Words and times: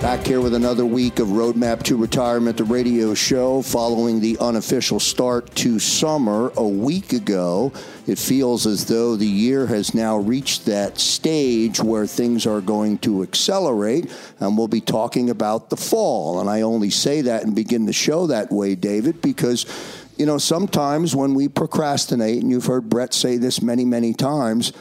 Back 0.00 0.26
here 0.26 0.42
with 0.42 0.52
another 0.52 0.84
week 0.84 1.20
of 1.20 1.28
Roadmap 1.28 1.82
to 1.84 1.96
Retirement, 1.96 2.58
the 2.58 2.64
radio 2.64 3.14
show, 3.14 3.62
following 3.62 4.20
the 4.20 4.36
unofficial 4.38 5.00
start 5.00 5.52
to 5.56 5.78
summer 5.78 6.52
a 6.54 6.68
week 6.68 7.14
ago. 7.14 7.72
It 8.06 8.18
feels 8.18 8.66
as 8.66 8.84
though 8.84 9.16
the 9.16 9.26
year 9.26 9.66
has 9.66 9.94
now 9.94 10.18
reached 10.18 10.66
that 10.66 10.98
stage 10.98 11.80
where 11.80 12.06
things 12.06 12.46
are 12.46 12.60
going 12.60 12.98
to 12.98 13.22
accelerate, 13.22 14.12
and 14.38 14.58
we'll 14.58 14.68
be 14.68 14.82
talking 14.82 15.30
about 15.30 15.70
the 15.70 15.78
fall. 15.78 16.40
And 16.40 16.50
I 16.50 16.60
only 16.60 16.90
say 16.90 17.22
that 17.22 17.44
and 17.44 17.56
begin 17.56 17.86
the 17.86 17.94
show 17.94 18.26
that 18.26 18.52
way, 18.52 18.74
David, 18.74 19.22
because 19.22 19.64
you 20.18 20.26
know, 20.26 20.36
sometimes 20.36 21.16
when 21.16 21.32
we 21.32 21.48
procrastinate, 21.48 22.42
and 22.42 22.50
you've 22.50 22.66
heard 22.66 22.90
Bret 22.90 23.14
say 23.14 23.38
this 23.38 23.62
many, 23.62 23.86
many 23.86 24.12
times, 24.12 24.74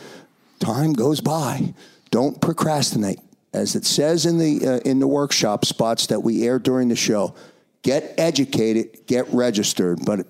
time 0.59 0.91
goes 0.91 1.21
by. 1.21 1.73
Don't 2.11 2.39
procrastinate 2.41 3.19
as 3.55 3.75
it 3.75 3.85
says 3.85 4.25
in 4.25 4.37
the 4.37 4.67
uh, 4.67 4.79
in 4.79 4.99
the 4.99 5.07
workshop 5.07 5.65
spots 5.65 6.07
that 6.07 6.19
we 6.19 6.43
air 6.43 6.59
during 6.59 6.89
the 6.89 6.95
show, 6.95 7.33
get 7.81 8.13
educated, 8.17 9.07
get 9.07 9.31
registered. 9.33 10.05
But 10.05 10.27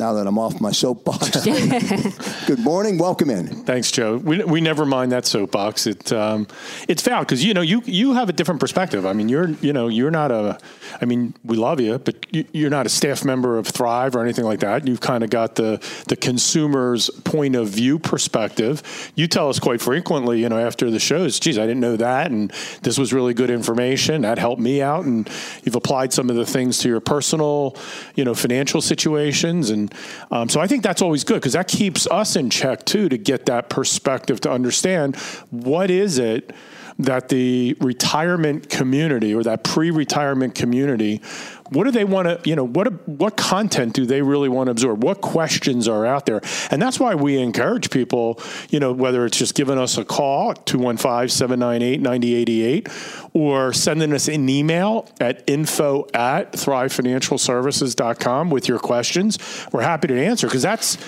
now 0.00 0.14
that 0.14 0.26
I'm 0.26 0.38
off 0.38 0.62
my 0.62 0.72
soapbox. 0.72 1.44
Good 2.46 2.58
morning. 2.58 2.96
Welcome 2.96 3.28
in. 3.28 3.46
Thanks, 3.64 3.90
Joe. 3.90 4.16
We, 4.16 4.42
we 4.42 4.62
never 4.62 4.86
mind 4.86 5.12
that 5.12 5.26
soapbox. 5.26 5.86
It 5.86 6.10
um, 6.10 6.46
it's 6.88 7.02
valid 7.02 7.28
because 7.28 7.44
you 7.44 7.52
know 7.52 7.60
you 7.60 7.82
you 7.84 8.14
have 8.14 8.30
a 8.30 8.32
different 8.32 8.60
perspective. 8.60 9.04
I 9.04 9.12
mean, 9.12 9.28
you're 9.28 9.50
you 9.50 9.74
know 9.74 9.88
you're 9.88 10.10
not 10.10 10.32
a. 10.32 10.58
I 11.02 11.04
mean, 11.04 11.34
we 11.44 11.56
love 11.56 11.80
you, 11.80 11.98
but 11.98 12.26
you, 12.34 12.66
are 12.66 12.70
not 12.70 12.86
a 12.86 12.88
staff 12.88 13.24
member 13.24 13.58
of 13.58 13.66
Thrive 13.66 14.16
or 14.16 14.22
anything 14.22 14.44
like 14.44 14.60
that. 14.60 14.88
You've 14.88 15.00
kind 15.02 15.22
of 15.22 15.28
got 15.28 15.54
the 15.56 15.86
the 16.08 16.16
consumer's 16.16 17.10
point 17.10 17.54
of 17.54 17.68
view 17.68 17.98
perspective. 17.98 19.12
You 19.14 19.28
tell 19.28 19.50
us 19.50 19.58
quite 19.58 19.82
frequently, 19.82 20.40
you 20.40 20.48
know, 20.48 20.58
after 20.58 20.90
the 20.90 20.98
shows, 20.98 21.38
geez, 21.38 21.58
I 21.58 21.66
didn't 21.66 21.80
know 21.80 21.96
that, 21.96 22.30
and 22.30 22.50
this 22.82 22.96
was 22.96 23.12
really 23.12 23.34
good 23.34 23.50
information. 23.50 24.22
That 24.22 24.38
helped 24.38 24.62
me 24.62 24.80
out, 24.80 25.04
and 25.04 25.28
you've 25.62 25.76
applied 25.76 26.14
some 26.14 26.30
of 26.30 26.36
the 26.36 26.46
things 26.46 26.78
to 26.78 26.88
your 26.88 27.00
personal, 27.00 27.76
you 28.14 28.24
know, 28.24 28.34
financial 28.34 28.80
situations 28.80 29.68
and 29.68 29.89
um, 30.30 30.48
so 30.48 30.60
I 30.60 30.66
think 30.66 30.82
that's 30.82 31.02
always 31.02 31.24
good 31.24 31.36
because 31.36 31.54
that 31.54 31.68
keeps 31.68 32.06
us 32.08 32.36
in 32.36 32.50
check 32.50 32.84
too 32.84 33.08
to 33.08 33.18
get 33.18 33.46
that 33.46 33.68
perspective 33.68 34.40
to 34.42 34.50
understand 34.50 35.16
what 35.50 35.90
is 35.90 36.18
it 36.18 36.52
that 36.98 37.30
the 37.30 37.76
retirement 37.80 38.68
community 38.68 39.34
or 39.34 39.42
that 39.42 39.64
pre-retirement 39.64 40.54
community 40.54 41.22
what 41.70 41.84
do 41.84 41.90
they 41.90 42.04
want 42.04 42.28
to 42.28 42.38
you 42.48 42.54
know 42.56 42.66
what 42.66 43.08
what 43.08 43.36
content 43.36 43.94
do 43.94 44.06
they 44.06 44.22
really 44.22 44.48
want 44.48 44.68
to 44.68 44.70
absorb? 44.72 45.02
What 45.02 45.20
questions 45.20 45.88
are 45.88 46.06
out 46.06 46.26
there? 46.26 46.40
And 46.70 46.80
that's 46.82 47.00
why 47.00 47.14
we 47.14 47.38
encourage 47.38 47.90
people 47.90 48.40
you 48.70 48.80
know 48.80 48.92
whether 48.92 49.24
it's 49.24 49.38
just 49.38 49.54
giving 49.54 49.78
us 49.78 49.96
a 49.98 50.04
call 50.04 50.54
215-798-9088 50.54 53.30
or 53.34 53.72
sending 53.72 54.12
us 54.12 54.26
an 54.28 54.48
email 54.48 55.08
at 55.20 55.42
info 55.48 56.06
at 56.12 56.52
thrivefinancialservices.com 56.52 58.50
with 58.50 58.68
your 58.68 58.78
questions. 58.78 59.38
We're 59.72 59.82
happy 59.82 60.06
to 60.08 60.24
answer 60.24 60.46
because 60.46 60.62
that's 60.62 60.98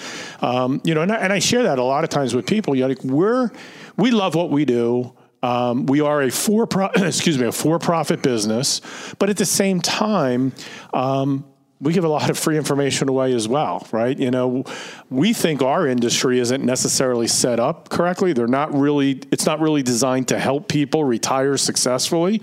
um, 0.42 0.80
you 0.84 0.94
know 0.94 1.02
and 1.02 1.12
I, 1.12 1.16
and 1.16 1.32
I, 1.32 1.38
share 1.38 1.62
that 1.64 1.78
a 1.78 1.82
lot 1.82 2.04
of 2.04 2.10
times 2.10 2.34
with 2.34 2.46
people. 2.46 2.74
You 2.74 2.82
know, 2.82 2.88
like 2.88 3.04
we're 3.04 3.50
we 3.96 4.10
love 4.10 4.34
what 4.34 4.50
we 4.50 4.64
do 4.64 5.12
um, 5.42 5.86
we 5.86 6.00
are 6.00 6.22
a 6.22 6.30
for 6.30 6.66
pro- 6.66 6.86
excuse 6.96 7.38
me 7.38 7.46
a 7.46 7.52
for 7.52 7.78
profit 7.78 8.22
business, 8.22 8.80
but 9.18 9.30
at 9.30 9.36
the 9.36 9.46
same 9.46 9.80
time, 9.80 10.52
um, 10.92 11.44
we 11.82 11.92
give 11.92 12.04
a 12.04 12.08
lot 12.08 12.30
of 12.30 12.38
free 12.38 12.56
information 12.56 13.08
away 13.08 13.32
as 13.34 13.48
well, 13.48 13.88
right? 13.90 14.16
You 14.16 14.30
know, 14.30 14.62
we 15.10 15.32
think 15.32 15.62
our 15.62 15.84
industry 15.88 16.38
isn't 16.38 16.64
necessarily 16.64 17.26
set 17.26 17.58
up 17.58 17.88
correctly. 17.88 18.32
They're 18.32 18.46
not 18.46 18.72
really, 18.72 19.20
it's 19.32 19.46
not 19.46 19.58
really 19.58 19.82
designed 19.82 20.28
to 20.28 20.38
help 20.38 20.68
people 20.68 21.02
retire 21.02 21.56
successfully. 21.56 22.40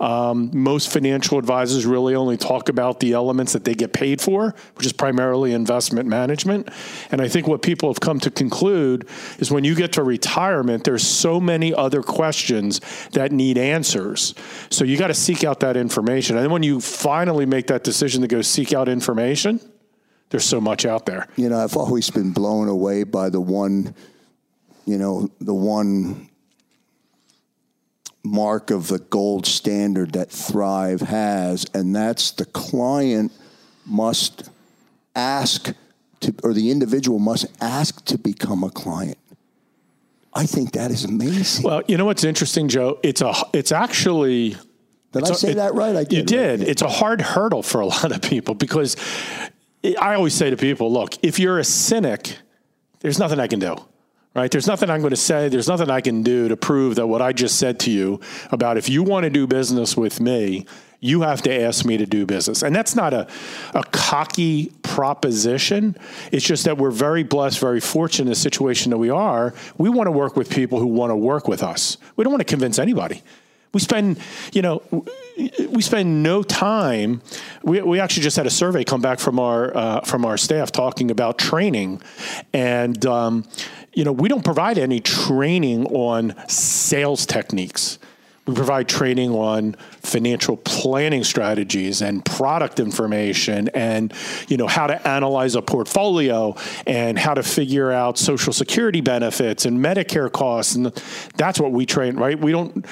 Um, 0.00 0.50
most 0.52 0.90
financial 0.92 1.38
advisors 1.38 1.86
really 1.86 2.16
only 2.16 2.36
talk 2.36 2.68
about 2.68 2.98
the 2.98 3.12
elements 3.12 3.52
that 3.52 3.64
they 3.64 3.74
get 3.74 3.92
paid 3.92 4.20
for, 4.20 4.54
which 4.74 4.86
is 4.86 4.92
primarily 4.92 5.52
investment 5.52 6.08
management. 6.08 6.68
And 7.12 7.20
I 7.20 7.28
think 7.28 7.46
what 7.46 7.62
people 7.62 7.88
have 7.88 8.00
come 8.00 8.18
to 8.20 8.30
conclude 8.30 9.08
is 9.38 9.52
when 9.52 9.62
you 9.62 9.76
get 9.76 9.92
to 9.92 10.02
retirement, 10.02 10.82
there's 10.82 11.06
so 11.06 11.38
many 11.38 11.72
other 11.72 12.02
questions 12.02 12.80
that 13.12 13.30
need 13.30 13.56
answers. 13.56 14.34
So 14.70 14.84
you 14.84 14.96
got 14.96 15.08
to 15.08 15.14
seek 15.14 15.44
out 15.44 15.60
that 15.60 15.76
information. 15.76 16.36
And 16.36 16.44
then 16.44 16.50
when 16.50 16.64
you 16.64 16.80
finally 16.80 17.46
make 17.46 17.68
that 17.68 17.84
decision 17.84 18.22
to 18.22 18.28
go 18.28 18.42
seek 18.42 18.72
out 18.72 18.80
out 18.80 18.88
information, 18.88 19.60
there's 20.30 20.44
so 20.44 20.60
much 20.60 20.86
out 20.86 21.06
there. 21.06 21.28
You 21.36 21.48
know, 21.48 21.62
I've 21.62 21.76
always 21.76 22.10
been 22.10 22.32
blown 22.32 22.68
away 22.68 23.04
by 23.04 23.28
the 23.28 23.40
one, 23.40 23.94
you 24.86 24.96
know, 24.96 25.28
the 25.40 25.54
one 25.54 26.29
mark 28.22 28.70
of 28.70 28.88
the 28.88 28.98
gold 28.98 29.46
standard 29.46 30.12
that 30.12 30.30
Thrive 30.30 31.00
has, 31.00 31.66
and 31.74 31.94
that's 31.94 32.32
the 32.32 32.44
client 32.44 33.32
must 33.86 34.50
ask 35.14 35.72
to, 36.20 36.34
or 36.42 36.52
the 36.52 36.70
individual 36.70 37.18
must 37.18 37.46
ask 37.60 38.04
to 38.06 38.18
become 38.18 38.62
a 38.62 38.70
client. 38.70 39.18
I 40.32 40.46
think 40.46 40.72
that 40.72 40.90
is 40.90 41.04
amazing. 41.04 41.64
Well, 41.64 41.82
you 41.88 41.96
know 41.96 42.04
what's 42.04 42.24
interesting, 42.24 42.68
Joe? 42.68 43.00
It's 43.02 43.20
a 43.20 43.34
it's 43.52 43.72
actually 43.72 44.56
did 45.12 45.24
I 45.24 45.32
say 45.32 45.50
it, 45.50 45.54
that 45.56 45.74
right? 45.74 45.96
I 45.96 46.04
did. 46.04 46.12
You 46.12 46.22
did. 46.22 46.60
Right. 46.60 46.68
It's 46.68 46.82
a 46.82 46.88
hard 46.88 47.20
hurdle 47.20 47.62
for 47.62 47.80
a 47.80 47.86
lot 47.94 48.12
of 48.12 48.22
people 48.22 48.54
because 48.54 48.96
I 50.00 50.14
always 50.14 50.34
say 50.34 50.50
to 50.50 50.56
people, 50.56 50.92
look, 50.92 51.14
if 51.22 51.38
you're 51.38 51.58
a 51.58 51.64
cynic, 51.64 52.36
there's 53.00 53.18
nothing 53.18 53.40
I 53.40 53.46
can 53.46 53.58
do. 53.58 53.76
Right? 54.32 54.50
There's 54.50 54.68
nothing 54.68 54.90
I'm 54.90 55.00
going 55.00 55.10
to 55.10 55.16
say. 55.16 55.48
There's 55.48 55.66
nothing 55.66 55.90
I 55.90 56.00
can 56.00 56.22
do 56.22 56.48
to 56.48 56.56
prove 56.56 56.94
that 56.94 57.08
what 57.08 57.20
I 57.20 57.32
just 57.32 57.58
said 57.58 57.80
to 57.80 57.90
you 57.90 58.20
about 58.52 58.78
if 58.78 58.88
you 58.88 59.02
want 59.02 59.24
to 59.24 59.30
do 59.30 59.46
business 59.46 59.96
with 59.96 60.20
me, 60.20 60.66
you 61.00 61.22
have 61.22 61.42
to 61.42 61.62
ask 61.62 61.84
me 61.84 61.96
to 61.96 62.06
do 62.06 62.26
business. 62.26 62.62
And 62.62 62.76
that's 62.76 62.94
not 62.94 63.12
a, 63.12 63.26
a 63.74 63.82
cocky 63.84 64.70
proposition. 64.82 65.96
It's 66.30 66.44
just 66.44 66.64
that 66.64 66.76
we're 66.78 66.90
very 66.90 67.22
blessed, 67.22 67.58
very 67.58 67.80
fortunate 67.80 68.26
in 68.26 68.28
the 68.28 68.36
situation 68.36 68.90
that 68.90 68.98
we 68.98 69.10
are. 69.10 69.54
We 69.78 69.88
want 69.88 70.06
to 70.06 70.12
work 70.12 70.36
with 70.36 70.50
people 70.50 70.78
who 70.78 70.86
want 70.86 71.10
to 71.10 71.16
work 71.16 71.48
with 71.48 71.62
us. 71.62 71.96
We 72.16 72.22
don't 72.22 72.32
want 72.32 72.42
to 72.42 72.52
convince 72.52 72.78
anybody. 72.78 73.22
We 73.72 73.80
spend, 73.80 74.18
you 74.52 74.62
know, 74.62 74.82
we 75.68 75.80
spend 75.80 76.22
no 76.22 76.42
time. 76.42 77.22
We, 77.62 77.80
we 77.82 78.00
actually 78.00 78.24
just 78.24 78.36
had 78.36 78.46
a 78.46 78.50
survey 78.50 78.82
come 78.82 79.00
back 79.00 79.20
from 79.20 79.38
our 79.38 79.76
uh, 79.76 80.00
from 80.00 80.24
our 80.24 80.36
staff 80.36 80.72
talking 80.72 81.10
about 81.10 81.38
training, 81.38 82.02
and 82.52 83.06
um, 83.06 83.44
you 84.00 84.04
know, 84.04 84.12
we 84.12 84.30
don't 84.30 84.42
provide 84.42 84.78
any 84.78 84.98
training 84.98 85.84
on 85.88 86.34
sales 86.48 87.26
techniques. 87.26 87.98
We 88.46 88.54
provide 88.54 88.88
training 88.88 89.30
on 89.32 89.74
financial 89.74 90.56
planning 90.56 91.22
strategies 91.22 92.00
and 92.00 92.24
product 92.24 92.80
information 92.80 93.68
and 93.74 94.14
you 94.48 94.56
know 94.56 94.66
how 94.66 94.86
to 94.86 95.06
analyze 95.06 95.54
a 95.54 95.60
portfolio 95.60 96.56
and 96.86 97.18
how 97.18 97.34
to 97.34 97.42
figure 97.42 97.92
out 97.92 98.16
social 98.16 98.54
security 98.54 99.02
benefits 99.02 99.66
and 99.66 99.84
Medicare 99.84 100.32
costs 100.32 100.76
and 100.76 100.86
that's 101.36 101.60
what 101.60 101.70
we 101.70 101.84
train 101.84 102.16
right 102.16 102.40
we 102.40 102.52
don't 102.52 102.86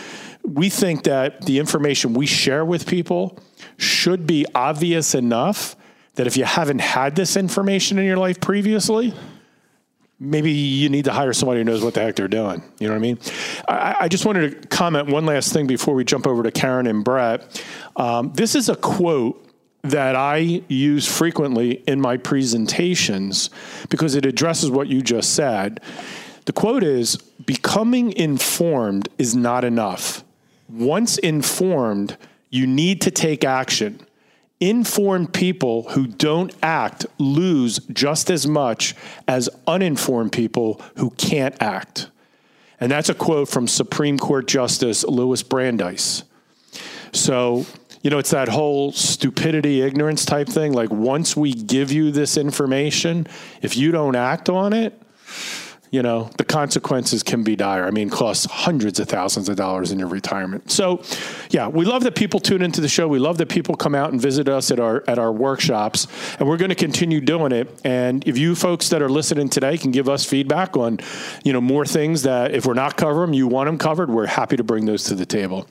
we 0.44 0.68
think 0.68 1.04
that 1.04 1.40
the 1.46 1.58
information 1.58 2.12
we 2.12 2.26
share 2.26 2.66
with 2.66 2.86
people 2.86 3.38
should 3.78 4.26
be 4.26 4.44
obvious 4.54 5.14
enough 5.14 5.74
that 6.16 6.26
if 6.26 6.36
you 6.36 6.44
haven't 6.44 6.80
had 6.80 7.16
this 7.16 7.36
information 7.36 7.98
in 7.98 8.04
your 8.04 8.18
life 8.18 8.40
previously, 8.40 9.14
maybe 10.20 10.50
you 10.50 10.88
need 10.88 11.04
to 11.04 11.12
hire 11.12 11.32
somebody 11.32 11.60
who 11.60 11.64
knows 11.64 11.82
what 11.82 11.94
the 11.94 12.00
heck 12.00 12.16
they're 12.16 12.28
doing. 12.28 12.62
You 12.78 12.88
know 12.88 12.94
what 12.94 12.98
I 12.98 13.02
mean? 13.02 13.18
I, 13.68 13.96
I 14.00 14.08
just 14.08 14.26
wanted 14.26 14.62
to 14.62 14.68
comment 14.68 15.08
one 15.08 15.26
last 15.26 15.52
thing 15.52 15.66
before 15.66 15.94
we 15.94 16.04
jump 16.04 16.26
over 16.26 16.42
to 16.42 16.50
Karen 16.50 16.86
and 16.86 17.04
Bret. 17.04 17.64
Um, 17.96 18.32
this 18.34 18.54
is 18.54 18.68
a 18.68 18.76
quote 18.76 19.44
that 19.82 20.16
I 20.16 20.62
use 20.68 21.06
frequently 21.06 21.82
in 21.86 22.00
my 22.00 22.16
presentations 22.16 23.50
because 23.90 24.14
it 24.14 24.26
addresses 24.26 24.70
what 24.70 24.88
you 24.88 25.02
just 25.02 25.34
said. 25.34 25.80
The 26.46 26.52
quote 26.52 26.82
is 26.82 27.16
Becoming 27.16 28.12
informed 28.12 29.08
is 29.18 29.34
not 29.34 29.64
enough. 29.64 30.24
Once 30.68 31.16
informed, 31.18 32.16
you 32.50 32.66
need 32.66 33.00
to 33.02 33.10
take 33.10 33.44
action. 33.44 34.00
Informed 34.60 35.32
people 35.32 35.84
who 35.90 36.06
don't 36.06 36.52
act 36.62 37.06
lose 37.18 37.78
just 37.92 38.28
as 38.28 38.46
much 38.46 38.94
as 39.28 39.48
uninformed 39.66 40.32
people 40.32 40.80
who 40.96 41.10
can't 41.10 41.54
act. 41.60 42.10
And 42.80 42.90
that's 42.90 43.08
a 43.08 43.14
quote 43.14 43.48
from 43.48 43.68
Supreme 43.68 44.18
Court 44.18 44.48
Justice 44.48 45.04
Louis 45.04 45.42
Brandeis. 45.42 46.24
So, 47.12 47.66
you 48.02 48.10
know, 48.10 48.18
it's 48.18 48.30
that 48.30 48.48
whole 48.48 48.92
stupidity, 48.92 49.80
ignorance 49.82 50.24
type 50.24 50.48
thing. 50.48 50.72
Like, 50.72 50.90
once 50.90 51.36
we 51.36 51.52
give 51.52 51.90
you 51.92 52.10
this 52.10 52.36
information, 52.36 53.26
if 53.62 53.76
you 53.76 53.92
don't 53.92 54.16
act 54.16 54.48
on 54.48 54.72
it, 54.72 55.00
you 55.90 56.02
know, 56.02 56.30
the 56.36 56.44
consequences 56.44 57.22
can 57.22 57.42
be 57.42 57.56
dire. 57.56 57.84
I 57.84 57.90
mean, 57.90 58.10
costs 58.10 58.46
hundreds 58.46 59.00
of 59.00 59.08
thousands 59.08 59.48
of 59.48 59.56
dollars 59.56 59.90
in 59.90 59.98
your 59.98 60.08
retirement. 60.08 60.70
So, 60.70 61.02
yeah, 61.50 61.68
we 61.68 61.84
love 61.84 62.02
that 62.04 62.14
people 62.14 62.40
tune 62.40 62.62
into 62.62 62.80
the 62.80 62.88
show. 62.88 63.08
We 63.08 63.18
love 63.18 63.38
that 63.38 63.48
people 63.48 63.74
come 63.74 63.94
out 63.94 64.12
and 64.12 64.20
visit 64.20 64.48
us 64.48 64.70
at 64.70 64.80
our 64.80 65.02
at 65.08 65.18
our 65.18 65.32
workshops, 65.32 66.06
and 66.38 66.48
we're 66.48 66.58
going 66.58 66.68
to 66.68 66.74
continue 66.74 67.20
doing 67.20 67.52
it. 67.52 67.80
And 67.84 68.26
if 68.26 68.36
you 68.36 68.54
folks 68.54 68.90
that 68.90 69.00
are 69.00 69.08
listening 69.08 69.48
today 69.48 69.78
can 69.78 69.90
give 69.90 70.08
us 70.08 70.24
feedback 70.24 70.76
on, 70.76 70.98
you 71.44 71.52
know, 71.52 71.60
more 71.60 71.86
things 71.86 72.22
that 72.22 72.54
if 72.54 72.66
we're 72.66 72.74
not 72.74 72.96
covering 72.96 73.32
you 73.32 73.46
want 73.46 73.68
them 73.68 73.78
covered, 73.78 74.10
we're 74.10 74.26
happy 74.26 74.56
to 74.56 74.64
bring 74.64 74.84
those 74.84 75.04
to 75.04 75.14
the 75.14 75.26
table. 75.26 75.66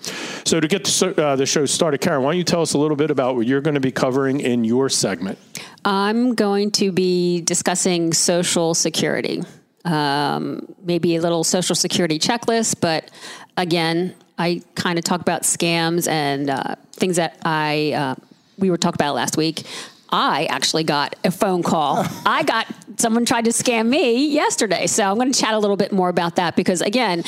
So, 0.45 0.59
to 0.59 0.67
get 0.67 0.85
the, 0.85 1.13
uh, 1.17 1.35
the 1.35 1.45
show 1.45 1.65
started, 1.65 2.01
Karen, 2.01 2.23
why 2.23 2.31
don't 2.31 2.37
you 2.37 2.43
tell 2.43 2.61
us 2.61 2.73
a 2.73 2.77
little 2.77 2.97
bit 2.97 3.11
about 3.11 3.35
what 3.35 3.45
you're 3.45 3.61
going 3.61 3.75
to 3.75 3.79
be 3.79 3.91
covering 3.91 4.39
in 4.39 4.63
your 4.63 4.89
segment? 4.89 5.37
I'm 5.85 6.33
going 6.33 6.71
to 6.71 6.91
be 6.91 7.41
discussing 7.41 8.13
Social 8.13 8.73
Security 8.73 9.43
um, 9.87 10.67
maybe 10.83 11.15
a 11.15 11.21
little 11.21 11.43
social 11.43 11.75
security 11.75 12.19
checklist. 12.19 12.81
But 12.81 13.09
again, 13.55 14.13
I 14.37 14.61
kind 14.75 14.99
of 14.99 15.05
talk 15.05 15.21
about 15.21 15.43
scams 15.43 16.07
and 16.07 16.49
uh, 16.49 16.75
things 16.91 17.15
that 17.15 17.37
I 17.43 17.93
uh, 17.93 18.15
we 18.57 18.69
were 18.69 18.77
talking 18.77 18.97
about 18.97 19.15
last 19.15 19.37
week. 19.37 19.63
I 20.09 20.45
actually 20.45 20.83
got 20.83 21.15
a 21.23 21.31
phone 21.31 21.63
call. 21.63 22.05
I 22.25 22.43
got 22.43 22.67
someone 22.97 23.25
tried 23.25 23.45
to 23.45 23.51
scam 23.51 23.87
me 23.87 24.27
yesterday. 24.27 24.87
So 24.87 25.03
I'm 25.03 25.15
going 25.15 25.31
to 25.31 25.39
chat 25.39 25.53
a 25.53 25.59
little 25.59 25.77
bit 25.77 25.91
more 25.91 26.09
about 26.09 26.37
that 26.37 26.55
because 26.55 26.81
again, 26.81 27.23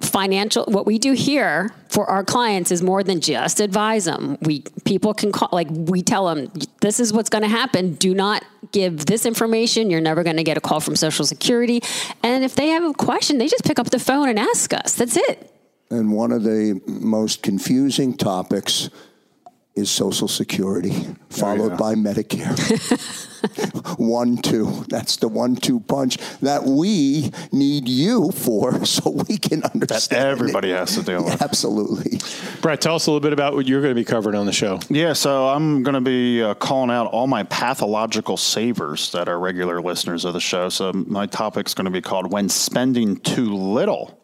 financial 0.00 0.64
what 0.66 0.86
we 0.86 0.98
do 0.98 1.12
here 1.12 1.74
for 1.88 2.06
our 2.06 2.24
clients 2.24 2.70
is 2.70 2.82
more 2.82 3.02
than 3.02 3.20
just 3.20 3.60
advise 3.60 4.04
them. 4.04 4.38
We 4.42 4.62
people 4.84 5.14
can 5.14 5.32
call 5.32 5.48
like 5.52 5.68
we 5.70 6.02
tell 6.02 6.26
them 6.26 6.50
this 6.80 7.00
is 7.00 7.12
what's 7.12 7.30
going 7.30 7.42
to 7.42 7.48
happen. 7.48 7.94
Do 7.94 8.14
not 8.14 8.44
give 8.72 9.06
this 9.06 9.26
information. 9.26 9.90
You're 9.90 10.00
never 10.00 10.22
going 10.22 10.36
to 10.36 10.44
get 10.44 10.56
a 10.56 10.60
call 10.60 10.80
from 10.80 10.96
Social 10.96 11.24
Security. 11.24 11.82
And 12.22 12.44
if 12.44 12.54
they 12.54 12.68
have 12.68 12.84
a 12.84 12.92
question, 12.92 13.38
they 13.38 13.48
just 13.48 13.64
pick 13.64 13.78
up 13.78 13.90
the 13.90 13.98
phone 13.98 14.28
and 14.28 14.38
ask 14.38 14.72
us. 14.72 14.94
That's 14.94 15.16
it. 15.16 15.52
And 15.90 16.12
one 16.12 16.32
of 16.32 16.42
the 16.42 16.80
most 16.86 17.42
confusing 17.42 18.16
topics 18.16 18.90
is 19.76 19.90
Social 19.90 20.26
Security, 20.26 21.06
followed 21.28 21.72
oh, 21.72 21.76
by 21.76 21.94
Medicare. 21.94 22.56
one, 23.98 24.38
two. 24.38 24.84
That's 24.88 25.16
the 25.16 25.28
one, 25.28 25.54
two 25.54 25.80
punch 25.80 26.16
that 26.40 26.64
we 26.64 27.30
need 27.52 27.86
you 27.86 28.32
for 28.32 28.84
so 28.86 29.10
we 29.10 29.36
can 29.36 29.62
understand. 29.64 30.22
That 30.22 30.28
everybody 30.28 30.70
it. 30.70 30.76
has 30.76 30.94
to 30.96 31.02
deal 31.02 31.24
with. 31.24 31.42
Absolutely. 31.42 32.18
Bret, 32.62 32.80
tell 32.80 32.94
us 32.94 33.06
a 33.06 33.10
little 33.10 33.20
bit 33.20 33.34
about 33.34 33.54
what 33.54 33.66
you're 33.66 33.82
going 33.82 33.94
to 33.94 34.00
be 34.00 34.04
covering 34.04 34.36
on 34.36 34.46
the 34.46 34.52
show. 34.52 34.80
Yeah, 34.88 35.12
so 35.12 35.48
I'm 35.48 35.82
going 35.82 35.94
to 35.94 36.00
be 36.00 36.42
uh, 36.42 36.54
calling 36.54 36.90
out 36.90 37.08
all 37.08 37.26
my 37.26 37.42
pathological 37.42 38.38
savers 38.38 39.12
that 39.12 39.28
are 39.28 39.38
regular 39.38 39.82
listeners 39.82 40.24
of 40.24 40.32
the 40.32 40.40
show. 40.40 40.70
So 40.70 40.92
my 40.92 41.26
topic's 41.26 41.74
going 41.74 41.84
to 41.84 41.90
be 41.90 42.00
called 42.00 42.32
When 42.32 42.48
Spending 42.48 43.16
Too 43.18 43.54
Little 43.54 44.18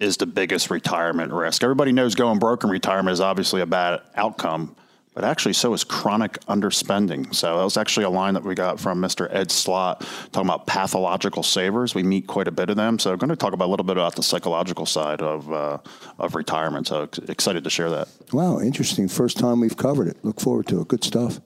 is 0.00 0.16
the 0.16 0.26
biggest 0.26 0.70
retirement 0.70 1.32
risk. 1.32 1.62
Everybody 1.62 1.92
knows 1.92 2.14
going 2.14 2.38
broke 2.38 2.64
in 2.64 2.70
retirement 2.70 3.12
is 3.12 3.20
obviously 3.20 3.60
a 3.60 3.66
bad 3.66 4.00
outcome, 4.16 4.74
but 5.14 5.24
actually 5.24 5.52
so 5.52 5.72
is 5.72 5.84
chronic 5.84 6.40
underspending. 6.46 7.32
So 7.34 7.56
that 7.56 7.62
was 7.62 7.76
actually 7.76 8.04
a 8.04 8.10
line 8.10 8.34
that 8.34 8.42
we 8.42 8.54
got 8.54 8.80
from 8.80 9.00
Mr. 9.00 9.32
Ed 9.32 9.52
Slott 9.52 10.00
talking 10.32 10.48
about 10.48 10.66
pathological 10.66 11.42
savers. 11.42 11.94
We 11.94 12.02
meet 12.02 12.26
quite 12.26 12.48
a 12.48 12.52
bit 12.52 12.70
of 12.70 12.76
them. 12.76 12.98
So 12.98 13.12
I'm 13.12 13.18
going 13.18 13.30
to 13.30 13.36
talk 13.36 13.52
about 13.52 13.66
a 13.66 13.70
little 13.70 13.84
bit 13.84 13.96
about 13.96 14.16
the 14.16 14.22
psychological 14.22 14.86
side 14.86 15.22
of 15.22 15.50
uh, 15.52 15.78
of 16.18 16.34
retirement. 16.34 16.88
So 16.88 17.08
excited 17.28 17.62
to 17.62 17.70
share 17.70 17.90
that. 17.90 18.08
Wow, 18.32 18.58
interesting. 18.58 19.06
First 19.08 19.38
time 19.38 19.60
we've 19.60 19.76
covered 19.76 20.08
it. 20.08 20.16
Look 20.24 20.40
forward 20.40 20.66
to 20.68 20.80
it. 20.80 20.88
Good 20.88 21.04
stuff. 21.04 21.40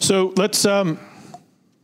So 0.00 0.32
let's 0.36 0.64
um, 0.64 0.98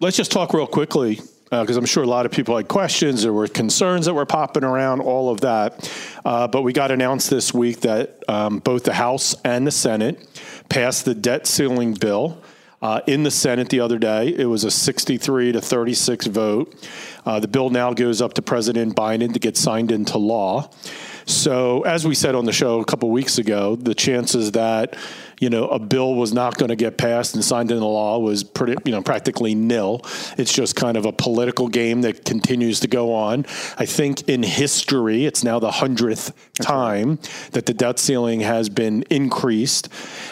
let's 0.01 0.17
just 0.17 0.33
talk 0.33 0.55
real 0.55 0.67
quickly 0.67 1.21
because 1.51 1.77
uh, 1.77 1.81
I'm 1.81 1.87
sure 1.87 2.03
a 2.03 2.09
lot 2.09 2.27
of 2.27 2.33
people 2.33 2.57
had 2.57 2.67
questions. 2.67 3.23
There 3.23 3.33
were 3.33 3.47
concerns 3.47 4.07
that 4.07 4.15
were 4.15 4.27
popping 4.27 4.65
around, 4.65 5.01
all 5.01 5.31
of 5.31 5.43
that. 5.43 5.91
Uh, 6.25 6.49
but 6.49 6.63
we 6.63 6.73
got 6.73 6.91
announced 6.91 7.31
this 7.31 7.55
week 7.55 7.81
that 7.81 8.23
um, 8.29 8.59
both 8.59 8.83
the 8.85 8.95
House 8.95 9.35
and 9.45 9.67
the 9.67 9.71
Senate 9.71 10.27
passed 10.69 11.05
the 11.05 11.15
debt 11.15 11.47
ceiling 11.47 11.95
bill. 11.95 12.43
Uh, 12.83 13.01
in 13.07 13.23
the 13.23 13.31
Senate 13.31 13.69
the 13.71 13.81
other 13.81 13.99
day, 13.99 14.29
it 14.29 14.45
was 14.45 14.65
a 14.65 14.71
63 14.71 15.53
to 15.53 15.61
36 15.61 16.27
vote. 16.27 16.89
Uh, 17.25 17.41
the 17.41 17.49
bill 17.49 17.71
now 17.71 17.93
goes 17.95 18.21
up 18.21 18.35
to 18.35 18.43
President 18.43 18.95
Biden 18.95 19.33
to 19.33 19.39
get 19.39 19.57
signed 19.57 19.91
into 19.91 20.19
law. 20.19 20.69
So, 21.25 21.83
as 21.83 22.07
we 22.07 22.15
said 22.15 22.35
on 22.35 22.45
the 22.45 22.53
show 22.53 22.81
a 22.81 22.85
couple 22.85 23.11
weeks 23.11 23.39
ago, 23.39 23.75
the 23.75 23.95
chances 23.95 24.53
that 24.53 24.97
you 25.39 25.51
know, 25.51 25.69
a 25.69 25.79
bill 25.79 26.15
was 26.15 26.33
not 26.33 26.57
going 26.57 26.71
to 26.71 26.77
get 26.77 26.97
passed 26.97 27.35
and 27.35 27.45
signed 27.45 27.71
into 27.71 27.85
law 27.85 28.19
was 28.19 28.43
pretty, 28.43 28.75
you 28.85 28.93
know, 28.93 29.03
practically 29.03 29.55
nil. 29.55 30.01
It's 30.39 30.53
just 30.53 30.77
kind 30.77 30.97
of 30.97 31.05
a 31.05 31.13
political 31.13 31.69
game 31.69 32.03
that 32.03 32.25
continues 32.25 32.81
to 32.81 32.89
go 32.89 33.13
on. 33.13 33.45
I 33.79 33.85
think 33.85 34.29
in 34.29 34.43
history, 34.43 35.27
it's 35.27 35.45
now 35.45 35.59
the 35.59 35.71
hundredth 35.71 36.33
time 36.55 37.19
that 37.53 37.67
the 37.67 37.75
debt 37.75 37.99
ceiling 37.99 38.41
has 38.41 38.69
been 38.69 39.03
increased. 39.11 39.89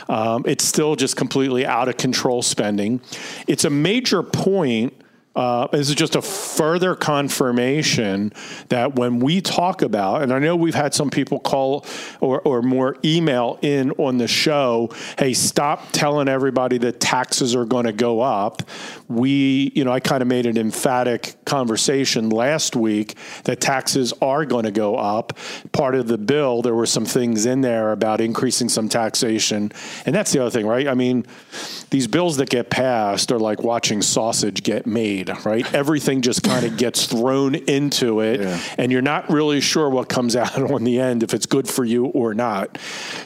Um, 0.09 0.45
it's 0.47 0.65
still 0.65 0.97
just 0.97 1.17
completely 1.17 1.67
out 1.67 1.89
of 1.89 1.97
control 1.99 2.41
spending. 2.41 3.01
It's 3.47 3.65
a 3.65 3.71
major 3.71 4.23
point 4.23 4.95
uh, 5.37 5.67
this 5.69 5.89
is 5.89 5.97
just 5.97 6.15
a 6.15 6.23
further 6.23 6.95
confirmation 6.95 8.33
that 8.69 8.95
when 8.95 9.19
we 9.19 9.41
talk 9.41 9.83
about, 9.83 10.23
and 10.23 10.33
I 10.33 10.39
know 10.39 10.55
we've 10.55 10.75
had 10.75 10.95
some 10.95 11.11
people 11.11 11.41
call 11.41 11.85
or, 12.21 12.41
or 12.43 12.63
more 12.63 12.97
email 13.05 13.59
in 13.61 13.91
on 13.93 14.19
the 14.19 14.29
show, 14.29 14.91
hey, 15.19 15.35
stop 15.35 15.89
telling 15.91 16.29
everybody 16.29 16.79
that 16.79 17.01
taxes 17.01 17.57
are 17.57 17.65
going 17.65 17.87
to 17.87 17.93
go 17.93 18.21
up. 18.21 18.63
We, 19.09 19.73
you 19.75 19.85
know, 19.85 19.91
I 19.91 19.99
kind 19.99 20.23
of 20.23 20.29
made 20.29 20.47
an 20.47 20.57
emphatic 20.57 21.35
conversation 21.45 22.31
last 22.31 22.77
week 22.77 23.17
that 23.43 23.61
taxes 23.61 24.13
are 24.23 24.45
going 24.45 24.65
to 24.65 24.71
go 24.73 24.95
up. 24.95 25.37
Part 25.73 25.97
of 25.97 26.07
the 26.07 26.19
bill, 26.19 26.63
there 26.63 26.75
were 26.75 26.87
some 26.87 27.05
things 27.05 27.45
in 27.45 27.61
there 27.61 27.91
about 27.91 28.21
increasing 28.21 28.69
some 28.69 28.89
taxation. 28.89 29.73
And 30.07 30.15
that's 30.15 30.33
the 30.33 30.41
other 30.41 30.51
thing, 30.51 30.67
right? 30.67 30.87
I 30.87 30.95
mean, 30.95 31.27
these 31.91 32.07
bills 32.07 32.37
that 32.37 32.51
get 32.51 32.71
passed 32.71 33.33
are 33.33 33.39
like 33.39 33.63
watching 33.63 34.01
sausage 34.01 34.63
get 34.63 34.87
made 34.87 35.24
right? 35.45 35.73
Everything 35.75 36.23
just 36.23 36.43
kind 36.43 36.65
of 36.65 36.77
gets 36.77 37.07
thrown 37.07 37.55
into 37.55 38.21
it, 38.21 38.41
yeah. 38.41 38.61
and 38.79 38.91
you're 38.93 39.03
not 39.03 39.31
really 39.31 39.61
sure 39.61 39.89
what 39.89 40.09
comes 40.09 40.37
out 40.45 40.71
on 40.71 40.85
the 40.85 41.01
end 41.01 41.23
if 41.23 41.35
it's 41.35 41.47
good 41.47 41.69
for 41.69 41.85
you 41.85 42.07
or 42.07 42.35
not. 42.35 42.79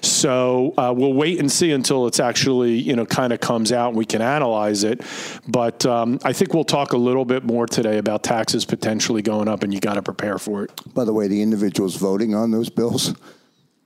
So 0.03 0.75
uh, 0.77 0.93
we'll 0.97 1.13
wait 1.13 1.39
and 1.39 1.51
see 1.51 1.73
until 1.73 2.07
it's 2.07 2.21
actually 2.21 2.75
you 2.75 2.97
know 2.97 3.07
kind 3.07 3.33
of 3.33 3.41
comes 3.41 3.73
out 3.73 3.89
and 3.89 3.97
we 3.97 4.05
can 4.05 4.23
analyze 4.23 4.85
it. 4.85 5.03
But 5.47 5.85
um, 5.87 6.19
I 6.25 6.33
think 6.33 6.55
we'll 6.55 6.65
talk 6.65 6.93
a 6.93 6.99
little 6.99 7.25
bit 7.25 7.45
more 7.45 7.67
today 7.67 7.99
about 7.99 8.23
taxes 8.23 8.65
potentially 8.65 9.23
going 9.23 9.49
up, 9.49 9.63
and 9.63 9.73
you 9.73 9.81
got 9.81 9.95
to 9.95 10.03
prepare 10.03 10.39
for 10.39 10.65
it. 10.65 10.95
By 10.95 11.05
the 11.05 11.13
way, 11.13 11.29
the 11.29 11.43
individuals 11.43 11.97
voting 11.97 12.35
on 12.35 12.51
those 12.51 12.69
bills 12.69 13.15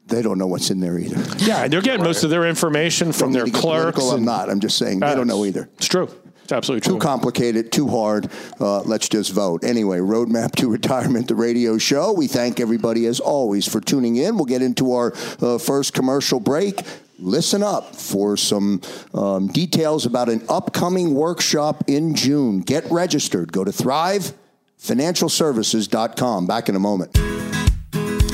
they 0.06 0.22
don't 0.22 0.38
know 0.38 0.46
what's 0.46 0.70
in 0.70 0.80
there 0.80 0.98
either. 0.98 1.16
Yeah, 1.38 1.68
they're 1.68 1.80
getting 1.80 2.04
most 2.04 2.24
of 2.24 2.30
their 2.30 2.46
information 2.46 3.12
from 3.12 3.32
their 3.32 3.46
clerks. 3.46 4.02
I'm 4.10 4.24
not. 4.24 4.50
I'm 4.50 4.60
just 4.60 4.76
saying 4.76 5.00
they 5.00 5.14
don't 5.14 5.26
know 5.26 5.44
either. 5.44 5.68
It's 5.76 5.86
true. 5.88 6.08
It's 6.52 6.58
absolutely 6.58 6.86
too 6.86 6.98
complicated, 6.98 7.72
too 7.72 7.88
hard. 7.88 8.28
Uh, 8.60 8.82
let's 8.82 9.08
just 9.08 9.32
vote. 9.32 9.64
Anyway, 9.64 10.00
Roadmap 10.00 10.52
to 10.56 10.68
Retirement, 10.68 11.28
the 11.28 11.34
radio 11.34 11.78
show. 11.78 12.12
We 12.12 12.26
thank 12.26 12.60
everybody 12.60 13.06
as 13.06 13.20
always 13.20 13.66
for 13.66 13.80
tuning 13.80 14.16
in. 14.16 14.36
We'll 14.36 14.44
get 14.44 14.60
into 14.60 14.92
our 14.92 15.14
uh, 15.40 15.56
first 15.56 15.94
commercial 15.94 16.40
break. 16.40 16.82
Listen 17.18 17.62
up 17.62 17.96
for 17.96 18.36
some 18.36 18.82
um, 19.14 19.46
details 19.46 20.04
about 20.04 20.28
an 20.28 20.42
upcoming 20.46 21.14
workshop 21.14 21.84
in 21.86 22.14
June. 22.14 22.60
Get 22.60 22.84
registered. 22.90 23.50
Go 23.50 23.64
to 23.64 23.70
thrivefinancialservices.com. 23.70 26.46
Back 26.46 26.68
in 26.68 26.76
a 26.76 26.80
moment. 26.80 27.18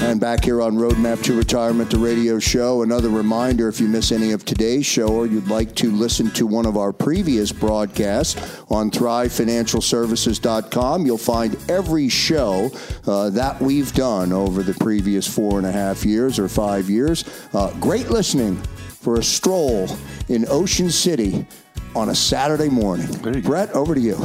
And 0.09 0.19
back 0.19 0.43
here 0.43 0.61
on 0.63 0.77
Roadmap 0.77 1.23
to 1.25 1.37
Retirement, 1.37 1.91
the 1.91 1.99
radio 1.99 2.39
show. 2.39 2.81
Another 2.81 3.11
reminder 3.11 3.69
if 3.69 3.79
you 3.79 3.89
miss 3.89 4.11
any 4.11 4.33
of 4.33 4.43
today's 4.43 4.87
show 4.87 5.09
or 5.09 5.27
you'd 5.27 5.49
like 5.49 5.75
to 5.75 5.91
listen 5.91 6.31
to 6.31 6.47
one 6.47 6.65
of 6.65 6.79
our 6.79 6.95
previous 6.95 7.53
broadcasts 7.53 8.63
on 8.71 8.91
ThriveFinancialServices.com, 8.91 11.05
you'll 11.05 11.19
find 11.19 11.59
every 11.69 12.09
show 12.09 12.71
uh, 13.07 13.29
that 13.29 13.61
we've 13.61 13.93
done 13.93 14.33
over 14.33 14.63
the 14.63 14.73
previous 14.81 15.27
four 15.27 15.59
and 15.59 15.67
a 15.67 15.73
half 15.73 16.07
years 16.07 16.39
or 16.39 16.49
five 16.49 16.89
years. 16.89 17.25
Uh, 17.53 17.71
great 17.79 18.09
listening 18.09 18.57
for 18.57 19.19
a 19.19 19.23
stroll 19.23 19.91
in 20.29 20.47
Ocean 20.49 20.89
City 20.89 21.47
on 21.95 22.09
a 22.09 22.15
Saturday 22.15 22.71
morning. 22.71 23.13
Bret, 23.43 23.71
over 23.73 23.95
to 23.95 24.01
you. 24.01 24.17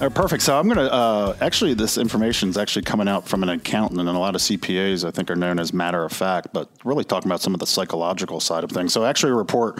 Right, 0.00 0.14
perfect. 0.14 0.42
So 0.42 0.58
I'm 0.58 0.66
going 0.66 0.78
to 0.78 0.90
uh, 0.90 1.36
actually, 1.42 1.74
this 1.74 1.98
information 1.98 2.48
is 2.48 2.56
actually 2.56 2.82
coming 2.82 3.06
out 3.06 3.28
from 3.28 3.42
an 3.42 3.50
accountant, 3.50 4.00
and 4.00 4.08
a 4.08 4.12
lot 4.12 4.34
of 4.34 4.40
CPAs 4.40 5.06
I 5.06 5.10
think 5.10 5.30
are 5.30 5.36
known 5.36 5.58
as 5.58 5.74
matter 5.74 6.02
of 6.02 6.10
fact, 6.10 6.54
but 6.54 6.70
really 6.84 7.04
talking 7.04 7.30
about 7.30 7.42
some 7.42 7.52
of 7.52 7.60
the 7.60 7.66
psychological 7.66 8.40
side 8.40 8.64
of 8.64 8.70
things. 8.70 8.94
So 8.94 9.04
actually, 9.04 9.32
a 9.32 9.34
report 9.34 9.78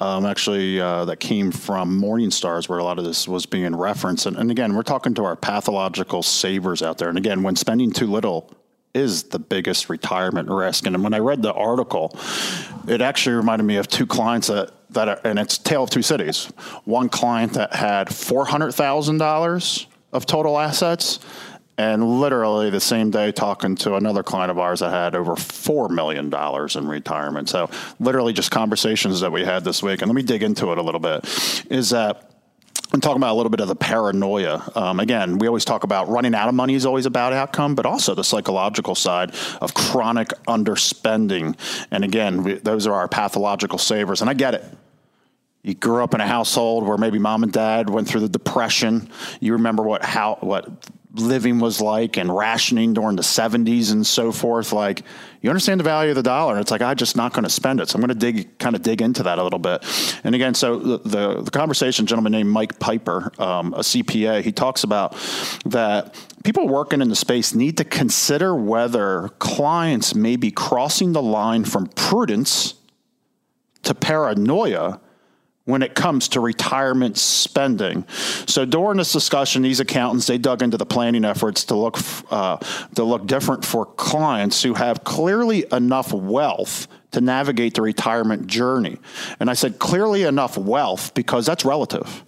um, 0.00 0.26
actually 0.26 0.80
uh, 0.80 1.06
that 1.06 1.18
came 1.18 1.50
from 1.50 2.00
Morningstar's 2.00 2.68
where 2.68 2.78
a 2.78 2.84
lot 2.84 3.00
of 3.00 3.04
this 3.04 3.26
was 3.26 3.46
being 3.46 3.74
referenced, 3.74 4.26
and, 4.26 4.36
and 4.36 4.52
again, 4.52 4.76
we're 4.76 4.84
talking 4.84 5.12
to 5.14 5.24
our 5.24 5.34
pathological 5.34 6.22
savers 6.22 6.80
out 6.80 6.98
there, 6.98 7.08
and 7.08 7.18
again, 7.18 7.42
when 7.42 7.56
spending 7.56 7.90
too 7.90 8.06
little 8.06 8.54
is 8.94 9.24
the 9.24 9.38
biggest 9.40 9.90
retirement 9.90 10.48
risk. 10.48 10.86
And 10.86 11.02
when 11.02 11.14
I 11.14 11.18
read 11.18 11.42
the 11.42 11.52
article, 11.52 12.16
it 12.86 13.00
actually 13.00 13.36
reminded 13.36 13.64
me 13.64 13.76
of 13.76 13.86
two 13.86 14.06
clients 14.06 14.46
that 14.46 14.72
that 14.90 15.08
are, 15.08 15.20
and 15.24 15.38
it's 15.38 15.58
tale 15.58 15.84
of 15.84 15.90
two 15.90 16.02
cities. 16.02 16.46
One 16.84 17.08
client 17.08 17.54
that 17.54 17.74
had 17.74 18.14
four 18.14 18.44
hundred 18.44 18.72
thousand 18.72 19.18
dollars 19.18 19.86
of 20.12 20.26
total 20.26 20.58
assets, 20.58 21.20
and 21.76 22.20
literally 22.20 22.70
the 22.70 22.80
same 22.80 23.10
day 23.10 23.30
talking 23.30 23.76
to 23.76 23.94
another 23.94 24.22
client 24.22 24.50
of 24.50 24.58
ours 24.58 24.80
that 24.80 24.90
had 24.90 25.14
over 25.14 25.36
four 25.36 25.88
million 25.88 26.30
dollars 26.30 26.76
in 26.76 26.88
retirement. 26.88 27.48
So 27.48 27.70
literally 28.00 28.32
just 28.32 28.50
conversations 28.50 29.20
that 29.20 29.30
we 29.30 29.44
had 29.44 29.64
this 29.64 29.82
week. 29.82 30.02
And 30.02 30.08
let 30.08 30.16
me 30.16 30.22
dig 30.22 30.42
into 30.42 30.72
it 30.72 30.78
a 30.78 30.82
little 30.82 31.00
bit. 31.00 31.24
Is 31.70 31.90
that 31.90 32.27
and 32.92 33.02
talking 33.02 33.18
about 33.18 33.34
a 33.34 33.36
little 33.36 33.50
bit 33.50 33.60
of 33.60 33.68
the 33.68 33.76
paranoia. 33.76 34.70
Um, 34.74 34.98
again, 34.98 35.38
we 35.38 35.46
always 35.46 35.64
talk 35.64 35.84
about 35.84 36.08
running 36.08 36.34
out 36.34 36.48
of 36.48 36.54
money 36.54 36.74
is 36.74 36.86
always 36.86 37.04
a 37.06 37.10
bad 37.10 37.32
outcome, 37.32 37.74
but 37.74 37.84
also 37.84 38.14
the 38.14 38.24
psychological 38.24 38.94
side 38.94 39.34
of 39.60 39.74
chronic 39.74 40.28
underspending. 40.46 41.56
And 41.90 42.02
again, 42.04 42.44
we, 42.44 42.54
those 42.54 42.86
are 42.86 42.94
our 42.94 43.08
pathological 43.08 43.78
savers. 43.78 44.22
And 44.22 44.30
I 44.30 44.34
get 44.34 44.54
it. 44.54 44.64
You 45.62 45.74
grew 45.74 46.02
up 46.02 46.14
in 46.14 46.20
a 46.20 46.26
household 46.26 46.86
where 46.86 46.96
maybe 46.96 47.18
mom 47.18 47.42
and 47.42 47.52
dad 47.52 47.90
went 47.90 48.08
through 48.08 48.20
the 48.20 48.28
depression. 48.28 49.10
You 49.40 49.54
remember 49.54 49.82
what 49.82 50.02
how 50.02 50.38
what 50.40 50.66
living 51.20 51.58
was 51.58 51.80
like 51.80 52.16
and 52.16 52.34
rationing 52.34 52.94
during 52.94 53.16
the 53.16 53.22
70s 53.22 53.92
and 53.92 54.06
so 54.06 54.32
forth 54.32 54.72
like 54.72 55.02
you 55.40 55.50
understand 55.50 55.78
the 55.78 55.84
value 55.84 56.10
of 56.10 56.16
the 56.16 56.22
dollar. 56.22 56.58
It's 56.58 56.70
like 56.70 56.82
i'm 56.82 56.96
just 56.96 57.16
not 57.16 57.32
going 57.32 57.44
to 57.44 57.50
spend 57.50 57.80
it. 57.80 57.88
So 57.88 57.96
i'm 57.96 58.00
going 58.00 58.08
to 58.08 58.14
dig 58.14 58.58
kind 58.58 58.74
of 58.74 58.82
dig 58.82 59.02
into 59.02 59.22
that 59.24 59.38
a 59.38 59.42
little 59.42 59.58
bit. 59.58 59.84
And 60.24 60.34
again 60.34 60.54
so 60.54 60.78
the, 60.78 60.98
the, 60.98 61.42
the 61.42 61.50
conversation 61.50 62.06
gentleman 62.06 62.32
named 62.32 62.50
mike 62.50 62.78
piper 62.78 63.32
um, 63.38 63.74
a 63.74 63.80
cpa 63.80 64.42
he 64.42 64.52
talks 64.52 64.84
about 64.84 65.12
that 65.66 66.14
people 66.44 66.68
working 66.68 67.00
in 67.00 67.08
the 67.08 67.16
space 67.16 67.54
need 67.54 67.76
to 67.78 67.84
consider 67.84 68.54
whether 68.54 69.28
clients 69.38 70.14
may 70.14 70.36
be 70.36 70.50
crossing 70.50 71.12
the 71.12 71.22
line 71.22 71.64
from 71.64 71.86
prudence 71.88 72.74
to 73.82 73.94
paranoia 73.94 75.00
when 75.68 75.82
it 75.82 75.94
comes 75.94 76.28
to 76.28 76.40
retirement 76.40 77.18
spending. 77.18 78.06
So 78.46 78.64
during 78.64 78.96
this 78.96 79.12
discussion, 79.12 79.60
these 79.60 79.80
accountants 79.80 80.26
they 80.26 80.38
dug 80.38 80.62
into 80.62 80.78
the 80.78 80.86
planning 80.86 81.26
efforts 81.26 81.64
to 81.64 81.74
look 81.74 81.98
uh, 82.30 82.56
to 82.94 83.04
look 83.04 83.26
different 83.26 83.66
for 83.66 83.84
clients 83.84 84.62
who 84.62 84.72
have 84.72 85.04
clearly 85.04 85.66
enough 85.70 86.10
wealth 86.10 86.88
to 87.10 87.20
navigate 87.20 87.74
the 87.74 87.82
retirement 87.82 88.46
journey. 88.46 88.96
And 89.40 89.50
I 89.50 89.52
said 89.52 89.78
clearly 89.78 90.22
enough 90.22 90.56
wealth 90.56 91.12
because 91.12 91.44
that's 91.44 91.66
relative. 91.66 92.24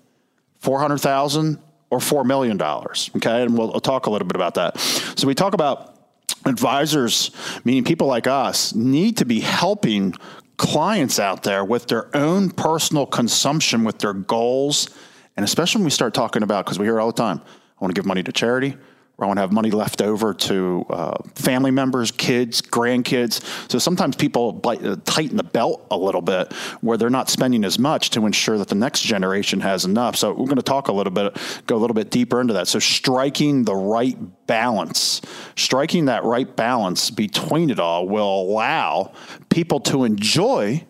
Four 0.58 0.78
hundred 0.78 0.98
thousand 0.98 1.60
or 1.88 1.98
four 1.98 2.24
million 2.24 2.58
dollars. 2.58 3.10
Okay, 3.16 3.42
and 3.42 3.56
we'll, 3.56 3.68
we'll 3.68 3.80
talk 3.80 4.04
a 4.04 4.10
little 4.10 4.28
bit 4.28 4.36
about 4.36 4.54
that. 4.56 4.78
So 4.78 5.26
we 5.26 5.34
talk 5.34 5.54
about 5.54 5.96
advisors, 6.44 7.30
meaning 7.64 7.84
people 7.84 8.06
like 8.06 8.26
us, 8.26 8.74
need 8.74 9.16
to 9.16 9.24
be 9.24 9.40
helping 9.40 10.14
clients 10.60 11.18
out 11.18 11.42
there 11.42 11.64
with 11.64 11.86
their 11.86 12.14
own 12.14 12.50
personal 12.50 13.06
consumption, 13.06 13.82
with 13.82 13.98
their 13.98 14.12
goals, 14.12 14.90
and 15.34 15.42
especially 15.42 15.78
when 15.78 15.86
we 15.86 15.90
start 15.90 16.12
talking 16.12 16.42
about, 16.42 16.66
because 16.66 16.78
we 16.78 16.84
hear 16.84 17.00
all 17.00 17.06
the 17.06 17.14
time, 17.14 17.40
I 17.40 17.80
want 17.80 17.94
to 17.94 17.98
give 17.98 18.04
money 18.04 18.22
to 18.22 18.30
charity, 18.30 18.76
I 19.20 19.26
want 19.26 19.36
to 19.36 19.42
have 19.42 19.52
money 19.52 19.70
left 19.70 20.00
over 20.00 20.32
to 20.32 20.86
uh, 20.88 21.22
family 21.34 21.70
members, 21.70 22.10
kids, 22.10 22.62
grandkids. 22.62 23.42
So 23.70 23.78
sometimes 23.78 24.16
people 24.16 24.60
uh, 24.64 24.96
tighten 25.04 25.36
the 25.36 25.44
belt 25.44 25.86
a 25.90 25.96
little 25.96 26.22
bit 26.22 26.52
where 26.80 26.96
they're 26.96 27.10
not 27.10 27.28
spending 27.28 27.64
as 27.64 27.78
much 27.78 28.10
to 28.10 28.24
ensure 28.24 28.56
that 28.58 28.68
the 28.68 28.74
next 28.74 29.02
generation 29.02 29.60
has 29.60 29.84
enough. 29.84 30.16
So 30.16 30.30
we're 30.30 30.46
going 30.46 30.56
to 30.56 30.62
talk 30.62 30.88
a 30.88 30.92
little 30.92 31.12
bit, 31.12 31.36
go 31.66 31.76
a 31.76 31.78
little 31.78 31.94
bit 31.94 32.10
deeper 32.10 32.40
into 32.40 32.54
that. 32.54 32.68
So 32.68 32.78
striking 32.78 33.64
the 33.64 33.74
right 33.74 34.16
balance, 34.46 35.20
striking 35.56 36.06
that 36.06 36.24
right 36.24 36.56
balance 36.56 37.10
between 37.10 37.70
it 37.70 37.78
all 37.78 38.08
will 38.08 38.42
allow 38.42 39.12
people 39.50 39.80
to 39.80 40.04
enjoy 40.04 40.84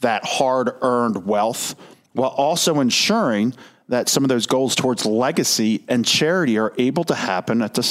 that 0.00 0.24
hard 0.24 0.70
earned 0.80 1.26
wealth 1.26 1.74
while 2.12 2.30
also 2.30 2.80
ensuring 2.80 3.54
that 3.90 4.08
some 4.08 4.22
of 4.22 4.28
those 4.28 4.46
goals 4.46 4.76
towards 4.76 5.04
legacy 5.04 5.82
and 5.88 6.06
charity 6.06 6.56
are 6.58 6.72
able 6.78 7.02
to 7.02 7.14
happen 7.14 7.60
at 7.60 7.74
the 7.74 7.82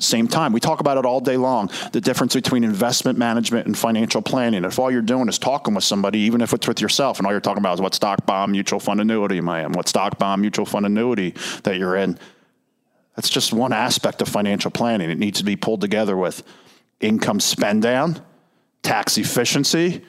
same 0.00 0.26
time. 0.26 0.52
We 0.52 0.58
talk 0.58 0.80
about 0.80 0.98
it 0.98 1.06
all 1.06 1.20
day 1.20 1.36
long 1.36 1.70
the 1.92 2.00
difference 2.00 2.34
between 2.34 2.64
investment 2.64 3.18
management 3.20 3.66
and 3.66 3.78
financial 3.78 4.20
planning. 4.20 4.64
If 4.64 4.80
all 4.80 4.90
you're 4.90 5.00
doing 5.00 5.28
is 5.28 5.38
talking 5.38 5.72
with 5.72 5.84
somebody, 5.84 6.18
even 6.20 6.40
if 6.40 6.52
it's 6.52 6.66
with 6.66 6.80
yourself, 6.80 7.18
and 7.18 7.26
all 7.26 7.32
you're 7.32 7.40
talking 7.40 7.62
about 7.62 7.74
is 7.74 7.80
what 7.80 7.94
stock 7.94 8.26
bond 8.26 8.50
mutual 8.50 8.80
fund 8.80 9.00
annuity 9.00 9.38
am 9.38 9.48
I 9.48 9.64
in, 9.64 9.72
what 9.72 9.88
stock 9.88 10.18
bond 10.18 10.42
mutual 10.42 10.66
fund 10.66 10.86
annuity 10.86 11.34
that 11.62 11.78
you're 11.78 11.96
in, 11.96 12.18
that's 13.14 13.28
just 13.28 13.52
one 13.52 13.72
aspect 13.72 14.22
of 14.22 14.28
financial 14.28 14.72
planning. 14.72 15.08
It 15.08 15.18
needs 15.18 15.38
to 15.38 15.44
be 15.44 15.54
pulled 15.54 15.80
together 15.80 16.16
with 16.16 16.42
income 16.98 17.38
spend 17.38 17.82
down, 17.82 18.20
tax 18.82 19.16
efficiency, 19.18 20.04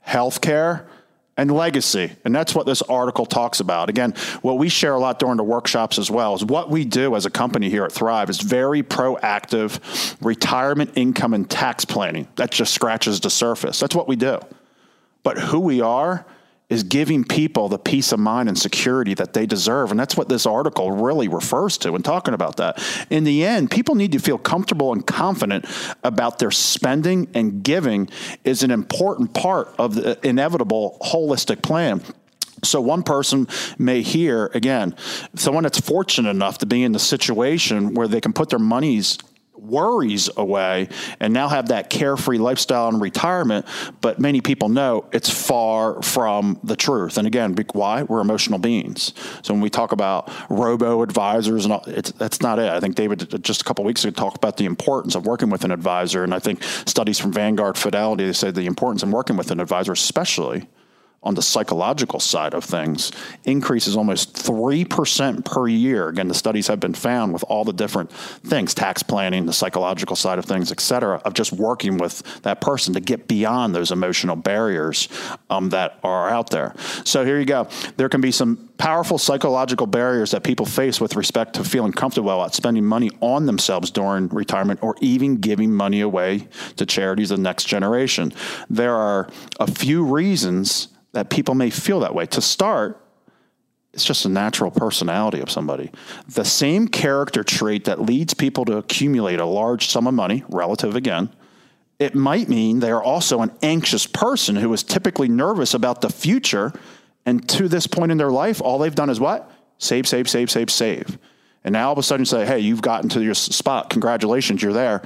health 0.00 0.42
care 0.42 0.86
and 1.36 1.50
legacy. 1.50 2.12
And 2.24 2.34
that's 2.34 2.54
what 2.54 2.66
this 2.66 2.82
article 2.82 3.24
talks 3.24 3.60
about. 3.60 3.88
Again, 3.88 4.12
what 4.42 4.58
we 4.58 4.68
share 4.68 4.94
a 4.94 4.98
lot 4.98 5.18
during 5.18 5.36
the 5.36 5.44
workshops 5.44 5.98
as 5.98 6.10
well 6.10 6.34
is 6.34 6.44
what 6.44 6.68
we 6.68 6.84
do 6.84 7.16
as 7.16 7.24
a 7.24 7.30
company 7.30 7.70
here 7.70 7.84
at 7.84 7.92
Thrive 7.92 8.28
is 8.28 8.40
very 8.40 8.82
proactive 8.82 10.16
retirement 10.20 10.92
income 10.94 11.32
and 11.32 11.48
tax 11.48 11.84
planning. 11.84 12.28
That 12.36 12.50
just 12.50 12.74
scratches 12.74 13.20
the 13.20 13.30
surface. 13.30 13.80
That's 13.80 13.94
what 13.94 14.08
we 14.08 14.16
do. 14.16 14.38
But 15.22 15.38
who 15.38 15.60
we 15.60 15.80
are 15.80 16.26
is 16.72 16.82
giving 16.84 17.22
people 17.22 17.68
the 17.68 17.78
peace 17.78 18.12
of 18.12 18.18
mind 18.18 18.48
and 18.48 18.58
security 18.58 19.12
that 19.12 19.34
they 19.34 19.44
deserve. 19.44 19.90
And 19.90 20.00
that's 20.00 20.16
what 20.16 20.30
this 20.30 20.46
article 20.46 20.90
really 20.90 21.28
refers 21.28 21.76
to 21.78 21.94
and 21.94 22.02
talking 22.02 22.32
about 22.32 22.56
that. 22.56 22.82
In 23.10 23.24
the 23.24 23.44
end, 23.44 23.70
people 23.70 23.94
need 23.94 24.12
to 24.12 24.18
feel 24.18 24.38
comfortable 24.38 24.90
and 24.92 25.06
confident 25.06 25.66
about 26.02 26.38
their 26.38 26.50
spending 26.50 27.28
and 27.34 27.62
giving 27.62 28.08
is 28.42 28.62
an 28.62 28.70
important 28.70 29.34
part 29.34 29.68
of 29.78 29.94
the 29.94 30.18
inevitable 30.26 30.96
holistic 31.02 31.60
plan. 31.62 32.00
So 32.64 32.80
one 32.80 33.02
person 33.02 33.48
may 33.76 34.00
hear 34.00 34.50
again, 34.54 34.96
someone 35.34 35.64
that's 35.64 35.80
fortunate 35.80 36.30
enough 36.30 36.58
to 36.58 36.66
be 36.66 36.84
in 36.84 36.92
the 36.92 36.98
situation 36.98 37.92
where 37.92 38.08
they 38.08 38.20
can 38.20 38.32
put 38.32 38.48
their 38.48 38.58
monies 38.58 39.18
worries 39.62 40.28
away 40.36 40.88
and 41.20 41.32
now 41.32 41.48
have 41.48 41.68
that 41.68 41.90
carefree 41.90 42.38
lifestyle 42.38 42.88
in 42.88 42.98
retirement. 42.98 43.66
But 44.00 44.18
many 44.18 44.40
people 44.40 44.68
know 44.68 45.06
it's 45.12 45.30
far 45.30 46.02
from 46.02 46.58
the 46.62 46.76
truth. 46.76 47.18
And 47.18 47.26
again, 47.26 47.56
why? 47.72 48.02
We're 48.02 48.20
emotional 48.20 48.58
beings. 48.58 49.14
So 49.42 49.54
when 49.54 49.60
we 49.60 49.70
talk 49.70 49.92
about 49.92 50.30
robo 50.50 51.02
advisors, 51.02 51.64
and 51.64 51.74
all, 51.74 51.84
that's 51.86 52.40
not 52.40 52.58
it. 52.58 52.70
I 52.70 52.80
think 52.80 52.94
David 52.94 53.42
just 53.42 53.62
a 53.62 53.64
couple 53.64 53.84
weeks 53.84 54.04
ago 54.04 54.12
talked 54.12 54.36
about 54.36 54.56
the 54.56 54.64
importance 54.64 55.14
of 55.14 55.26
working 55.26 55.50
with 55.50 55.64
an 55.64 55.70
advisor. 55.70 56.24
And 56.24 56.34
I 56.34 56.38
think 56.38 56.62
studies 56.62 57.18
from 57.18 57.32
Vanguard 57.32 57.78
Fidelity, 57.78 58.26
they 58.26 58.32
say 58.32 58.50
the 58.50 58.66
importance 58.66 59.02
of 59.02 59.10
working 59.10 59.36
with 59.36 59.50
an 59.50 59.60
advisor, 59.60 59.92
especially 59.92 60.68
on 61.22 61.34
the 61.34 61.42
psychological 61.42 62.18
side 62.18 62.52
of 62.52 62.64
things 62.64 63.12
increases 63.44 63.96
almost 63.96 64.34
3% 64.34 65.44
per 65.44 65.68
year. 65.68 66.08
Again, 66.08 66.28
the 66.28 66.34
studies 66.34 66.66
have 66.66 66.80
been 66.80 66.94
found 66.94 67.32
with 67.32 67.44
all 67.44 67.64
the 67.64 67.72
different 67.72 68.10
things, 68.12 68.74
tax 68.74 69.02
planning, 69.02 69.46
the 69.46 69.52
psychological 69.52 70.16
side 70.16 70.38
of 70.38 70.44
things, 70.44 70.72
et 70.72 70.80
cetera, 70.80 71.18
of 71.24 71.34
just 71.34 71.52
working 71.52 71.96
with 71.96 72.22
that 72.42 72.60
person 72.60 72.94
to 72.94 73.00
get 73.00 73.28
beyond 73.28 73.74
those 73.74 73.92
emotional 73.92 74.34
barriers 74.34 75.08
um, 75.48 75.68
that 75.70 75.98
are 76.02 76.28
out 76.28 76.50
there. 76.50 76.74
So 77.04 77.24
here 77.24 77.38
you 77.38 77.46
go. 77.46 77.68
There 77.96 78.08
can 78.08 78.20
be 78.20 78.32
some 78.32 78.68
powerful 78.78 79.16
psychological 79.16 79.86
barriers 79.86 80.32
that 80.32 80.42
people 80.42 80.66
face 80.66 81.00
with 81.00 81.14
respect 81.14 81.54
to 81.54 81.62
feeling 81.62 81.92
comfortable 81.92 82.30
about 82.30 82.52
spending 82.52 82.84
money 82.84 83.10
on 83.20 83.46
themselves 83.46 83.92
during 83.92 84.26
retirement 84.28 84.80
or 84.82 84.96
even 85.00 85.36
giving 85.36 85.72
money 85.72 86.00
away 86.00 86.48
to 86.76 86.84
charities 86.84 87.30
of 87.30 87.38
the 87.38 87.42
next 87.44 87.66
generation. 87.66 88.32
There 88.68 88.96
are 88.96 89.30
a 89.60 89.70
few 89.70 90.04
reasons 90.04 90.88
that 91.12 91.30
people 91.30 91.54
may 91.54 91.70
feel 91.70 92.00
that 92.00 92.14
way. 92.14 92.26
To 92.26 92.40
start, 92.40 93.04
it's 93.92 94.04
just 94.04 94.24
a 94.24 94.28
natural 94.28 94.70
personality 94.70 95.40
of 95.40 95.50
somebody. 95.50 95.90
The 96.26 96.44
same 96.44 96.88
character 96.88 97.44
trait 97.44 97.84
that 97.84 98.00
leads 98.00 98.34
people 98.34 98.64
to 98.64 98.78
accumulate 98.78 99.38
a 99.38 99.46
large 99.46 99.88
sum 99.88 100.06
of 100.06 100.14
money, 100.14 100.44
relative 100.48 100.96
again, 100.96 101.30
it 101.98 102.14
might 102.14 102.48
mean 102.48 102.80
they 102.80 102.90
are 102.90 103.02
also 103.02 103.42
an 103.42 103.52
anxious 103.62 104.06
person 104.06 104.56
who 104.56 104.72
is 104.72 104.82
typically 104.82 105.28
nervous 105.28 105.72
about 105.72 106.00
the 106.00 106.08
future. 106.08 106.72
And 107.24 107.48
to 107.50 107.68
this 107.68 107.86
point 107.86 108.10
in 108.10 108.18
their 108.18 108.32
life, 108.32 108.60
all 108.60 108.78
they've 108.78 108.94
done 108.94 109.10
is 109.10 109.20
what? 109.20 109.50
Save, 109.78 110.08
save, 110.08 110.28
save, 110.28 110.50
save, 110.50 110.70
save. 110.70 111.18
And 111.62 111.72
now 111.74 111.86
all 111.86 111.92
of 111.92 111.98
a 111.98 112.02
sudden 112.02 112.22
you 112.22 112.26
say, 112.26 112.44
hey, 112.44 112.58
you've 112.58 112.82
gotten 112.82 113.08
to 113.10 113.22
your 113.22 113.34
spot. 113.34 113.90
Congratulations, 113.90 114.62
you're 114.62 114.72
there. 114.72 115.02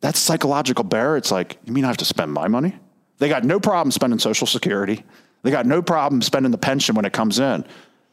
That's 0.00 0.18
psychological 0.18 0.84
barrier. 0.84 1.16
It's 1.16 1.30
like, 1.30 1.58
you 1.64 1.72
mean 1.72 1.84
I 1.84 1.88
have 1.88 1.96
to 1.98 2.04
spend 2.04 2.32
my 2.32 2.48
money? 2.48 2.76
They 3.22 3.28
got 3.28 3.44
no 3.44 3.60
problem 3.60 3.92
spending 3.92 4.18
Social 4.18 4.48
Security. 4.48 5.04
They 5.42 5.52
got 5.52 5.64
no 5.64 5.80
problem 5.80 6.22
spending 6.22 6.50
the 6.50 6.58
pension 6.58 6.96
when 6.96 7.04
it 7.04 7.12
comes 7.12 7.38
in. 7.38 7.64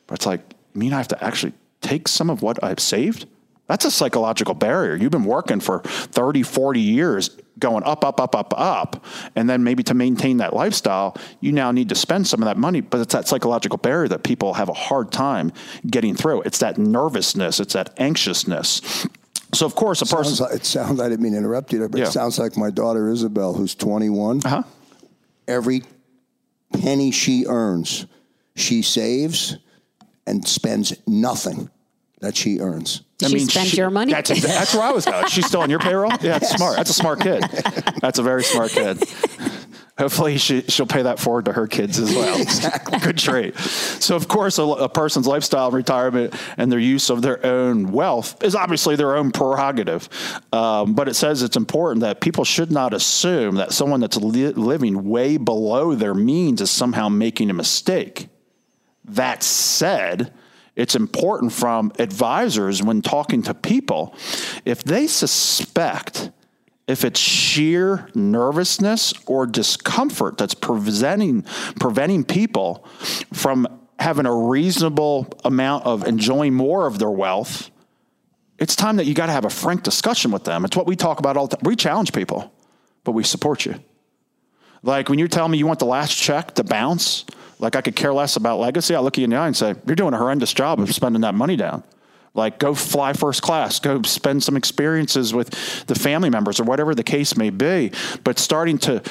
But 0.06 0.20
it's 0.20 0.28
like, 0.28 0.42
you 0.75 0.80
mean 0.80 0.94
I 0.94 0.98
have 0.98 1.08
to 1.08 1.24
actually 1.24 1.54
take 1.82 2.08
some 2.08 2.30
of 2.30 2.44
what 2.44 2.63
I've 2.63 2.80
saved? 2.80 3.25
That's 3.66 3.86
a 3.86 3.89
psychological 3.89 4.54
barrier. 4.54 4.96
You've 4.96 5.12
been 5.12 5.24
working 5.24 5.62
for 5.62 5.80
30, 5.80 6.44
40 6.44 6.80
years 6.80 7.32
going 7.58 7.84
up, 7.86 8.06
up, 8.06 8.22
up, 8.22 8.36
up, 8.36 8.54
up. 8.56 9.04
And 9.36 9.50
then 9.50 9.63
maybe 9.63 9.82
to 9.82 9.96
maintain 9.96 10.38
that 10.38 10.54
lifestyle, 10.54 11.18
you 11.39 11.54
now 11.54 11.72
need 11.72 11.89
to 11.89 11.96
spend 11.96 12.28
some 12.28 12.44
of 12.44 12.46
that 12.46 12.58
money. 12.58 12.82
But 12.82 13.01
it's 13.01 13.13
that 13.13 13.28
psychological 13.28 13.80
barrier 13.80 14.10
that 14.10 14.22
people 14.22 14.54
have 14.54 14.70
a 14.70 14.74
hard 14.74 15.12
time 15.12 15.51
getting 15.88 16.13
through. 16.13 16.44
It's 16.44 16.60
that 16.60 16.78
nervousness, 16.78 17.60
it's 17.60 17.74
that 17.74 17.96
anxiousness. 17.98 19.08
So, 19.56 19.66
of 19.66 19.74
course, 19.74 20.04
a 20.04 20.06
person. 20.06 20.36
Sounds 20.36 20.39
like, 20.42 20.54
it 20.60 20.66
sounds, 20.68 21.01
I 21.01 21.10
didn't 21.10 21.24
mean 21.24 21.32
to 21.32 21.39
interrupt 21.39 21.74
you 21.74 21.80
there, 21.80 21.89
but 21.89 22.00
Yeah. 22.00 22.06
it 22.06 22.12
sounds 22.12 22.38
like 22.38 22.56
my 22.56 22.70
daughter 22.70 23.10
Isabel, 23.10 23.56
who's 23.56 23.74
21. 23.74 24.42
Uh-huh. 24.46 24.62
Every 25.50 25.82
penny 26.72 27.10
she 27.12 27.46
earns, 27.48 28.06
she 28.56 28.84
saves 28.84 29.58
and 30.27 30.48
spends 30.48 30.94
nothing 31.08 31.72
that 32.22 32.38
she 32.38 32.60
earns. 32.60 33.01
She 33.20 33.39
spends 33.39 33.75
your 33.75 33.89
money? 33.89 34.13
That's, 34.13 34.29
that's 34.29 34.74
where 34.75 34.84
I 34.84 34.91
was 34.91 35.06
going. 35.06 35.25
She's 35.27 35.48
still 35.48 35.62
on 35.62 35.70
your 35.70 35.79
payroll? 35.79 36.12
Yeah, 36.22 36.38
that's 36.38 36.51
smart. 36.51 36.77
That's 36.77 36.91
a 36.91 36.94
smart 36.94 37.22
kid. 37.22 37.41
That's 38.00 38.20
a 38.20 38.24
very 38.24 38.44
smart 38.44 38.72
kid. 38.72 39.03
Hopefully, 40.00 40.38
she, 40.38 40.62
she'll 40.62 40.88
pay 40.88 41.01
that 41.01 41.20
forward 41.20 41.46
to 41.46 41.53
her 41.53 41.68
kids 41.68 42.00
as 42.00 42.15
well. 42.15 42.39
Exactly. 42.50 43.00
Good 43.00 43.18
trait. 43.18 43.58
So, 43.58 44.15
of 44.15 44.29
course, 44.29 44.58
a, 44.60 44.63
a 44.63 44.89
person's 44.89 45.27
lifestyle, 45.27 45.72
retirement, 45.72 46.34
and 46.58 46.72
their 46.72 46.79
use 46.79 47.10
of 47.10 47.22
their 47.22 47.46
own 47.46 47.91
wealth 47.91 48.41
is 48.41 48.56
obviously 48.56 48.96
their 48.96 49.18
own 49.18 49.32
prerogative. 49.32 50.08
Um, 50.53 50.94
but 50.94 51.10
it 51.10 51.15
says 51.15 51.44
it's 51.44 51.58
important 51.58 52.01
that 52.01 52.22
people 52.22 52.46
should 52.46 52.72
not 52.72 52.94
assume 52.94 53.56
that 53.56 53.74
someone 53.74 54.00
that's 54.00 54.15
li- 54.15 54.53
living 54.53 55.10
way 55.10 55.36
below 55.36 55.96
their 55.96 56.13
means 56.13 56.62
is 56.62 56.72
somehow 56.72 57.10
making 57.10 57.50
a 57.50 57.53
mistake. 57.53 58.29
That 59.03 59.44
said, 59.44 60.34
it's 60.77 60.96
important 60.96 61.51
from 61.51 61.91
advisors 62.00 62.82
when 62.82 63.01
talking 63.01 63.44
to 63.44 63.53
people 63.53 64.15
if 64.63 64.82
they 64.82 65.08
suspect 65.08 66.32
if 66.89 67.05
it's 67.05 67.19
sheer 67.19 68.10
nervousness 68.15 69.13
or 69.27 69.46
discomfort 69.46 70.38
that's 70.38 70.53
preventing 70.53 71.43
preventing 71.79 72.24
people 72.24 72.86
from 73.31 73.67
having 74.00 74.25
a 74.25 74.34
reasonable 74.34 75.31
amount 75.46 75.86
of 75.86 76.05
enjoying 76.08 76.53
more 76.53 76.88
of 76.88 77.00
their 77.00 77.12
wealth 77.12 77.69
it's 78.58 78.75
time 78.75 78.98
that 78.98 79.05
you 79.05 79.13
got 79.13 79.27
to 79.27 79.31
have 79.31 79.46
a 79.46 79.50
frank 79.50 79.84
discussion 79.84 80.31
with 80.31 80.43
them. 80.43 80.65
It's 80.65 80.75
what 80.75 80.86
we 80.86 80.98
talk 80.98 81.19
about 81.19 81.38
all 81.38 81.48
the 81.48 81.55
time. 81.55 81.63
We 81.63 81.77
challenge 81.77 82.12
people 82.12 82.51
but 83.03 83.13
we 83.13 83.24
support 83.24 83.65
you. 83.65 83.75
Like 84.84 85.10
when 85.10 85.19
you're 85.19 85.27
telling 85.27 85.51
me 85.51 85.58
you 85.58 85.67
want 85.67 85.79
the 85.79 85.86
last 85.86 86.15
check 86.15 86.53
to 86.55 86.63
bounce, 86.63 87.25
like 87.60 87.75
I 87.75 87.81
could 87.81 87.96
care 87.96 88.13
less 88.13 88.36
about 88.36 88.60
legacy, 88.60 88.96
I 88.96 89.00
look 89.00 89.17
you 89.17 89.24
in 89.24 89.31
the 89.31 89.36
eye 89.36 89.48
and 89.48 89.58
say, 89.58 89.75
You're 89.86 89.96
doing 89.96 90.13
a 90.13 90.17
horrendous 90.17 90.53
job 90.53 90.79
of 90.79 90.93
spending 90.93 91.22
that 91.22 91.36
money 91.36 91.55
down. 91.55 91.84
Like 92.39 92.58
go 92.58 92.74
fly 92.74 93.13
first 93.13 93.41
class, 93.41 93.79
go 93.79 94.01
spend 94.03 94.41
some 94.41 94.55
experiences 94.55 95.34
with 95.34 95.50
the 95.86 95.96
family 95.96 96.29
members 96.29 96.60
or 96.60 96.63
whatever 96.63 96.96
the 96.96 97.03
case 97.03 97.36
may 97.36 97.50
be. 97.50 97.91
But 98.24 98.39
starting 98.39 98.77
to 98.79 99.03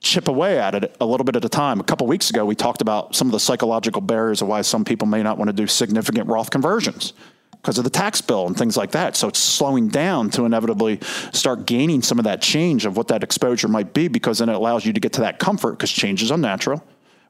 chip 0.00 0.28
away 0.28 0.58
at 0.58 0.74
it 0.74 0.96
a 1.00 1.06
little 1.06 1.24
bit 1.24 1.36
at 1.36 1.44
a 1.44 1.48
time. 1.48 1.80
A 1.80 1.84
couple 1.84 2.06
weeks 2.06 2.30
ago, 2.30 2.44
we 2.44 2.54
talked 2.54 2.82
about 2.82 3.14
some 3.14 3.28
of 3.28 3.32
the 3.32 3.40
psychological 3.40 4.02
barriers 4.02 4.42
of 4.42 4.48
why 4.48 4.60
some 4.60 4.84
people 4.84 5.06
may 5.06 5.22
not 5.22 5.38
want 5.38 5.48
to 5.48 5.52
do 5.52 5.66
significant 5.66 6.28
Roth 6.28 6.50
conversions 6.50 7.14
because 7.52 7.78
of 7.78 7.84
the 7.84 7.90
tax 7.90 8.20
bill 8.20 8.46
and 8.46 8.58
things 8.58 8.76
like 8.76 8.90
that. 8.90 9.16
So 9.16 9.28
it's 9.28 9.38
slowing 9.38 9.88
down 9.88 10.28
to 10.30 10.44
inevitably 10.44 11.00
start 11.32 11.64
gaining 11.64 12.02
some 12.02 12.18
of 12.18 12.24
that 12.24 12.42
change 12.42 12.84
of 12.84 12.96
what 12.96 13.08
that 13.08 13.22
exposure 13.22 13.68
might 13.68 13.94
be 13.94 14.08
because 14.08 14.38
then 14.38 14.50
it 14.50 14.54
allows 14.54 14.84
you 14.84 14.92
to 14.92 15.00
get 15.00 15.14
to 15.14 15.22
that 15.22 15.38
comfort 15.38 15.72
because 15.72 15.90
change 15.90 16.22
is 16.22 16.30
unnatural. 16.30 16.84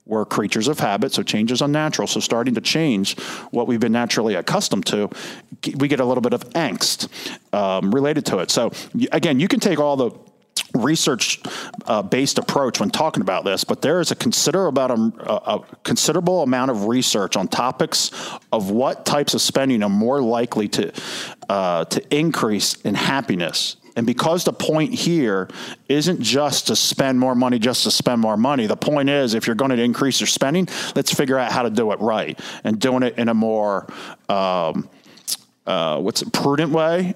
We're 0.06 0.26
creatures 0.26 0.68
of 0.68 0.78
habit, 0.78 1.12
so 1.12 1.22
change 1.22 1.50
is 1.50 1.62
unnatural. 1.62 2.06
So 2.06 2.20
starting 2.20 2.54
to 2.54 2.60
change 2.60 3.18
what 3.52 3.66
we've 3.66 3.80
been 3.80 3.92
naturally 3.92 4.34
accustomed 4.34 4.84
to, 4.86 5.08
we 5.76 5.88
get 5.88 6.00
a 6.00 6.04
little 6.04 6.20
bit 6.20 6.34
of 6.34 6.44
angst 6.50 7.08
um, 7.54 7.94
related 7.94 8.26
to 8.26 8.38
it. 8.38 8.50
So 8.50 8.70
again, 9.12 9.40
you 9.40 9.48
can 9.48 9.60
take 9.60 9.78
all 9.78 9.96
the 9.96 10.10
research 10.74 11.40
uh, 11.86 12.02
based 12.02 12.38
approach 12.38 12.80
when 12.80 12.90
talking 12.90 13.22
about 13.22 13.44
this, 13.44 13.64
but 13.64 13.80
there 13.80 14.00
is 14.00 14.10
a 14.10 14.14
considerable 14.14 14.82
amount 14.82 15.20
of, 15.20 15.26
a, 15.26 15.50
a 15.52 15.76
considerable 15.84 16.42
amount 16.42 16.70
of 16.70 16.84
research 16.84 17.36
on 17.36 17.48
topics 17.48 18.10
of 18.52 18.70
what 18.70 19.06
types 19.06 19.34
of 19.34 19.40
spending 19.40 19.82
are 19.82 19.88
more 19.88 20.20
likely 20.20 20.68
to 20.68 20.92
uh, 21.48 21.84
to 21.86 22.14
increase 22.14 22.74
in 22.82 22.94
happiness. 22.94 23.76
And 23.96 24.06
because 24.06 24.44
the 24.44 24.52
point 24.52 24.94
here 24.94 25.48
isn't 25.88 26.20
just 26.20 26.66
to 26.68 26.76
spend 26.76 27.20
more 27.20 27.34
money 27.34 27.58
just 27.58 27.84
to 27.84 27.90
spend 27.90 28.20
more 28.20 28.36
money, 28.36 28.66
the 28.66 28.76
point 28.76 29.08
is 29.08 29.34
if 29.34 29.46
you're 29.46 29.56
going 29.56 29.70
to 29.70 29.82
increase 29.82 30.20
your 30.20 30.26
spending, 30.26 30.68
let's 30.94 31.12
figure 31.12 31.38
out 31.38 31.52
how 31.52 31.62
to 31.62 31.70
do 31.70 31.92
it 31.92 32.00
right 32.00 32.38
and 32.64 32.80
doing 32.80 33.02
it 33.02 33.18
in 33.18 33.28
a 33.28 33.34
more 33.34 33.86
um, 34.28 34.88
uh, 35.66 36.00
what's 36.00 36.22
it, 36.22 36.32
prudent 36.32 36.72
way 36.72 37.14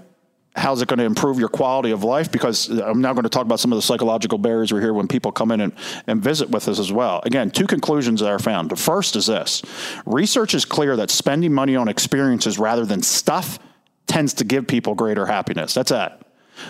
how's 0.59 0.83
it 0.83 0.89
going 0.89 0.99
to 0.99 1.05
improve 1.05 1.39
your 1.39 1.49
quality 1.49 1.91
of 1.91 2.05
life? 2.05 2.31
Because 2.31 2.69
I'm 2.69 3.01
now 3.01 3.13
going 3.13 3.23
to 3.23 3.29
talk 3.29 3.45
about 3.45 3.61
some 3.61 3.73
of 3.73 3.77
the 3.77 3.83
psychological 3.83 4.39
barriers 4.39 4.73
we 4.73 4.81
hear 4.81 4.93
when 4.93 5.09
people 5.09 5.33
come 5.33 5.51
in 5.53 5.61
and, 5.61 5.73
and 6.07 6.23
visit 6.23 6.51
with 6.51 6.69
us 6.69 6.79
as 6.79 6.93
well. 6.93 7.23
Again, 7.25 7.51
two 7.51 7.67
conclusions 7.67 8.21
that 8.21 8.29
are 8.29 8.39
found. 8.39 8.71
The 8.71 8.77
first 8.77 9.17
is 9.17 9.27
this 9.27 9.63
research 10.05 10.55
is 10.55 10.65
clear 10.65 10.97
that 10.97 11.11
spending 11.11 11.53
money 11.53 11.77
on 11.77 11.89
experiences 11.89 12.59
rather 12.59 12.85
than 12.85 13.03
stuff 13.03 13.59
tends 14.07 14.35
to 14.35 14.45
give 14.45 14.67
people 14.67 14.95
greater 14.95 15.27
happiness. 15.27 15.75
That's 15.75 15.91
it. 15.91 16.13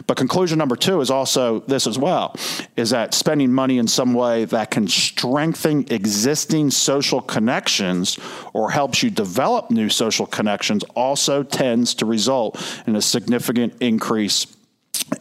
But 0.06 0.16
conclusion 0.16 0.58
number 0.58 0.76
two 0.76 1.00
is 1.00 1.10
also 1.10 1.60
this 1.60 1.86
as 1.86 1.98
well 1.98 2.34
is 2.76 2.90
that 2.90 3.14
spending 3.14 3.52
money 3.52 3.78
in 3.78 3.88
some 3.88 4.14
way 4.14 4.44
that 4.46 4.70
can 4.70 4.88
strengthen 4.88 5.84
existing 5.90 6.70
social 6.70 7.20
connections 7.20 8.18
or 8.52 8.70
helps 8.70 9.02
you 9.02 9.10
develop 9.10 9.70
new 9.70 9.88
social 9.88 10.26
connections 10.26 10.84
also 10.94 11.42
tends 11.42 11.94
to 11.94 12.06
result 12.06 12.82
in 12.86 12.96
a 12.96 13.02
significant 13.02 13.74
increase 13.80 14.46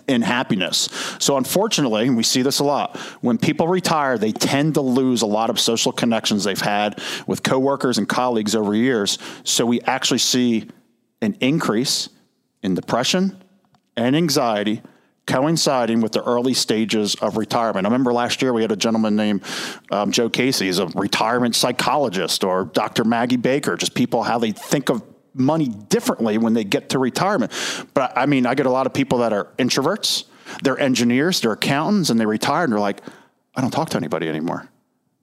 in 0.07 0.21
happiness. 0.21 0.89
So 1.19 1.37
unfortunately, 1.37 2.09
we 2.09 2.23
see 2.23 2.41
this 2.41 2.59
a 2.59 2.63
lot, 2.63 2.97
when 3.21 3.37
people 3.37 3.67
retire, 3.67 4.17
they 4.17 4.31
tend 4.31 4.73
to 4.73 4.81
lose 4.81 5.21
a 5.21 5.25
lot 5.25 5.49
of 5.49 5.59
social 5.59 5.91
connections 5.91 6.43
they've 6.43 6.59
had 6.59 7.01
with 7.25 7.43
coworkers 7.43 7.97
and 7.97 8.07
colleagues 8.07 8.55
over 8.55 8.75
years. 8.75 9.17
So 9.43 9.65
we 9.65 9.81
actually 9.81 10.19
see 10.19 10.69
an 11.21 11.37
increase 11.39 12.09
in 12.63 12.75
depression 12.75 13.41
and 13.97 14.15
anxiety 14.15 14.81
coinciding 15.25 15.99
with 15.99 16.13
the 16.13 16.23
early 16.23 16.53
stages 16.53 17.15
of 17.15 17.35
retirement. 17.35 17.85
I 17.85 17.89
remember 17.89 18.13
last 18.13 18.41
year 18.41 18.53
we 18.53 18.61
had 18.61 18.71
a 18.71 18.77
gentleman 18.77 19.15
named 19.15 19.43
um, 19.91 20.11
Joe 20.11 20.29
Casey. 20.29 20.67
He's 20.67 20.79
a 20.79 20.87
retirement 20.87 21.53
psychologist, 21.53 22.45
or 22.45 22.65
Dr. 22.65 23.03
Maggie 23.03 23.35
Baker, 23.35 23.75
just 23.75 23.93
people 23.93 24.23
how 24.23 24.39
they 24.39 24.51
think 24.51 24.89
of 24.89 25.03
money 25.33 25.67
differently 25.67 26.37
when 26.37 26.53
they 26.53 26.63
get 26.63 26.89
to 26.89 26.99
retirement. 26.99 27.51
But 27.93 28.17
I 28.17 28.25
mean, 28.25 28.45
I 28.45 28.55
get 28.55 28.65
a 28.65 28.71
lot 28.71 28.87
of 28.87 28.93
people 28.93 29.19
that 29.19 29.33
are 29.33 29.49
introverts, 29.57 30.23
they're 30.63 30.79
engineers, 30.79 31.41
they're 31.41 31.51
accountants, 31.51 32.09
and 32.09 32.19
they 32.19 32.25
retire 32.25 32.63
and 32.63 32.71
they're 32.71 32.79
like, 32.79 33.01
I 33.53 33.61
don't 33.61 33.71
talk 33.71 33.89
to 33.89 33.97
anybody 33.97 34.29
anymore. 34.29 34.69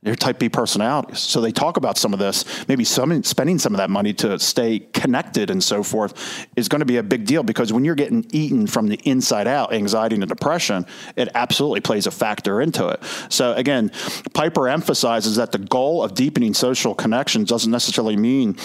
They're 0.04 0.14
type 0.14 0.38
B 0.38 0.50
personalities. 0.50 1.18
So 1.18 1.40
they 1.40 1.50
talk 1.50 1.78
about 1.78 1.96
some 1.96 2.12
of 2.12 2.18
this, 2.18 2.44
maybe 2.68 2.84
some, 2.84 3.22
spending 3.22 3.58
some 3.58 3.72
of 3.72 3.78
that 3.78 3.88
money 3.88 4.12
to 4.14 4.38
stay 4.38 4.80
connected 4.92 5.48
and 5.48 5.64
so 5.64 5.82
forth 5.82 6.46
is 6.56 6.68
going 6.68 6.80
to 6.80 6.84
be 6.86 6.98
a 6.98 7.02
big 7.02 7.24
deal 7.24 7.42
because 7.42 7.72
when 7.72 7.86
you're 7.86 7.94
getting 7.94 8.26
eaten 8.30 8.66
from 8.66 8.88
the 8.88 9.00
inside 9.04 9.46
out, 9.48 9.72
anxiety 9.72 10.16
and 10.16 10.28
depression, 10.28 10.84
it 11.16 11.30
absolutely 11.34 11.80
plays 11.80 12.06
a 12.06 12.10
factor 12.10 12.60
into 12.60 12.86
it. 12.86 13.02
So 13.30 13.54
again, 13.54 13.90
Piper 14.34 14.68
emphasizes 14.68 15.36
that 15.36 15.52
the 15.52 15.58
goal 15.58 16.02
of 16.02 16.14
deepening 16.14 16.52
social 16.52 16.94
connections 16.94 17.48
doesn't 17.48 17.70
necessarily 17.70 18.16
mean 18.16 18.58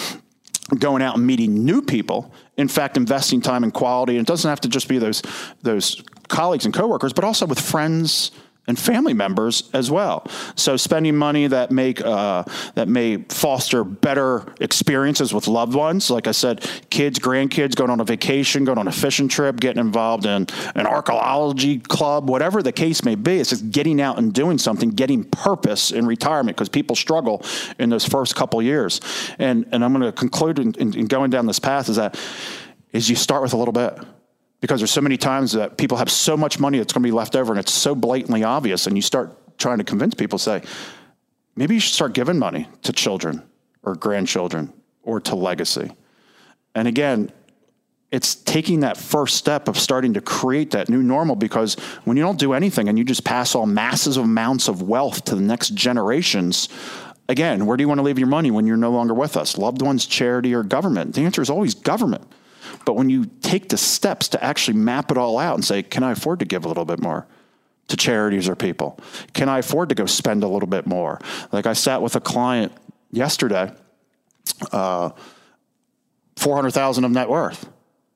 going 0.77 1.01
out 1.01 1.15
and 1.15 1.25
meeting 1.25 1.63
new 1.63 1.81
people. 1.81 2.33
In 2.57 2.67
fact, 2.67 2.97
investing 2.97 3.39
time 3.39 3.63
in 3.63 3.71
quality. 3.71 4.17
And 4.17 4.27
it 4.27 4.27
doesn't 4.27 4.49
have 4.49 4.59
to 4.61 4.67
just 4.67 4.89
be 4.89 4.97
those 4.97 5.21
those 5.61 6.03
colleagues 6.27 6.65
and 6.65 6.73
coworkers, 6.73 7.13
but 7.13 7.23
also 7.23 7.45
with 7.45 7.61
friends 7.61 8.31
and 8.67 8.77
family 8.77 9.15
members 9.15 9.67
as 9.73 9.89
well. 9.89 10.27
So 10.55 10.77
spending 10.77 11.15
money 11.15 11.47
that 11.47 11.71
make 11.71 12.01
uh, 12.01 12.43
that 12.75 12.87
may 12.87 13.17
foster 13.17 13.83
better 13.83 14.53
experiences 14.61 15.33
with 15.33 15.47
loved 15.47 15.73
ones. 15.73 16.11
Like 16.11 16.27
I 16.27 16.31
said, 16.31 16.61
kids, 16.91 17.17
grandkids 17.17 17.75
going 17.75 17.89
on 17.89 17.99
a 17.99 18.03
vacation, 18.03 18.65
going 18.65 18.77
on 18.77 18.87
a 18.87 18.91
fishing 18.91 19.27
trip, 19.27 19.59
getting 19.59 19.79
involved 19.79 20.27
in 20.27 20.45
an 20.75 20.85
archaeology 20.85 21.79
club, 21.79 22.29
whatever 22.29 22.61
the 22.61 22.71
case 22.71 23.03
may 23.03 23.15
be. 23.15 23.39
It's 23.39 23.49
just 23.49 23.71
getting 23.71 23.99
out 23.99 24.19
and 24.19 24.31
doing 24.31 24.59
something, 24.59 24.91
getting 24.91 25.23
purpose 25.23 25.91
in 25.91 26.05
retirement 26.05 26.55
because 26.55 26.69
people 26.69 26.95
struggle 26.95 27.43
in 27.79 27.89
those 27.89 28.05
first 28.05 28.35
couple 28.35 28.61
years. 28.61 29.01
And 29.39 29.65
and 29.71 29.83
I'm 29.83 29.93
going 29.93 30.05
to 30.05 30.11
conclude 30.11 30.59
in, 30.59 30.73
in, 30.75 30.93
in 30.93 31.05
going 31.07 31.31
down 31.31 31.47
this 31.47 31.59
path 31.59 31.89
is 31.89 31.95
that 31.95 32.19
is 32.91 33.09
you 33.09 33.15
start 33.15 33.41
with 33.41 33.53
a 33.53 33.57
little 33.57 33.71
bit 33.71 33.97
because 34.61 34.79
there's 34.79 34.91
so 34.91 35.01
many 35.01 35.17
times 35.17 35.53
that 35.53 35.77
people 35.77 35.97
have 35.97 36.09
so 36.09 36.35
much 36.35 36.59
money 36.59 36.77
that's 36.77 36.93
going 36.93 37.03
to 37.03 37.07
be 37.07 37.11
left 37.11 37.35
over 37.35 37.51
and 37.51 37.59
it's 37.59 37.73
so 37.73 37.95
blatantly 37.95 38.43
obvious 38.43 38.87
and 38.87 38.97
you 38.97 39.01
start 39.01 39.57
trying 39.57 39.77
to 39.77 39.83
convince 39.83 40.13
people 40.13 40.37
say 40.37 40.61
maybe 41.55 41.73
you 41.73 41.79
should 41.79 41.93
start 41.93 42.13
giving 42.13 42.37
money 42.37 42.67
to 42.83 42.93
children 42.93 43.41
or 43.83 43.95
grandchildren 43.95 44.71
or 45.03 45.19
to 45.19 45.35
legacy 45.35 45.91
and 46.75 46.87
again 46.87 47.31
it's 48.11 48.35
taking 48.35 48.79
that 48.79 48.97
first 48.97 49.35
step 49.35 49.67
of 49.67 49.77
starting 49.77 50.13
to 50.13 50.21
create 50.21 50.71
that 50.71 50.89
new 50.89 51.03
normal 51.03 51.35
because 51.35 51.75
when 52.05 52.17
you 52.17 52.23
don't 52.23 52.39
do 52.39 52.53
anything 52.53 52.89
and 52.89 52.97
you 52.97 53.03
just 53.03 53.23
pass 53.23 53.53
on 53.53 53.73
massive 53.73 54.17
amounts 54.17 54.67
of 54.67 54.81
wealth 54.81 55.25
to 55.25 55.35
the 55.35 55.41
next 55.41 55.75
generations, 55.75 56.69
again, 57.27 57.67
where 57.67 57.77
do 57.77 57.83
you 57.83 57.87
want 57.87 57.99
to 57.99 58.03
leave 58.03 58.17
your 58.17 58.27
money 58.27 58.49
when 58.49 58.65
you're 58.65 58.77
no 58.77 58.89
longer 58.89 59.13
with 59.13 59.37
us? 59.37 59.57
Loved 59.57 59.83
ones, 59.83 60.07
charity, 60.07 60.55
or 60.55 60.63
government? 60.63 61.13
The 61.13 61.21
answer 61.21 61.41
is 61.41 61.51
always 61.51 61.75
government. 61.75 62.23
But 62.89 62.95
when 62.95 63.11
you 63.11 63.25
take 63.43 63.69
the 63.69 63.77
steps 63.77 64.29
to 64.29 64.43
actually 64.43 64.77
map 64.77 65.11
it 65.11 65.17
all 65.19 65.37
out 65.37 65.53
and 65.53 65.63
say, 65.63 65.83
can 65.83 66.01
I 66.01 66.13
afford 66.13 66.39
to 66.39 66.45
give 66.45 66.65
a 66.65 66.67
little 66.67 66.85
bit 66.85 66.99
more? 66.99 67.27
To 67.89 67.95
charities 67.95 68.49
or 68.49 68.55
people? 68.55 68.99
Can 69.33 69.47
I 69.47 69.59
afford 69.59 69.89
to 69.89 69.95
go 69.95 70.07
spend 70.07 70.41
a 70.41 70.47
little 70.47 70.67
bit 70.67 70.87
more? 70.87 71.19
Like 71.51 71.67
I 71.67 71.73
sat 71.73 72.01
with 72.01 72.15
a 72.15 72.19
client 72.19 72.71
yesterday, 73.11 73.71
uh, 74.71 75.11
400,000 76.37 77.03
of 77.03 77.11
net 77.11 77.29
worth 77.29 77.69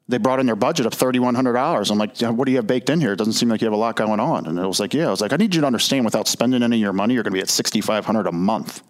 they 0.08 0.18
brought 0.18 0.40
in 0.40 0.48
their 0.48 0.56
budget 0.56 0.88
of 0.88 0.94
$3,100. 0.94 1.92
I'm 1.92 1.98
like, 2.00 2.18
what 2.36 2.46
do 2.46 2.52
you 2.52 2.58
have 2.58 2.66
baked 2.66 2.90
in 2.90 3.00
here? 3.00 3.14
It 3.14 3.18
doesn't 3.18 3.34
seem 3.34 3.50
like 3.50 3.62
you 3.62 3.68
have 3.68 3.74
a 3.74 3.78
lot 3.78 3.96
going 3.96 4.20
on. 4.20 4.48
And 4.48 4.58
it 4.58 4.66
was 4.66 4.80
like, 4.80 4.96
yeah, 4.96 5.06
I 5.06 5.12
was 5.12 5.22
like, 5.22 5.34
I 5.34 5.36
need 5.36 5.54
you 5.54 5.62
to 5.62 5.68
understand 5.68 6.04
without 6.04 6.28
spending 6.28 6.64
any 6.64 6.78
of 6.78 6.82
your 6.82 6.94
money, 6.94 7.14
you're 7.14 7.22
going 7.22 7.32
to 7.32 7.38
be 7.38 7.42
at 7.42 7.50
6,500 7.50 8.26
a 8.26 8.32
month 8.32 8.82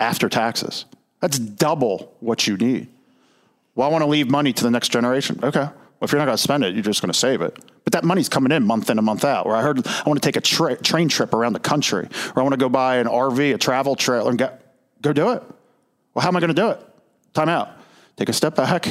after 0.00 0.28
taxes. 0.28 0.86
That's 1.20 1.38
double 1.38 2.16
what 2.18 2.48
you 2.48 2.56
need. 2.56 2.88
Well, 3.74 3.88
I 3.88 3.90
want 3.90 4.02
to 4.02 4.08
leave 4.08 4.30
money 4.30 4.52
to 4.52 4.64
the 4.64 4.70
next 4.70 4.90
generation. 4.90 5.40
Okay. 5.42 5.60
Well, 5.60 6.06
if 6.06 6.12
you're 6.12 6.18
not 6.18 6.26
going 6.26 6.36
to 6.36 6.42
spend 6.42 6.64
it, 6.64 6.74
you're 6.74 6.82
just 6.82 7.02
going 7.02 7.12
to 7.12 7.18
save 7.18 7.42
it. 7.42 7.58
But 7.84 7.92
that 7.92 8.04
money's 8.04 8.28
coming 8.28 8.52
in 8.52 8.66
month 8.66 8.90
in 8.90 8.98
and 8.98 9.04
month 9.04 9.24
out. 9.24 9.46
Where 9.46 9.56
I 9.56 9.62
heard 9.62 9.86
I 9.86 10.02
want 10.06 10.20
to 10.20 10.26
take 10.26 10.36
a 10.36 10.40
tra- 10.40 10.76
train 10.76 11.08
trip 11.08 11.34
around 11.34 11.52
the 11.52 11.60
country, 11.60 12.08
or 12.34 12.40
I 12.40 12.42
want 12.42 12.52
to 12.52 12.58
go 12.58 12.68
buy 12.68 12.96
an 12.96 13.06
RV, 13.06 13.54
a 13.54 13.58
travel 13.58 13.96
trailer, 13.96 14.30
and 14.30 14.38
get, 14.38 14.62
go 15.02 15.12
do 15.12 15.30
it. 15.30 15.42
Well, 16.14 16.22
how 16.22 16.28
am 16.28 16.36
I 16.36 16.40
going 16.40 16.54
to 16.54 16.60
do 16.60 16.70
it? 16.70 16.80
Time 17.34 17.48
out. 17.48 17.70
Take 18.16 18.28
a 18.28 18.32
step 18.32 18.56
back 18.56 18.86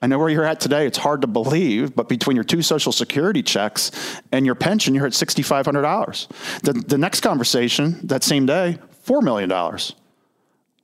I 0.00 0.06
know 0.06 0.18
where 0.18 0.28
you're 0.28 0.44
at 0.44 0.60
today. 0.60 0.86
It's 0.86 0.98
hard 0.98 1.22
to 1.22 1.26
believe, 1.26 1.96
but 1.96 2.08
between 2.08 2.36
your 2.36 2.44
two 2.44 2.62
Social 2.62 2.92
Security 2.92 3.42
checks 3.42 3.90
and 4.30 4.46
your 4.46 4.54
pension, 4.54 4.94
you're 4.94 5.06
at 5.06 5.12
$6,500. 5.12 6.28
The, 6.62 6.72
the 6.72 6.98
next 6.98 7.20
conversation 7.20 7.98
that 8.06 8.22
same 8.22 8.46
day, 8.46 8.78
$4 9.06 9.22
million. 9.22 9.50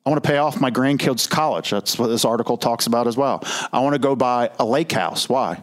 I 0.05 0.11
want 0.11 0.23
to 0.23 0.29
pay 0.29 0.37
off 0.37 0.61
my 0.61 0.71
grandkids' 0.71 1.29
college. 1.29 1.71
That's 1.71 1.99
what 1.99 2.09
this 2.09 2.25
article 2.25 2.59
talks 2.59 2.87
about 2.87 3.07
as 3.07 3.17
well. 3.17 3.43
I 3.73 3.81
want 3.81 3.95
to 3.95 3.99
go 3.99 4.15
buy 4.15 4.51
a 4.59 4.65
lake 4.65 4.93
house. 4.93 5.29
Why? 5.29 5.63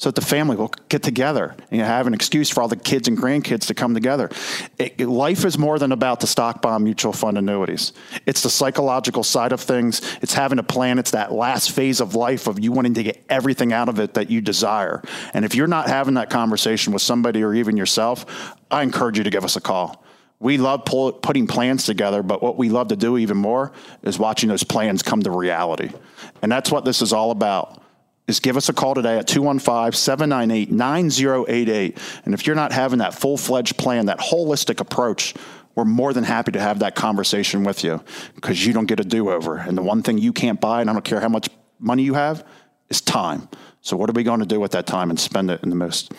so 0.00 0.08
that 0.08 0.14
the 0.14 0.26
family 0.26 0.56
will 0.56 0.72
get 0.88 1.02
together 1.02 1.54
and 1.70 1.82
have 1.82 2.06
an 2.06 2.14
excuse 2.14 2.48
for 2.48 2.62
all 2.62 2.68
the 2.68 2.74
kids 2.74 3.06
and 3.06 3.18
grandkids 3.18 3.66
to 3.66 3.74
come 3.74 3.92
together. 3.92 4.30
It, 4.78 4.94
it, 4.96 5.06
life 5.08 5.44
is 5.44 5.58
more 5.58 5.78
than 5.78 5.92
about 5.92 6.20
the 6.20 6.26
stock 6.26 6.62
bond 6.62 6.84
mutual 6.84 7.12
fund 7.12 7.36
annuities. 7.36 7.92
It's 8.24 8.42
the 8.42 8.48
psychological 8.48 9.22
side 9.22 9.52
of 9.52 9.60
things. 9.60 10.00
It's 10.22 10.32
having 10.32 10.58
a 10.58 10.62
plan. 10.62 10.98
It's 10.98 11.10
that 11.10 11.32
last 11.32 11.72
phase 11.72 12.00
of 12.00 12.14
life 12.14 12.46
of 12.46 12.58
you 12.58 12.72
wanting 12.72 12.94
to 12.94 13.02
get 13.02 13.22
everything 13.28 13.74
out 13.74 13.90
of 13.90 14.00
it 14.00 14.14
that 14.14 14.30
you 14.30 14.40
desire. 14.40 15.02
And 15.34 15.44
if 15.44 15.54
you're 15.54 15.66
not 15.66 15.86
having 15.86 16.14
that 16.14 16.30
conversation 16.30 16.94
with 16.94 17.02
somebody 17.02 17.44
or 17.44 17.52
even 17.52 17.76
yourself, 17.76 18.56
I 18.70 18.82
encourage 18.82 19.18
you 19.18 19.24
to 19.24 19.30
give 19.30 19.44
us 19.44 19.56
a 19.56 19.60
call. 19.60 20.02
We 20.40 20.56
love 20.56 20.86
pull, 20.86 21.12
putting 21.12 21.46
plans 21.46 21.84
together, 21.84 22.22
but 22.22 22.42
what 22.42 22.56
we 22.56 22.70
love 22.70 22.88
to 22.88 22.96
do 22.96 23.18
even 23.18 23.36
more 23.36 23.72
is 24.02 24.18
watching 24.18 24.48
those 24.48 24.64
plans 24.64 25.02
come 25.02 25.22
to 25.22 25.30
reality. 25.30 25.90
And 26.40 26.50
that's 26.50 26.70
what 26.70 26.84
this 26.84 27.02
is 27.02 27.12
all 27.12 27.30
about 27.30 27.80
is 28.26 28.40
give 28.40 28.56
us 28.56 28.68
a 28.68 28.72
call 28.72 28.94
today 28.94 29.18
at 29.18 29.26
215 29.26 29.92
798 29.92 30.70
9088. 30.70 31.98
And 32.24 32.32
if 32.32 32.46
you're 32.46 32.56
not 32.56 32.72
having 32.72 33.00
that 33.00 33.12
full 33.12 33.36
fledged 33.36 33.76
plan, 33.76 34.06
that 34.06 34.18
holistic 34.18 34.80
approach, 34.80 35.34
we're 35.74 35.84
more 35.84 36.12
than 36.12 36.24
happy 36.24 36.52
to 36.52 36.60
have 36.60 36.78
that 36.78 36.94
conversation 36.94 37.64
with 37.64 37.84
you 37.84 38.02
because 38.34 38.64
you 38.64 38.72
don't 38.72 38.86
get 38.86 39.00
a 39.00 39.04
do 39.04 39.30
over. 39.30 39.56
And 39.56 39.76
the 39.76 39.82
one 39.82 40.02
thing 40.02 40.16
you 40.16 40.32
can't 40.32 40.60
buy, 40.60 40.80
and 40.80 40.88
I 40.88 40.92
don't 40.92 41.04
care 41.04 41.20
how 41.20 41.28
much 41.28 41.48
money 41.78 42.02
you 42.02 42.14
have, 42.14 42.46
is 42.88 43.00
time. 43.00 43.48
So, 43.82 43.96
what 43.96 44.08
are 44.10 44.12
we 44.12 44.22
going 44.22 44.40
to 44.40 44.46
do 44.46 44.60
with 44.60 44.72
that 44.72 44.86
time 44.86 45.10
and 45.10 45.18
spend 45.18 45.50
it 45.50 45.62
in 45.62 45.70
the 45.70 45.76
most 45.76 46.12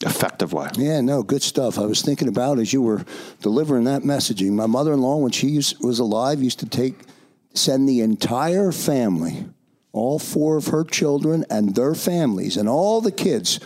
effective 0.00 0.52
way? 0.52 0.68
Yeah, 0.76 1.00
no, 1.00 1.22
good 1.22 1.42
stuff. 1.42 1.78
I 1.78 1.86
was 1.86 2.02
thinking 2.02 2.28
about 2.28 2.58
as 2.58 2.72
you 2.72 2.82
were 2.82 3.04
delivering 3.40 3.84
that 3.84 4.02
messaging. 4.02 4.52
My 4.52 4.66
mother 4.66 4.92
in 4.92 5.00
law, 5.00 5.16
when 5.16 5.32
she 5.32 5.56
was 5.80 5.98
alive, 5.98 6.42
used 6.42 6.58
to 6.60 6.66
take, 6.66 7.00
send 7.54 7.88
the 7.88 8.00
entire 8.00 8.72
family 8.72 9.46
all 9.92 10.18
four 10.18 10.56
of 10.56 10.66
her 10.66 10.84
children 10.84 11.44
and 11.48 11.74
their 11.74 11.94
families 11.94 12.56
and 12.56 12.68
all 12.68 13.00
the 13.00 13.10
kids 13.10 13.58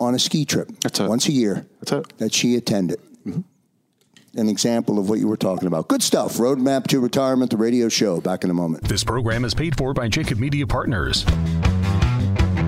on 0.00 0.14
a 0.14 0.18
ski 0.18 0.44
trip 0.44 0.68
once 1.00 1.26
a 1.28 1.32
year 1.32 1.66
that 2.18 2.32
she 2.32 2.54
attended. 2.54 3.00
Mm-hmm. 3.26 3.40
An 4.38 4.48
example 4.48 4.98
of 4.98 5.08
what 5.08 5.20
you 5.20 5.28
were 5.28 5.36
talking 5.36 5.68
about. 5.68 5.88
Good 5.88 6.02
stuff. 6.02 6.34
Roadmap 6.34 6.88
to 6.88 6.98
Retirement, 7.00 7.50
the 7.50 7.56
radio 7.56 7.88
show. 7.88 8.20
Back 8.20 8.42
in 8.42 8.50
a 8.50 8.54
moment. 8.54 8.84
This 8.84 9.04
program 9.04 9.44
is 9.44 9.54
paid 9.54 9.76
for 9.76 9.94
by 9.94 10.08
Jacob 10.08 10.38
Media 10.38 10.66
Partners. 10.66 11.24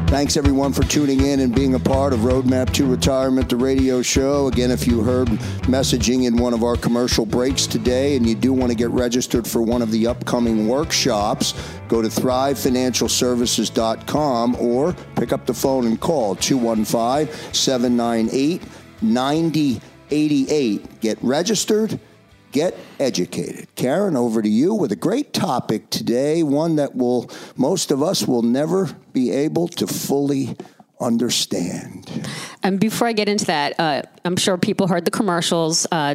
Thanks 0.06 0.36
everyone 0.36 0.72
for 0.72 0.84
tuning 0.84 1.26
in 1.26 1.40
and 1.40 1.52
being 1.52 1.74
a 1.74 1.80
part 1.80 2.12
of 2.12 2.20
Roadmap 2.20 2.72
to 2.74 2.86
Retirement, 2.86 3.48
the 3.48 3.56
radio 3.56 4.02
show. 4.02 4.46
Again, 4.46 4.70
if 4.70 4.86
you 4.86 5.02
heard 5.02 5.26
messaging 5.66 6.26
in 6.26 6.36
one 6.36 6.54
of 6.54 6.62
our 6.62 6.76
commercial 6.76 7.26
breaks 7.26 7.66
today 7.66 8.14
and 8.16 8.24
you 8.24 8.36
do 8.36 8.52
want 8.52 8.70
to 8.70 8.76
get 8.76 8.88
registered 8.90 9.48
for 9.48 9.62
one 9.62 9.82
of 9.82 9.90
the 9.90 10.06
upcoming 10.06 10.68
workshops, 10.68 11.54
go 11.88 12.00
to 12.00 12.06
thrivefinancialservices.com 12.08 14.56
or 14.60 14.92
pick 15.16 15.32
up 15.32 15.44
the 15.44 15.52
phone 15.52 15.86
and 15.86 16.00
call 16.00 16.36
215 16.36 17.52
798 17.52 18.62
9088. 19.02 21.00
Get 21.00 21.18
registered 21.20 21.98
get 22.56 22.74
educated. 22.98 23.68
Karen, 23.74 24.16
over 24.16 24.40
to 24.40 24.48
you 24.48 24.74
with 24.74 24.90
a 24.90 24.96
great 24.96 25.34
topic 25.34 25.90
today, 25.90 26.42
one 26.42 26.76
that 26.76 26.96
will 26.96 27.30
most 27.56 27.90
of 27.90 28.02
us 28.02 28.26
will 28.26 28.40
never 28.40 28.88
be 29.12 29.30
able 29.30 29.68
to 29.68 29.86
fully 29.86 30.56
understand. 30.98 32.26
And 32.62 32.80
before 32.80 33.08
I 33.08 33.12
get 33.12 33.28
into 33.28 33.44
that, 33.46 33.78
uh, 33.78 34.02
I'm 34.24 34.36
sure 34.36 34.56
people 34.56 34.88
heard 34.88 35.04
the 35.04 35.10
commercials, 35.10 35.86
uh, 35.92 36.14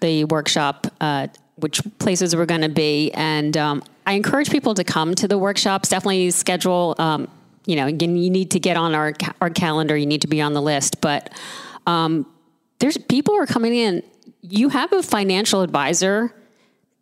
the 0.00 0.24
workshop, 0.24 0.86
uh, 1.02 1.28
which 1.56 1.82
places 1.98 2.34
we're 2.34 2.46
going 2.46 2.62
to 2.62 2.70
be, 2.70 3.12
and 3.12 3.54
um, 3.56 3.82
I 4.06 4.12
encourage 4.14 4.50
people 4.50 4.72
to 4.74 4.84
come 4.84 5.14
to 5.16 5.28
the 5.28 5.36
workshops. 5.36 5.90
Definitely 5.90 6.30
schedule. 6.30 6.94
Um, 6.98 7.28
you 7.66 7.76
know, 7.76 7.86
again, 7.86 8.16
you 8.16 8.30
need 8.30 8.52
to 8.52 8.60
get 8.60 8.78
on 8.78 8.94
our 8.94 9.12
our 9.42 9.50
calendar. 9.50 9.94
You 9.94 10.06
need 10.06 10.22
to 10.22 10.28
be 10.28 10.40
on 10.40 10.54
the 10.54 10.62
list, 10.62 11.02
but. 11.02 11.30
Um, 11.86 12.26
there's 12.78 12.98
people 12.98 13.34
are 13.36 13.46
coming 13.46 13.74
in 13.74 14.02
you 14.48 14.68
have 14.70 14.92
a 14.92 15.02
financial 15.02 15.62
advisor 15.62 16.34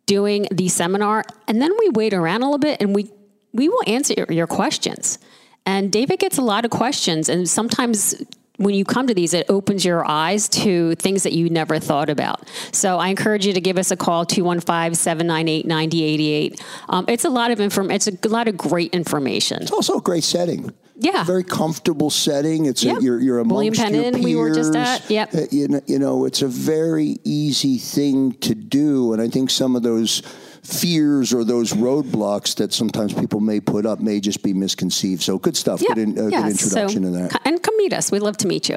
doing 0.05 0.47
the 0.51 0.67
seminar, 0.67 1.23
and 1.47 1.61
then 1.61 1.71
we 1.79 1.89
wait 1.89 2.13
around 2.13 2.41
a 2.41 2.45
little 2.45 2.59
bit 2.59 2.81
and 2.81 2.93
we 2.93 3.11
we 3.53 3.69
will 3.69 3.83
answer 3.87 4.13
your, 4.17 4.27
your 4.29 4.47
questions. 4.47 5.17
And 5.65 5.91
David 5.91 6.19
gets 6.19 6.37
a 6.37 6.41
lot 6.41 6.65
of 6.65 6.71
questions, 6.71 7.29
and 7.29 7.49
sometimes 7.49 8.21
when 8.57 8.73
you 8.73 8.85
come 8.85 9.07
to 9.07 9.13
these, 9.13 9.33
it 9.33 9.45
opens 9.49 9.83
your 9.83 10.05
eyes 10.05 10.47
to 10.47 10.95
things 10.95 11.23
that 11.23 11.33
you 11.33 11.49
never 11.49 11.79
thought 11.79 12.09
about. 12.09 12.47
So 12.71 12.97
I 12.97 13.09
encourage 13.09 13.45
you 13.45 13.53
to 13.53 13.61
give 13.61 13.77
us 13.77 13.91
a 13.91 13.97
call, 13.97 14.25
215 14.25 14.95
798 14.95 15.65
9088. 15.65 16.63
Um, 16.89 17.05
it's 17.07 17.25
a 17.25 17.29
lot 17.29 17.51
of 17.51 17.59
inform. 17.59 17.91
It's 17.91 18.07
a 18.07 18.29
lot 18.29 18.47
of 18.47 18.57
great 18.57 18.93
information. 18.93 19.61
It's 19.61 19.71
also 19.71 19.97
a 19.97 20.01
great 20.01 20.23
setting. 20.23 20.73
Yeah, 20.97 21.23
very 21.23 21.43
comfortable 21.43 22.09
setting. 22.09 22.65
It's 22.65 22.83
yep. 22.83 22.99
a, 22.99 23.03
you're 23.03 23.19
you're 23.19 23.39
amongst 23.39 23.55
William 23.55 23.73
Pennon, 23.73 24.03
your 24.03 24.11
peers. 24.13 24.25
We 24.25 24.35
were 24.35 24.53
just 24.53 24.75
at. 24.75 25.09
Yep. 25.09 25.35
Uh, 25.35 25.41
you, 25.51 25.67
know, 25.67 25.81
you 25.87 25.99
know, 25.99 26.25
it's 26.25 26.41
a 26.41 26.47
very 26.47 27.17
easy 27.23 27.77
thing 27.77 28.33
to 28.33 28.55
do, 28.55 29.11
and 29.11 29.21
I 29.21 29.27
think 29.27 29.49
some 29.49 29.75
of 29.75 29.83
those 29.83 30.21
fears 30.65 31.33
or 31.33 31.43
those 31.43 31.73
roadblocks 31.73 32.55
that 32.55 32.73
sometimes 32.73 33.13
people 33.13 33.39
may 33.39 33.59
put 33.59 33.85
up 33.85 33.99
may 33.99 34.19
just 34.19 34.43
be 34.43 34.53
misconceived. 34.53 35.21
So 35.21 35.37
good 35.37 35.55
stuff. 35.55 35.81
Yeah, 35.81 35.93
good, 35.93 35.97
in, 35.97 36.19
uh, 36.19 36.27
yeah. 36.27 36.41
good 36.41 36.51
introduction 36.51 37.03
so, 37.03 37.11
to 37.11 37.17
that. 37.17 37.41
And 37.45 37.61
come 37.61 37.77
meet 37.77 37.93
us. 37.93 38.11
We'd 38.11 38.21
love 38.21 38.37
to 38.37 38.47
meet 38.47 38.67
you. 38.69 38.75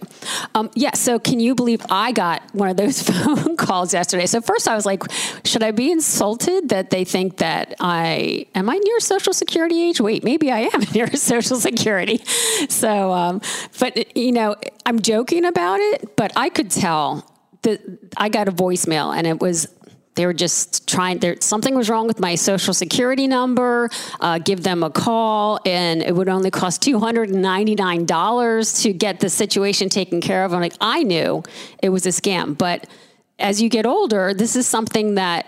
Um, 0.55 0.71
yeah. 0.75 0.95
So 0.95 1.19
can 1.19 1.41
you 1.41 1.55
believe 1.55 1.81
I 1.91 2.13
got 2.13 2.43
one 2.55 2.69
of 2.69 2.77
those 2.77 3.03
phone 3.09 3.57
calls 3.57 3.93
yesterday? 3.93 4.27
So 4.27 4.41
first 4.41 4.69
I 4.69 4.75
was 4.75 4.85
like, 4.85 5.03
should 5.45 5.63
I 5.63 5.71
be 5.71 5.91
insulted 5.91 6.69
that 6.69 6.91
they 6.91 7.05
think 7.05 7.39
that 7.39 7.75
I 7.81 8.47
am 8.55 8.69
I 8.69 8.77
near 8.77 9.01
Social 9.01 9.33
Security 9.33 9.83
age? 9.83 10.01
Wait, 10.01 10.25
maybe 10.25 10.51
I 10.51 10.71
am 10.73 10.81
near 10.95 11.15
Social 11.15 11.57
Security. 11.57 12.19
So, 12.69 13.13
um, 13.13 13.41
but 13.79 14.17
you 14.17 14.33
know, 14.33 14.57
I'm 14.85 15.01
joking 15.01 15.45
about 15.45 15.81
it, 15.81 16.17
but 16.17 16.33
I 16.37 16.51
could 16.51 16.71
tell 16.71 17.35
that 17.63 17.81
I 18.17 18.29
got 18.29 18.49
a 18.49 18.53
voicemail 18.53 19.17
and 19.17 19.27
it 19.27 19.41
was 19.41 19.69
they 20.19 20.27
were 20.27 20.35
just 20.35 20.89
trying. 20.89 21.19
There 21.21 21.37
something 21.41 21.77
was 21.77 21.89
wrong 21.89 22.09
with 22.09 22.19
my 22.19 22.35
social 22.35 22.75
security 22.75 23.29
number. 23.29 23.89
Uh, 24.21 24.39
give 24.39 24.65
them 24.65 24.83
a 24.83 24.91
call, 24.91 25.61
and 25.65 26.03
it 26.03 26.15
would 26.15 26.29
only 26.29 26.51
cost 26.51 26.83
two 26.83 26.99
hundred 26.99 27.31
and 27.31 27.41
ninety 27.41 27.77
nine 27.77 28.05
dollars 28.05 28.83
to 28.83 28.93
get 28.93 29.21
the 29.21 29.31
situation 29.31 29.89
taken 29.89 30.21
care 30.21 30.45
of. 30.45 30.53
I'm 30.53 30.61
like, 30.61 30.75
I 30.81 31.05
knew 31.05 31.45
it 31.81 31.91
was 31.91 32.05
a 32.05 32.11
scam, 32.11 32.59
but 32.59 32.89
as 33.39 33.63
you 33.63 33.69
get 33.69 33.87
older, 33.87 34.35
this 34.35 34.57
is 34.57 34.67
something 34.67 35.15
that 35.15 35.47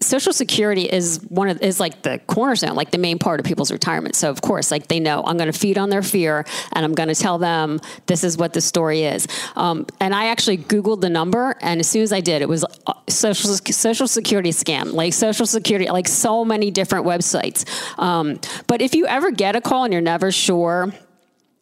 Social 0.00 0.32
Security 0.32 0.82
is 0.84 1.20
one 1.28 1.48
of 1.48 1.60
is 1.60 1.80
like 1.80 2.02
the 2.02 2.20
cornerstone, 2.28 2.76
like 2.76 2.92
the 2.92 2.98
main 2.98 3.18
part 3.18 3.40
of 3.40 3.46
people's 3.46 3.72
retirement. 3.72 4.14
So 4.14 4.30
of 4.30 4.40
course, 4.40 4.70
like 4.70 4.86
they 4.86 5.00
know 5.00 5.24
I'm 5.26 5.36
going 5.36 5.50
to 5.50 5.58
feed 5.58 5.76
on 5.76 5.90
their 5.90 6.02
fear, 6.02 6.44
and 6.72 6.84
I'm 6.84 6.94
going 6.94 7.08
to 7.08 7.16
tell 7.16 7.38
them 7.38 7.80
this 8.06 8.22
is 8.22 8.36
what 8.36 8.52
the 8.52 8.60
story 8.60 9.02
is. 9.02 9.26
Um, 9.56 9.86
and 9.98 10.14
I 10.14 10.26
actually 10.26 10.58
Googled 10.58 11.00
the 11.00 11.10
number, 11.10 11.56
and 11.60 11.80
as 11.80 11.88
soon 11.88 12.02
as 12.02 12.12
I 12.12 12.20
did, 12.20 12.42
it 12.42 12.48
was 12.48 12.64
uh, 12.86 12.92
social 13.08 13.50
Social 13.54 14.06
Security 14.06 14.50
scam, 14.50 14.92
like 14.92 15.12
Social 15.12 15.46
Security, 15.46 15.90
like 15.90 16.06
so 16.06 16.44
many 16.44 16.70
different 16.70 17.04
websites. 17.04 17.64
Um, 17.98 18.38
but 18.68 18.80
if 18.80 18.94
you 18.94 19.06
ever 19.06 19.32
get 19.32 19.56
a 19.56 19.60
call 19.60 19.82
and 19.82 19.92
you're 19.92 20.00
never 20.00 20.30
sure 20.30 20.92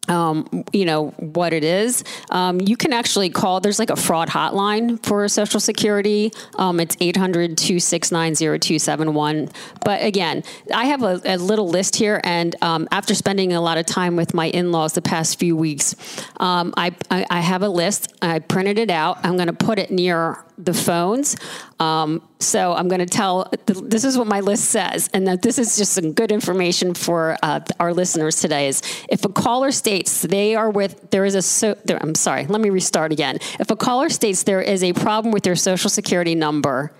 um, 0.07 0.63
you 0.71 0.85
know 0.85 1.07
what 1.19 1.51
it 1.53 1.63
is. 1.63 2.03
Um, 2.29 2.61
you 2.61 2.77
can 2.77 2.93
actually 2.93 3.29
call. 3.29 3.59
There's 3.59 3.79
like 3.79 3.89
a 3.89 3.95
fraud 3.95 4.29
hotline 4.29 5.03
for 5.05 5.27
Social 5.27 5.59
Security. 5.59 6.31
Um, 6.57 6.79
it's 6.79 6.95
800-269-0271. 6.97 9.51
But 9.83 10.03
again, 10.03 10.43
I 10.73 10.85
have 10.85 11.03
a, 11.03 11.21
a 11.25 11.37
little 11.37 11.67
list 11.67 11.95
here, 11.95 12.21
and 12.23 12.55
um, 12.61 12.87
after 12.91 13.15
spending 13.15 13.53
a 13.53 13.61
lot 13.61 13.77
of 13.77 13.85
time 13.85 14.15
with 14.15 14.33
my 14.33 14.47
in-laws 14.47 14.93
the 14.93 15.01
past 15.01 15.37
few 15.39 15.55
weeks, 15.55 15.95
um, 16.37 16.73
I, 16.77 16.95
I, 17.09 17.25
I 17.29 17.41
have 17.41 17.61
a 17.61 17.69
list. 17.69 18.13
I 18.21 18.39
printed 18.39 18.79
it 18.79 18.89
out. 18.89 19.19
I'm 19.23 19.35
going 19.35 19.47
to 19.47 19.53
put 19.53 19.79
it 19.79 19.91
near 19.91 20.43
the 20.57 20.73
phones. 20.73 21.35
Um, 21.79 22.25
so 22.39 22.73
I'm 22.73 22.87
going 22.87 22.99
to 22.99 23.05
tell 23.05 23.51
this 23.65 24.05
is 24.05 24.17
what 24.17 24.27
my 24.27 24.39
list 24.39 24.65
says, 24.65 25.09
and 25.13 25.27
that 25.27 25.41
this 25.41 25.59
is 25.59 25.75
just 25.75 25.93
some 25.93 26.13
good 26.13 26.31
information 26.31 26.93
for 26.93 27.37
uh, 27.43 27.59
our 27.79 27.93
listeners 27.93 28.39
today. 28.39 28.67
Is 28.67 28.81
if 29.09 29.25
a 29.25 29.29
caller 29.29 29.71
states 29.71 30.21
they 30.21 30.55
are 30.55 30.69
with 30.69 31.11
there 31.11 31.25
is 31.25 31.35
a 31.35 31.41
so 31.41 31.75
there, 31.83 31.97
I'm 32.01 32.15
sorry, 32.15 32.45
let 32.45 32.61
me 32.61 32.69
restart 32.69 33.11
again. 33.11 33.39
If 33.59 33.71
a 33.71 33.75
caller 33.75 34.09
states 34.09 34.43
there 34.43 34.61
is 34.61 34.83
a 34.83 34.93
problem 34.93 35.33
with 35.33 35.43
their 35.43 35.55
social 35.55 35.89
security 35.89 36.33
number 36.33 36.93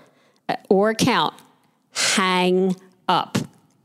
uh, 0.48 0.56
or 0.68 0.90
account, 0.90 1.34
hang 1.92 2.76
up. 3.08 3.38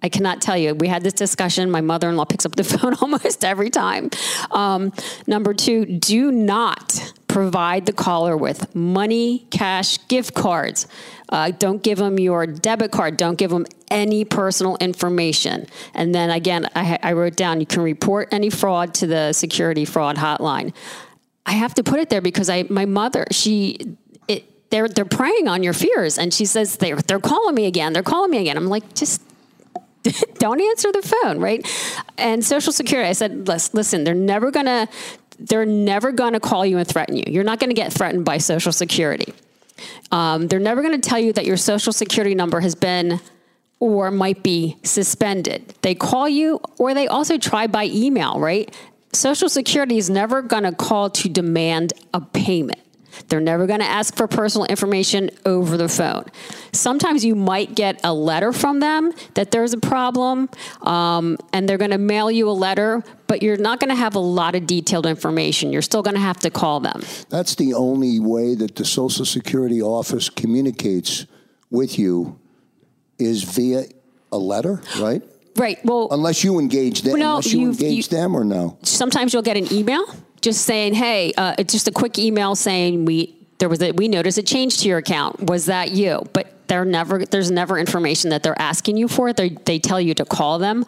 I 0.04 0.10
cannot 0.10 0.42
tell 0.42 0.58
you. 0.58 0.74
We 0.74 0.88
had 0.88 1.04
this 1.04 1.14
discussion. 1.14 1.70
My 1.70 1.82
mother 1.82 2.10
in 2.10 2.16
law 2.18 2.26
picks 2.26 2.46
up 2.46 2.56
the 2.56 2.64
phone 2.64 2.96
almost 2.96 3.46
every 3.46 3.70
time. 3.70 4.10
Um, 4.52 4.94
number 5.28 5.54
two, 5.54 5.86
do 5.86 6.32
not 6.32 7.14
provide 7.28 7.86
the 7.86 7.94
caller 7.94 8.36
with 8.36 8.76
money, 8.76 9.48
cash, 9.52 9.98
gift 10.10 10.34
cards. 10.34 10.88
Uh, 11.30 11.52
don't 11.52 11.82
give 11.82 11.98
them 11.98 12.20
your 12.20 12.46
debit 12.46 12.92
card. 12.92 13.16
Don't 13.16 13.38
give 13.38 13.52
them 13.52 13.66
any 13.90 14.26
personal 14.26 14.76
information. 14.78 15.66
And 15.94 16.14
then 16.14 16.30
again, 16.30 16.68
I, 16.76 17.00
I 17.02 17.14
wrote 17.14 17.38
down 17.38 17.62
you 17.62 17.66
can 17.66 17.84
report 17.84 18.28
any 18.32 18.50
fraud 18.50 18.94
to 18.96 19.08
the 19.08 19.32
security 19.32 19.86
fraud 19.86 20.18
hotline. 20.18 20.74
I 21.46 21.54
have 21.54 21.74
to 21.76 21.84
put 21.84 22.00
it 22.00 22.10
there 22.10 22.22
because 22.22 22.50
I, 22.50 22.64
my 22.70 22.86
mother, 22.86 23.26
she, 23.32 23.96
it, 24.28 24.70
they're 24.70 24.88
they're 24.88 25.06
preying 25.06 25.48
on 25.48 25.64
your 25.64 25.74
fears, 25.74 26.18
and 26.18 26.34
she 26.34 26.46
says 26.46 26.78
they're 26.78 26.98
they're 26.98 27.20
calling 27.20 27.56
me 27.56 27.66
again. 27.66 27.94
They're 27.94 28.04
calling 28.04 28.30
me 28.30 28.38
again. 28.38 28.58
I'm 28.58 28.68
like, 28.68 28.94
just 28.94 29.22
don't 30.36 30.62
answer 30.62 30.92
the 30.92 31.02
phone, 31.02 31.40
right? 31.40 31.68
And 32.18 32.44
Social 32.44 32.74
Security, 32.74 33.10
I 33.10 33.14
said, 33.14 33.48
listen, 33.48 34.04
they're 34.04 34.14
never 34.16 34.52
gonna 34.52 34.88
they're 35.40 35.66
never 35.66 36.12
going 36.12 36.34
to 36.34 36.40
call 36.40 36.66
you 36.66 36.78
and 36.78 36.88
threaten 36.88 37.16
you. 37.18 37.24
You're 37.28 37.44
not 37.44 37.60
going 37.60 37.70
to 37.70 37.76
get 37.76 37.92
threatened 37.92 38.26
by 38.26 38.38
Social 38.38 38.72
Security. 38.72 39.34
Um, 40.12 40.48
they're 40.48 40.60
never 40.60 40.82
going 40.82 41.00
to 41.00 41.10
tell 41.10 41.20
you 41.20 41.34
that 41.34 41.46
your 41.46 41.58
Social 41.58 41.92
Security 41.92 42.36
number 42.36 42.60
has 42.60 42.76
been 42.76 43.20
or 43.80 44.12
might 44.12 44.44
be 44.44 44.78
suspended. 44.84 45.74
They 45.82 45.96
call 45.96 46.30
you, 46.30 46.62
or 46.78 46.94
they 46.94 47.08
also 47.08 47.40
try 47.40 47.66
by 47.66 47.86
email, 47.86 48.40
right? 48.40 48.74
Social 49.12 49.50
Security 49.50 49.98
is 49.98 50.10
never 50.10 50.44
going 50.44 50.64
to 50.64 50.72
call 50.72 51.10
to 51.10 51.28
demand 51.28 51.94
a 52.14 52.22
payment. 52.22 52.80
They're 53.28 53.40
never 53.40 53.68
going 53.68 53.80
to 53.80 53.86
ask 53.86 54.16
for 54.16 54.28
personal 54.28 54.66
information 54.66 55.30
over 55.46 55.78
the 55.78 55.90
phone. 55.90 56.26
Sometimes 56.72 57.24
you 57.24 57.36
might 57.36 57.76
get 57.76 58.00
a 58.04 58.14
letter 58.14 58.54
from 58.54 58.80
them 58.80 59.14
that 59.34 59.52
there's 59.52 59.74
a 59.74 59.78
problem, 59.78 60.50
um, 60.82 61.38
and 61.54 61.68
they're 61.68 61.78
going 61.78 61.92
to 61.92 61.98
mail 61.98 62.32
you 62.32 62.50
a 62.50 62.52
letter, 62.52 63.04
but 63.28 63.42
you're 63.42 63.58
not 63.58 63.80
going 63.80 63.90
to 63.90 63.96
have 63.96 64.16
a 64.16 64.20
lot 64.20 64.56
of 64.56 64.66
detailed 64.66 65.06
information. 65.06 65.72
You're 65.72 65.82
still 65.82 66.02
going 66.02 66.16
to 66.16 66.22
have 66.22 66.40
to 66.40 66.50
call 66.50 66.80
them. 66.80 67.02
That's 67.30 67.56
the 67.56 67.74
only 67.74 68.20
way 68.20 68.56
that 68.56 68.76
the 68.76 68.86
Social 68.86 69.26
Security 69.26 69.82
office 69.82 70.30
communicates 70.30 71.26
with 71.70 71.98
you 71.98 72.40
is 73.18 73.44
via 73.44 73.86
a 74.32 74.38
letter, 74.38 74.82
right? 75.00 75.22
Right. 75.58 75.84
Well, 75.84 76.08
unless 76.12 76.44
you 76.44 76.60
engage 76.60 77.02
them, 77.02 77.20
no, 77.20 77.32
unless 77.32 77.54
you 77.54 77.68
engage 77.68 78.12
you, 78.12 78.18
them, 78.18 78.36
or 78.36 78.44
no. 78.44 78.78
Sometimes 78.84 79.34
you'll 79.34 79.42
get 79.42 79.58
an 79.58 79.72
email 79.72 80.06
just 80.42 80.66
saying, 80.66 80.94
"Hey, 80.94 81.34
uh, 81.38 81.56
it's 81.58 81.74
just 81.74 81.88
a 81.88 81.92
quick 81.92 82.20
email 82.20 82.56
saying 82.56 83.06
we 83.06 83.36
there 83.60 83.70
was 83.70 83.82
a 83.82 83.92
we 83.92 84.08
noticed 84.08 84.38
a 84.38 84.44
change 84.44 84.80
to 84.80 84.88
your 84.88 84.98
account. 84.98 85.50
Was 85.50 85.66
that 85.66 85.92
you?" 85.92 86.24
But 86.34 86.54
they're 86.68 86.86
never 86.86 87.26
there's 87.26 87.52
never 87.52 87.78
information 87.78 88.30
that 88.32 88.44
they're 88.44 88.60
asking 88.62 88.98
you 88.98 89.08
for. 89.08 89.34
They 89.34 89.50
they 89.50 89.80
tell 89.80 90.02
you 90.02 90.14
to 90.16 90.26
call 90.26 90.60
them 90.60 90.86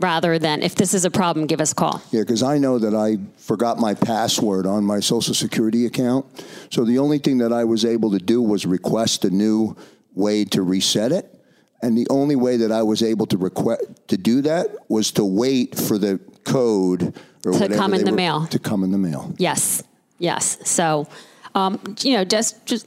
rather 0.00 0.38
than 0.38 0.62
if 0.62 0.74
this 0.74 0.94
is 0.94 1.04
a 1.04 1.10
problem, 1.10 1.46
give 1.46 1.60
us 1.60 1.72
a 1.72 1.74
call. 1.74 2.02
Yeah, 2.10 2.20
because 2.20 2.42
I 2.42 2.58
know 2.58 2.78
that 2.78 2.94
I 2.94 3.18
forgot 3.36 3.78
my 3.78 3.94
password 3.94 4.66
on 4.66 4.84
my 4.84 5.00
Social 5.00 5.34
Security 5.34 5.86
account. 5.86 6.26
So 6.70 6.84
the 6.84 6.98
only 6.98 7.18
thing 7.18 7.38
that 7.38 7.52
I 7.52 7.64
was 7.64 7.84
able 7.84 8.10
to 8.12 8.18
do 8.18 8.40
was 8.42 8.66
request 8.66 9.24
a 9.24 9.30
new 9.30 9.76
way 10.14 10.44
to 10.46 10.62
reset 10.62 11.12
it. 11.12 11.36
And 11.82 11.96
the 11.96 12.06
only 12.10 12.36
way 12.36 12.58
that 12.58 12.72
I 12.72 12.82
was 12.82 13.02
able 13.02 13.26
to 13.26 13.38
request 13.38 13.82
to 14.08 14.16
do 14.16 14.42
that 14.42 14.68
was 14.88 15.12
to 15.12 15.24
wait 15.24 15.76
for 15.76 15.98
the 15.98 16.18
code 16.44 17.14
to 17.42 17.68
come 17.68 17.94
in 17.94 18.04
the 18.04 18.12
mail. 18.12 18.46
To 18.46 18.58
come 18.58 18.84
in 18.84 18.90
the 18.90 18.98
mail. 18.98 19.34
Yes, 19.38 19.82
yes. 20.18 20.58
So, 20.68 21.08
um, 21.54 21.80
you 22.00 22.14
know, 22.14 22.24
just 22.24 22.64
just 22.66 22.86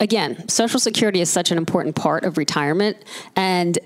again, 0.00 0.48
Social 0.48 0.80
Security 0.80 1.20
is 1.20 1.30
such 1.30 1.50
an 1.50 1.58
important 1.58 1.96
part 1.96 2.24
of 2.24 2.38
retirement, 2.38 2.96
and 3.36 3.78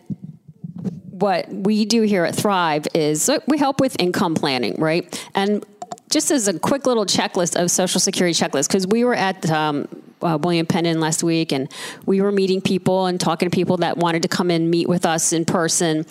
what 1.11 1.49
we 1.49 1.85
do 1.87 2.03
here 2.03 2.25
at 2.25 2.35
Thrive 2.35 2.87
is 2.95 3.31
we 3.47 3.59
help 3.59 3.81
with 3.81 3.97
income 3.99 4.35
planning, 4.35 4.75
right? 4.79 5.29
And 5.35 5.65
just 6.11 6.31
as 6.31 6.47
a 6.47 6.59
quick 6.59 6.87
little 6.87 7.07
checklist 7.07 7.61
of 7.61 7.71
Social 7.71 8.01
Security 8.01 8.39
checklist, 8.39 8.69
because 8.69 8.87
we 8.87 9.03
were 9.05 9.15
at 9.15 9.51
um, 9.51 9.89
uh, 10.23 10.39
William 10.41 10.67
Penn 10.67 11.01
last 11.01 11.23
week, 11.23 11.53
and 11.53 11.73
we 12.05 12.21
were 12.21 12.33
meeting 12.33 12.61
people 12.61 13.07
and 13.07 13.19
talking 13.19 13.49
to 13.49 13.55
people 13.55 13.79
that 13.79 13.97
wanted 13.97 14.23
to 14.23 14.29
come 14.29 14.51
and 14.51 14.71
meet 14.71 14.89
with 14.89 15.07
us 15.07 15.33
in 15.33 15.45
person. 15.45 16.07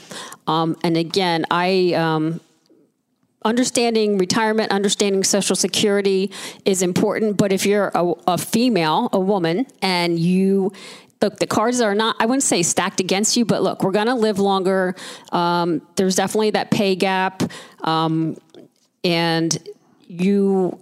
Um, 0.47 0.75
and 0.83 0.97
again, 0.97 1.45
I 1.51 1.93
um, 1.93 2.41
understanding 3.45 4.17
retirement, 4.17 4.71
understanding 4.71 5.23
Social 5.23 5.55
Security 5.55 6.31
is 6.65 6.81
important. 6.81 7.37
But 7.37 7.53
if 7.53 7.65
you're 7.65 7.91
a, 7.93 8.13
a 8.27 8.37
female, 8.37 9.09
a 9.13 9.19
woman, 9.19 9.67
and 9.81 10.19
you 10.19 10.73
look, 11.21 11.39
the 11.39 11.47
cards 11.47 11.79
are 11.79 11.95
not, 11.95 12.15
I 12.19 12.25
wouldn't 12.25 12.43
say 12.43 12.63
stacked 12.63 12.99
against 12.99 13.37
you, 13.37 13.45
but 13.45 13.61
look, 13.61 13.83
we're 13.83 13.91
going 13.91 14.07
to 14.07 14.15
live 14.15 14.39
longer. 14.39 14.95
Um, 15.31 15.81
there's 15.95 16.15
definitely 16.15 16.51
that 16.51 16.71
pay 16.71 16.95
gap. 16.95 17.43
Um, 17.81 18.37
and 19.03 19.57
you, 20.07 20.79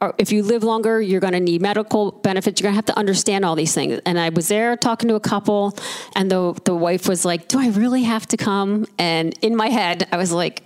are, 0.00 0.14
if 0.18 0.32
you 0.32 0.42
live 0.42 0.62
longer, 0.62 1.00
you're 1.00 1.20
going 1.20 1.32
to 1.32 1.40
need 1.40 1.62
medical 1.62 2.12
benefits. 2.12 2.60
You're 2.60 2.66
going 2.66 2.74
to 2.74 2.76
have 2.76 2.86
to 2.86 2.98
understand 2.98 3.44
all 3.44 3.54
these 3.54 3.74
things. 3.74 4.00
And 4.06 4.18
I 4.18 4.28
was 4.28 4.48
there 4.48 4.76
talking 4.76 5.08
to 5.08 5.14
a 5.14 5.20
couple, 5.20 5.76
and 6.14 6.30
the, 6.30 6.58
the 6.64 6.74
wife 6.74 7.08
was 7.08 7.24
like, 7.24 7.48
Do 7.48 7.58
I 7.58 7.68
really 7.68 8.02
have 8.02 8.26
to 8.28 8.36
come? 8.36 8.86
And 8.98 9.34
in 9.42 9.56
my 9.56 9.68
head, 9.68 10.06
I 10.12 10.16
was 10.16 10.32
like, 10.32 10.62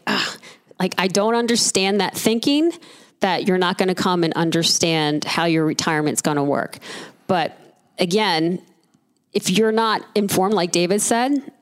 like, 0.79 0.95
I 0.99 1.09
don't 1.09 1.35
understand 1.35 2.01
that 2.01 2.17
thinking 2.17 2.73
that 3.21 3.49
you're 3.49 3.59
not 3.59 3.79
going 3.79 3.89
to 3.89 3.95
come 3.95 4.25
and 4.25 4.33
understand 4.35 5.25
how 5.25 5.45
your 5.45 5.65
retirement's 5.65 6.23
going 6.23 6.37
to 6.37 6.43
work. 6.43 6.79
But 7.27 7.59
again, 7.99 8.63
if 9.33 9.51
you're 9.51 9.73
not 9.73 10.05
informed, 10.15 10.55
like 10.55 10.71
David 10.73 11.03
said, 11.03 11.53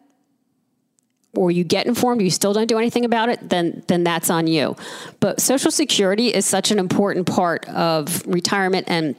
or 1.34 1.50
you 1.50 1.64
get 1.64 1.86
informed, 1.86 2.22
you 2.22 2.30
still 2.30 2.52
don't 2.52 2.66
do 2.66 2.78
anything 2.78 3.04
about 3.04 3.28
it, 3.28 3.48
then 3.48 3.82
then 3.88 4.04
that's 4.04 4.30
on 4.30 4.46
you. 4.46 4.76
But 5.20 5.40
Social 5.40 5.70
Security 5.70 6.28
is 6.28 6.46
such 6.46 6.70
an 6.70 6.78
important 6.78 7.26
part 7.26 7.68
of 7.68 8.26
retirement 8.26 8.86
and 8.88 9.16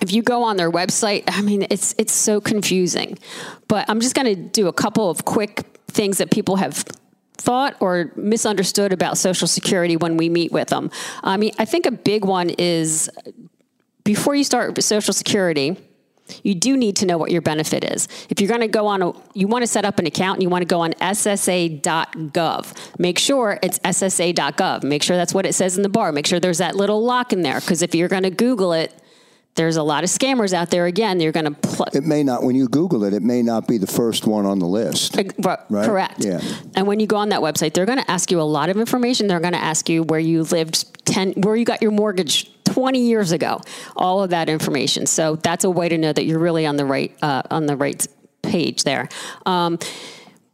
if 0.00 0.14
you 0.14 0.22
go 0.22 0.44
on 0.44 0.56
their 0.56 0.70
website, 0.70 1.24
I 1.26 1.42
mean 1.42 1.66
it's 1.68 1.94
it's 1.98 2.12
so 2.12 2.40
confusing. 2.40 3.18
But 3.68 3.88
I'm 3.88 4.00
just 4.00 4.14
going 4.14 4.34
to 4.34 4.34
do 4.34 4.68
a 4.68 4.72
couple 4.72 5.10
of 5.10 5.24
quick 5.24 5.66
things 5.88 6.18
that 6.18 6.30
people 6.30 6.56
have 6.56 6.84
thought 7.40 7.76
or 7.80 8.12
misunderstood 8.16 8.92
about 8.92 9.18
Social 9.18 9.48
Security 9.48 9.96
when 9.96 10.16
we 10.16 10.28
meet 10.28 10.52
with 10.52 10.68
them. 10.68 10.90
I 11.22 11.36
mean, 11.36 11.52
I 11.58 11.64
think 11.64 11.86
a 11.86 11.90
big 11.90 12.24
one 12.24 12.50
is 12.50 13.10
before 14.04 14.34
you 14.34 14.44
start 14.44 14.80
Social 14.82 15.14
Security, 15.14 15.76
you 16.42 16.54
do 16.54 16.76
need 16.76 16.96
to 16.96 17.06
know 17.06 17.18
what 17.18 17.30
your 17.30 17.42
benefit 17.42 17.84
is. 17.84 18.08
If 18.28 18.40
you're 18.40 18.48
going 18.48 18.60
to 18.60 18.68
go 18.68 18.86
on 18.86 19.02
a, 19.02 19.12
you 19.34 19.48
want 19.48 19.62
to 19.62 19.66
set 19.66 19.84
up 19.84 19.98
an 19.98 20.06
account 20.06 20.36
and 20.36 20.42
you 20.42 20.48
want 20.48 20.62
to 20.62 20.66
go 20.66 20.80
on 20.80 20.92
SSA.gov, 20.94 22.98
make 22.98 23.18
sure 23.18 23.58
it's 23.62 23.78
SSA.gov. 23.80 24.84
Make 24.84 25.02
sure 25.02 25.16
that's 25.16 25.34
what 25.34 25.46
it 25.46 25.54
says 25.54 25.76
in 25.76 25.82
the 25.82 25.88
bar. 25.88 26.12
Make 26.12 26.26
sure 26.26 26.38
there's 26.38 26.58
that 26.58 26.76
little 26.76 27.04
lock 27.04 27.32
in 27.32 27.42
there 27.42 27.60
because 27.60 27.82
if 27.82 27.94
you're 27.94 28.08
going 28.08 28.22
to 28.22 28.30
Google 28.30 28.72
it, 28.72 28.94
there's 29.60 29.76
a 29.76 29.82
lot 29.82 30.04
of 30.04 30.10
scammers 30.10 30.54
out 30.54 30.70
there. 30.70 30.86
Again, 30.86 31.20
you're 31.20 31.32
going 31.32 31.44
to. 31.44 31.50
Pl- 31.50 31.88
it 31.92 32.04
may 32.04 32.22
not, 32.22 32.42
when 32.42 32.56
you 32.56 32.66
Google 32.66 33.04
it, 33.04 33.12
it 33.12 33.22
may 33.22 33.42
not 33.42 33.68
be 33.68 33.76
the 33.76 33.86
first 33.86 34.26
one 34.26 34.46
on 34.46 34.58
the 34.58 34.66
list. 34.66 35.16
right? 35.68 35.68
Correct. 35.68 36.24
Yeah. 36.24 36.40
And 36.74 36.86
when 36.86 36.98
you 36.98 37.06
go 37.06 37.16
on 37.16 37.28
that 37.28 37.40
website, 37.40 37.74
they're 37.74 37.84
going 37.84 37.98
to 37.98 38.10
ask 38.10 38.30
you 38.30 38.40
a 38.40 38.42
lot 38.42 38.70
of 38.70 38.78
information. 38.78 39.26
They're 39.26 39.38
going 39.38 39.52
to 39.52 39.62
ask 39.62 39.90
you 39.90 40.02
where 40.02 40.18
you 40.18 40.44
lived 40.44 41.04
10, 41.04 41.42
where 41.42 41.56
you 41.56 41.66
got 41.66 41.82
your 41.82 41.90
mortgage 41.90 42.50
20 42.64 43.00
years 43.00 43.32
ago. 43.32 43.60
All 43.96 44.22
of 44.22 44.30
that 44.30 44.48
information. 44.48 45.04
So 45.04 45.36
that's 45.36 45.64
a 45.64 45.70
way 45.70 45.90
to 45.90 45.98
know 45.98 46.12
that 46.14 46.24
you're 46.24 46.38
really 46.38 46.64
on 46.64 46.76
the 46.76 46.86
right 46.86 47.14
uh, 47.20 47.42
on 47.50 47.66
the 47.66 47.76
right 47.76 48.06
page 48.40 48.84
there. 48.84 49.10
Um, 49.44 49.78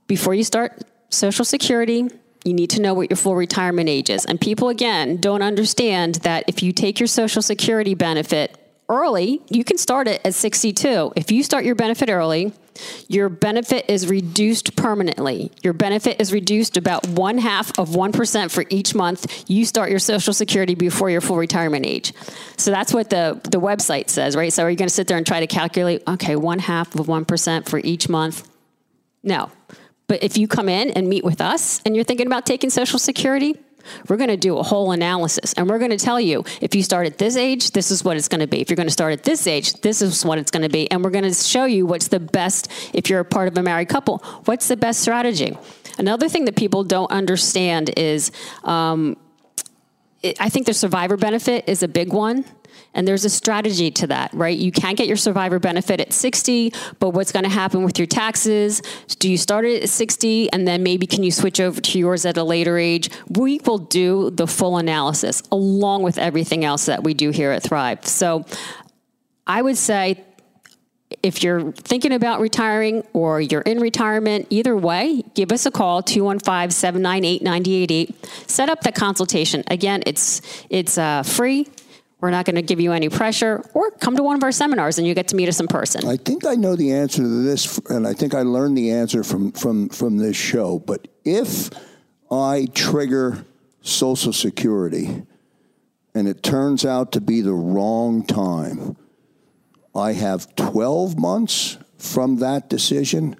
before 0.08 0.34
you 0.34 0.42
start 0.42 0.82
Social 1.10 1.44
Security, 1.44 2.08
you 2.44 2.54
need 2.54 2.70
to 2.70 2.82
know 2.82 2.92
what 2.92 3.08
your 3.08 3.16
full 3.16 3.36
retirement 3.36 3.88
age 3.88 4.10
is. 4.10 4.24
And 4.24 4.40
people, 4.40 4.68
again, 4.68 5.18
don't 5.18 5.42
understand 5.42 6.16
that 6.16 6.42
if 6.48 6.60
you 6.64 6.72
take 6.72 6.98
your 6.98 7.06
Social 7.06 7.40
Security 7.40 7.94
benefit 7.94 8.65
early, 8.88 9.42
you 9.48 9.64
can 9.64 9.78
start 9.78 10.08
it 10.08 10.20
at 10.24 10.34
62. 10.34 11.12
If 11.16 11.30
you 11.30 11.42
start 11.42 11.64
your 11.64 11.74
benefit 11.74 12.08
early, 12.08 12.52
your 13.08 13.28
benefit 13.28 13.86
is 13.88 14.08
reduced 14.08 14.76
permanently. 14.76 15.50
Your 15.62 15.72
benefit 15.72 16.20
is 16.20 16.32
reduced 16.32 16.76
about 16.76 17.06
one 17.08 17.38
half 17.38 17.78
of 17.78 17.90
1% 17.90 18.50
for 18.50 18.64
each 18.68 18.94
month 18.94 19.26
you 19.48 19.64
start 19.64 19.90
your 19.90 19.98
Social 19.98 20.32
Security 20.32 20.74
before 20.74 21.10
your 21.10 21.20
full 21.20 21.36
retirement 21.36 21.86
age. 21.86 22.12
So 22.56 22.70
that's 22.70 22.92
what 22.92 23.10
the, 23.10 23.40
the 23.44 23.60
website 23.60 24.10
says, 24.10 24.36
right? 24.36 24.52
So 24.52 24.64
are 24.64 24.70
you 24.70 24.76
going 24.76 24.88
to 24.88 24.94
sit 24.94 25.06
there 25.06 25.16
and 25.16 25.26
try 25.26 25.40
to 25.40 25.46
calculate, 25.46 26.02
okay, 26.06 26.36
one 26.36 26.58
half 26.58 26.94
of 26.94 27.06
1% 27.06 27.68
for 27.68 27.78
each 27.78 28.08
month? 28.08 28.48
No. 29.22 29.50
But 30.08 30.22
if 30.22 30.36
you 30.36 30.46
come 30.46 30.68
in 30.68 30.90
and 30.90 31.08
meet 31.08 31.24
with 31.24 31.40
us 31.40 31.80
and 31.84 31.94
you're 31.94 32.04
thinking 32.04 32.26
about 32.26 32.46
taking 32.46 32.70
Social 32.70 32.98
Security, 32.98 33.56
we're 34.08 34.16
going 34.16 34.30
to 34.30 34.36
do 34.36 34.58
a 34.58 34.62
whole 34.62 34.92
analysis 34.92 35.52
and 35.54 35.68
we're 35.68 35.78
going 35.78 35.90
to 35.90 35.98
tell 35.98 36.20
you 36.20 36.44
if 36.60 36.74
you 36.74 36.82
start 36.82 37.06
at 37.06 37.18
this 37.18 37.36
age, 37.36 37.72
this 37.72 37.90
is 37.90 38.04
what 38.04 38.16
it's 38.16 38.28
going 38.28 38.40
to 38.40 38.46
be. 38.46 38.60
If 38.60 38.70
you're 38.70 38.76
going 38.76 38.88
to 38.88 38.92
start 38.92 39.12
at 39.12 39.24
this 39.24 39.46
age, 39.46 39.74
this 39.80 40.02
is 40.02 40.24
what 40.24 40.38
it's 40.38 40.50
going 40.50 40.62
to 40.62 40.68
be. 40.68 40.90
And 40.90 41.02
we're 41.04 41.10
going 41.10 41.24
to 41.24 41.34
show 41.34 41.64
you 41.64 41.86
what's 41.86 42.08
the 42.08 42.20
best, 42.20 42.70
if 42.92 43.10
you're 43.10 43.20
a 43.20 43.24
part 43.24 43.48
of 43.48 43.58
a 43.58 43.62
married 43.62 43.88
couple, 43.88 44.18
what's 44.44 44.68
the 44.68 44.76
best 44.76 45.00
strategy. 45.00 45.56
Another 45.98 46.28
thing 46.28 46.44
that 46.44 46.56
people 46.56 46.84
don't 46.84 47.10
understand 47.10 47.90
is 47.96 48.30
um, 48.64 49.16
it, 50.26 50.40
I 50.40 50.48
think 50.48 50.66
the 50.66 50.74
survivor 50.74 51.16
benefit 51.16 51.68
is 51.68 51.82
a 51.82 51.88
big 51.88 52.12
one. 52.12 52.44
And 52.92 53.06
there's 53.06 53.26
a 53.26 53.30
strategy 53.30 53.90
to 53.90 54.06
that, 54.06 54.32
right? 54.32 54.56
You 54.56 54.72
can't 54.72 54.96
get 54.96 55.06
your 55.06 55.18
survivor 55.18 55.58
benefit 55.58 56.00
at 56.00 56.14
60, 56.14 56.72
but 56.98 57.10
what's 57.10 57.30
going 57.30 57.44
to 57.44 57.50
happen 57.50 57.84
with 57.84 57.98
your 57.98 58.06
taxes? 58.06 58.80
Do 59.18 59.30
you 59.30 59.36
start 59.36 59.66
it 59.66 59.82
at 59.82 59.88
60 59.90 60.50
and 60.50 60.66
then 60.66 60.82
maybe 60.82 61.06
can 61.06 61.22
you 61.22 61.30
switch 61.30 61.60
over 61.60 61.78
to 61.78 61.98
yours 61.98 62.24
at 62.24 62.38
a 62.38 62.42
later 62.42 62.78
age? 62.78 63.10
We 63.28 63.60
will 63.66 63.78
do 63.78 64.30
the 64.30 64.46
full 64.46 64.78
analysis 64.78 65.42
along 65.52 66.04
with 66.04 66.16
everything 66.16 66.64
else 66.64 66.86
that 66.86 67.04
we 67.04 67.12
do 67.12 67.30
here 67.30 67.50
at 67.50 67.62
Thrive. 67.62 68.06
So 68.06 68.46
I 69.46 69.60
would 69.60 69.76
say 69.76 70.24
if 71.26 71.42
you're 71.42 71.72
thinking 71.72 72.12
about 72.12 72.40
retiring 72.40 73.04
or 73.12 73.40
you're 73.40 73.62
in 73.62 73.80
retirement, 73.80 74.46
either 74.48 74.76
way, 74.76 75.24
give 75.34 75.50
us 75.50 75.66
a 75.66 75.72
call 75.72 76.04
215-798-9088. 76.04 78.14
Set 78.48 78.68
up 78.68 78.82
the 78.82 78.92
consultation. 78.92 79.64
Again, 79.66 80.04
it's 80.06 80.40
it's 80.70 80.96
uh, 80.96 81.24
free. 81.24 81.66
We're 82.20 82.30
not 82.30 82.44
going 82.46 82.54
to 82.54 82.62
give 82.62 82.78
you 82.80 82.92
any 82.92 83.08
pressure, 83.08 83.68
or 83.74 83.90
come 83.90 84.14
to 84.16 84.22
one 84.22 84.36
of 84.36 84.44
our 84.44 84.52
seminars 84.52 84.98
and 84.98 85.06
you 85.06 85.14
get 85.14 85.28
to 85.28 85.36
meet 85.36 85.48
us 85.48 85.60
in 85.60 85.66
person. 85.66 86.08
I 86.08 86.16
think 86.16 86.46
I 86.46 86.54
know 86.54 86.76
the 86.76 86.92
answer 86.92 87.22
to 87.22 87.42
this, 87.42 87.78
and 87.90 88.06
I 88.06 88.14
think 88.14 88.34
I 88.34 88.42
learned 88.42 88.78
the 88.78 88.92
answer 88.92 89.24
from 89.24 89.50
from 89.52 89.88
from 89.88 90.18
this 90.18 90.36
show. 90.36 90.78
But 90.78 91.08
if 91.24 91.70
I 92.30 92.68
trigger 92.72 93.44
Social 93.82 94.32
Security, 94.32 95.26
and 96.14 96.28
it 96.28 96.44
turns 96.44 96.86
out 96.86 97.10
to 97.12 97.20
be 97.20 97.40
the 97.40 97.52
wrong 97.52 98.24
time, 98.24 98.96
I 99.96 100.12
have 100.12 100.54
12 100.56 101.18
months 101.18 101.78
from 101.98 102.36
that 102.36 102.68
decision 102.68 103.36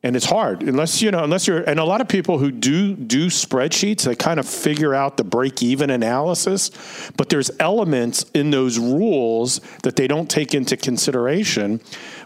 and 0.03 0.15
it's 0.17 0.25
hard 0.25 0.61
unless 0.63 1.01
you 1.01 1.11
know 1.11 1.23
unless 1.23 1.47
you're 1.47 1.61
and 1.61 1.79
a 1.79 1.83
lot 1.85 2.01
of 2.01 2.09
people 2.09 2.37
who 2.37 2.51
do 2.51 2.93
do 2.93 3.27
spreadsheets 3.27 4.03
they 4.03 4.15
kind 4.15 4.37
of 4.37 4.45
figure 4.45 4.93
out 4.93 5.15
the 5.15 5.23
break 5.23 5.63
even 5.63 5.89
analysis 5.89 6.71
but 7.15 7.29
there's 7.29 7.49
elements 7.61 8.25
in 8.33 8.51
those 8.51 8.77
rules 8.77 9.61
that 9.83 9.95
they 9.95 10.05
don't 10.05 10.29
take 10.29 10.53
into 10.53 10.75
consideration 10.75 11.79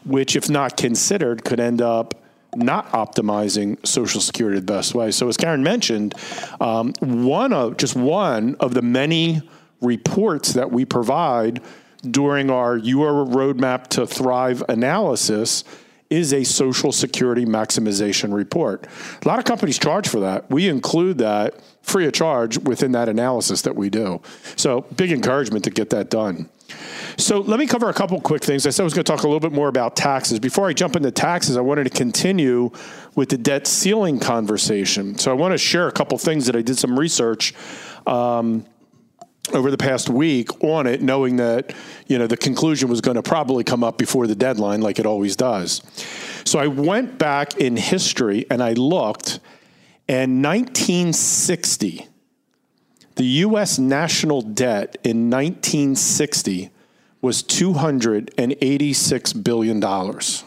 which 0.05 0.35
if 0.35 0.49
not 0.49 0.75
considered 0.75 1.43
could 1.43 1.59
end 1.59 1.79
up 1.79 2.15
not 2.55 2.91
optimizing 2.93 3.77
social 3.85 4.21
security 4.21 4.59
the 4.59 4.65
best 4.65 4.95
way 4.95 5.11
so 5.11 5.27
as 5.27 5.37
karen 5.37 5.61
mentioned 5.61 6.15
um, 6.59 6.93
one 6.99 7.53
of 7.53 7.77
just 7.77 7.95
one 7.95 8.55
of 8.55 8.73
the 8.73 8.81
many 8.81 9.39
reports 9.81 10.53
that 10.53 10.71
we 10.71 10.85
provide 10.85 11.61
during 12.09 12.49
our 12.49 12.77
Your 12.77 13.25
Roadmap 13.25 13.87
to 13.87 14.07
Thrive 14.07 14.63
analysis 14.69 15.63
is 16.09 16.33
a 16.33 16.43
Social 16.43 16.91
Security 16.91 17.45
maximization 17.45 18.33
report. 18.33 18.87
A 19.23 19.27
lot 19.27 19.39
of 19.39 19.45
companies 19.45 19.77
charge 19.77 20.07
for 20.07 20.21
that. 20.21 20.49
We 20.49 20.69
include 20.69 21.17
that 21.17 21.55
free 21.81 22.05
of 22.05 22.13
charge 22.13 22.57
within 22.59 22.93
that 22.93 23.09
analysis 23.09 23.61
that 23.63 23.75
we 23.75 23.89
do. 23.89 24.21
So, 24.55 24.81
big 24.95 25.11
encouragement 25.11 25.63
to 25.65 25.69
get 25.69 25.89
that 25.89 26.09
done. 26.09 26.49
So, 27.17 27.39
let 27.39 27.59
me 27.59 27.67
cover 27.67 27.89
a 27.89 27.93
couple 27.93 28.19
quick 28.21 28.43
things. 28.43 28.65
I 28.65 28.69
said 28.69 28.83
I 28.83 28.85
was 28.85 28.93
going 28.93 29.03
to 29.03 29.11
talk 29.11 29.23
a 29.23 29.27
little 29.27 29.39
bit 29.39 29.51
more 29.51 29.67
about 29.67 29.95
taxes. 29.95 30.39
Before 30.39 30.67
I 30.67 30.73
jump 30.73 30.95
into 30.95 31.11
taxes, 31.11 31.57
I 31.57 31.61
wanted 31.61 31.85
to 31.85 31.89
continue 31.89 32.71
with 33.15 33.29
the 33.29 33.37
debt 33.37 33.67
ceiling 33.67 34.19
conversation. 34.19 35.17
So, 35.17 35.31
I 35.31 35.33
want 35.33 35.53
to 35.53 35.57
share 35.57 35.87
a 35.87 35.91
couple 35.91 36.17
things 36.17 36.45
that 36.45 36.55
I 36.55 36.61
did 36.61 36.77
some 36.77 36.97
research. 36.97 37.53
Um, 38.05 38.65
over 39.53 39.71
the 39.71 39.77
past 39.77 40.09
week 40.09 40.63
on 40.63 40.87
it, 40.87 41.01
knowing 41.01 41.37
that 41.37 41.73
you 42.07 42.17
know 42.17 42.27
the 42.27 42.37
conclusion 42.37 42.89
was 42.89 43.01
going 43.01 43.15
to 43.15 43.23
probably 43.23 43.63
come 43.63 43.83
up 43.83 43.97
before 43.97 44.27
the 44.27 44.35
deadline, 44.35 44.81
like 44.81 44.99
it 44.99 45.05
always 45.05 45.35
does. 45.35 45.81
So 46.45 46.59
I 46.59 46.67
went 46.67 47.17
back 47.17 47.57
in 47.57 47.75
history 47.77 48.45
and 48.49 48.61
I 48.63 48.73
looked, 48.73 49.39
and 50.07 50.43
1960, 50.43 52.07
the 53.15 53.25
U.S. 53.25 53.79
national 53.79 54.41
debt 54.41 54.97
in 55.03 55.29
1960 55.29 56.69
was 57.21 57.41
286 57.43 59.33
billion 59.33 59.79
dollars. 59.79 60.43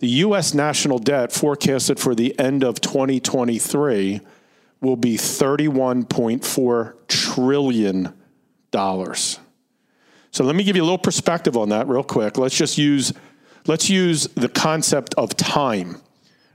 the 0.00 0.08
U.S. 0.26 0.52
national 0.52 0.98
debt 0.98 1.32
forecasted 1.32 1.98
for 1.98 2.14
the 2.14 2.38
end 2.38 2.62
of 2.62 2.80
2023 2.80 4.20
will 4.84 4.96
be 4.96 5.16
$31.4 5.16 6.94
trillion. 7.08 8.12
So 10.30 10.44
let 10.44 10.56
me 10.56 10.64
give 10.64 10.76
you 10.76 10.82
a 10.82 10.84
little 10.84 10.98
perspective 10.98 11.56
on 11.56 11.68
that 11.68 11.88
real 11.88 12.02
quick. 12.02 12.38
Let's 12.38 12.56
just 12.56 12.76
use 12.76 13.12
let's 13.66 13.88
use 13.88 14.26
the 14.34 14.48
concept 14.48 15.14
of 15.14 15.36
time, 15.36 16.00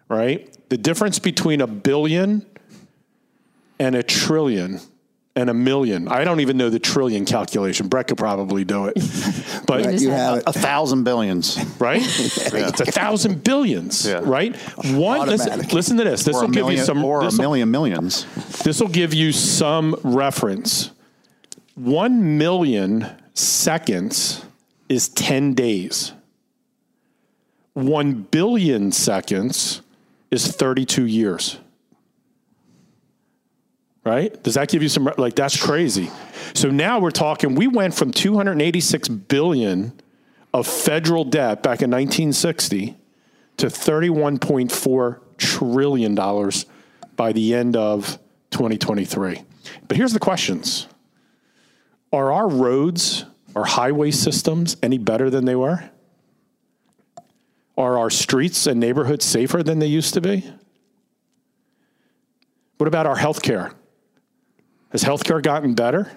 right? 0.09 0.53
The 0.69 0.77
difference 0.77 1.17
between 1.17 1.61
a 1.61 1.67
billion 1.67 2.45
and 3.79 3.95
a 3.95 4.03
trillion 4.03 4.81
and 5.39 5.49
a 5.49 5.53
million. 5.53 6.07
I 6.09 6.25
don't 6.25 6.41
even 6.41 6.57
know 6.57 6.69
the 6.69 6.79
trillion 6.79 7.23
calculation. 7.23 7.87
Bret 7.87 8.07
could 8.07 8.17
probably 8.17 8.65
do 8.65 8.85
it. 8.87 8.95
But 9.65 9.85
Right, 9.85 10.01
you 10.01 10.09
have 10.09 10.37
it. 10.39 10.43
A 10.47 10.53
thousand 10.53 11.03
billions. 11.03 11.57
right? 11.79 12.01
It's 12.05 12.81
a 12.81 12.85
thousand 12.91 13.43
billions, 13.43 14.05
Yeah. 14.05 14.21
right? 14.23 14.55
One 14.85 15.27
listen, 15.27 15.59
listen 15.69 15.97
to 15.97 16.03
this. 16.03 16.23
This 16.23 16.35
Or 16.35 16.41
will 16.43 16.49
give 16.49 16.69
you 16.71 16.77
some 16.77 17.03
or 17.05 17.21
a 17.23 17.31
million 17.31 17.69
millions. 17.71 18.25
this 18.63 18.81
will 18.81 18.87
give 18.89 19.13
you 19.13 19.31
some 19.31 19.95
reference. 20.03 20.91
One 21.75 22.37
million 22.37 23.05
seconds 23.35 24.43
is 24.89 25.07
10 25.09 25.53
days. 25.53 26.11
One 27.73 28.13
billion 28.31 28.91
seconds 28.91 29.81
is 30.31 30.47
32 30.47 31.05
years. 31.05 31.57
Right? 34.09 34.41
Does 34.41 34.55
that 34.55 34.69
give 34.69 34.81
you 34.81 34.89
some, 34.89 35.07
like, 35.19 35.35
that's 35.35 35.63
crazy. 35.63 36.09
So 36.55 36.71
now 36.71 36.99
we're 36.99 37.11
talking, 37.11 37.53
we 37.53 37.67
went 37.67 37.93
from 37.93 38.09
286 38.09 39.07
billion 39.07 39.93
of 40.51 40.65
federal 40.65 41.23
debt 41.23 41.61
back 41.61 41.83
in 41.83 41.91
1960 41.91 42.97
to 43.57 43.67
$31.4 43.67 45.19
trillion 45.37 46.15
by 47.15 47.31
the 47.31 47.53
end 47.53 47.75
of 47.75 48.17
2023. 48.49 49.43
But 49.87 49.95
here's 49.95 50.13
the 50.13 50.19
questions 50.19 50.87
Are 52.11 52.33
our 52.33 52.47
roads, 52.47 53.25
our 53.55 53.65
highway 53.65 54.09
systems 54.09 54.75
any 54.81 54.97
better 54.97 55.29
than 55.29 55.45
they 55.45 55.55
were? 55.55 55.87
Are 57.77 57.99
our 57.99 58.09
streets 58.09 58.65
and 58.65 58.79
neighborhoods 58.79 59.23
safer 59.23 59.61
than 59.61 59.77
they 59.77 59.85
used 59.85 60.15
to 60.15 60.21
be? 60.21 60.51
What 62.77 62.87
about 62.87 63.05
our 63.05 63.15
healthcare? 63.15 63.75
Has 64.89 65.03
healthcare 65.03 65.41
gotten 65.41 65.73
better? 65.73 66.11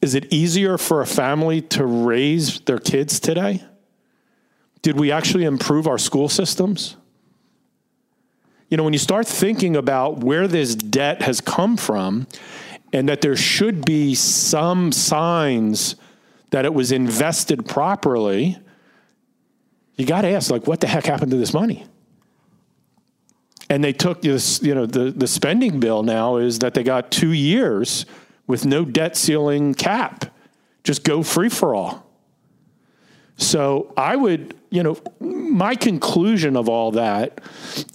Is 0.00 0.14
it 0.14 0.32
easier 0.32 0.78
for 0.78 1.00
a 1.00 1.06
family 1.06 1.60
to 1.62 1.84
raise 1.84 2.60
their 2.60 2.78
kids 2.78 3.18
today? 3.18 3.62
Did 4.82 4.98
we 4.98 5.10
actually 5.10 5.44
improve 5.44 5.86
our 5.86 5.98
school 5.98 6.28
systems? 6.28 6.96
You 8.68 8.76
know, 8.76 8.84
when 8.84 8.92
you 8.92 8.98
start 8.98 9.26
thinking 9.26 9.76
about 9.76 10.18
where 10.18 10.46
this 10.46 10.74
debt 10.74 11.22
has 11.22 11.40
come 11.40 11.76
from 11.76 12.26
and 12.92 13.08
that 13.08 13.22
there 13.22 13.36
should 13.36 13.84
be 13.84 14.14
some 14.14 14.92
signs 14.92 15.96
that 16.50 16.64
it 16.64 16.72
was 16.72 16.92
invested 16.92 17.66
properly, 17.66 18.58
you 19.96 20.06
got 20.06 20.22
to 20.22 20.28
ask, 20.28 20.50
like, 20.50 20.66
what 20.66 20.80
the 20.80 20.86
heck 20.86 21.06
happened 21.06 21.30
to 21.32 21.36
this 21.36 21.52
money? 21.52 21.86
And 23.70 23.84
they 23.84 23.92
took 23.92 24.22
this, 24.22 24.62
you 24.62 24.74
know, 24.74 24.86
the, 24.86 25.10
the 25.10 25.26
spending 25.26 25.78
bill 25.80 26.02
now 26.02 26.36
is 26.36 26.60
that 26.60 26.74
they 26.74 26.82
got 26.82 27.10
two 27.10 27.32
years 27.32 28.06
with 28.46 28.64
no 28.64 28.84
debt 28.84 29.16
ceiling 29.16 29.74
cap. 29.74 30.24
Just 30.84 31.04
go 31.04 31.22
free 31.22 31.50
for 31.50 31.74
all. 31.74 32.06
So 33.36 33.92
I 33.96 34.16
would, 34.16 34.56
you 34.70 34.82
know, 34.82 34.96
my 35.20 35.74
conclusion 35.74 36.56
of 36.56 36.68
all 36.68 36.90
that 36.92 37.40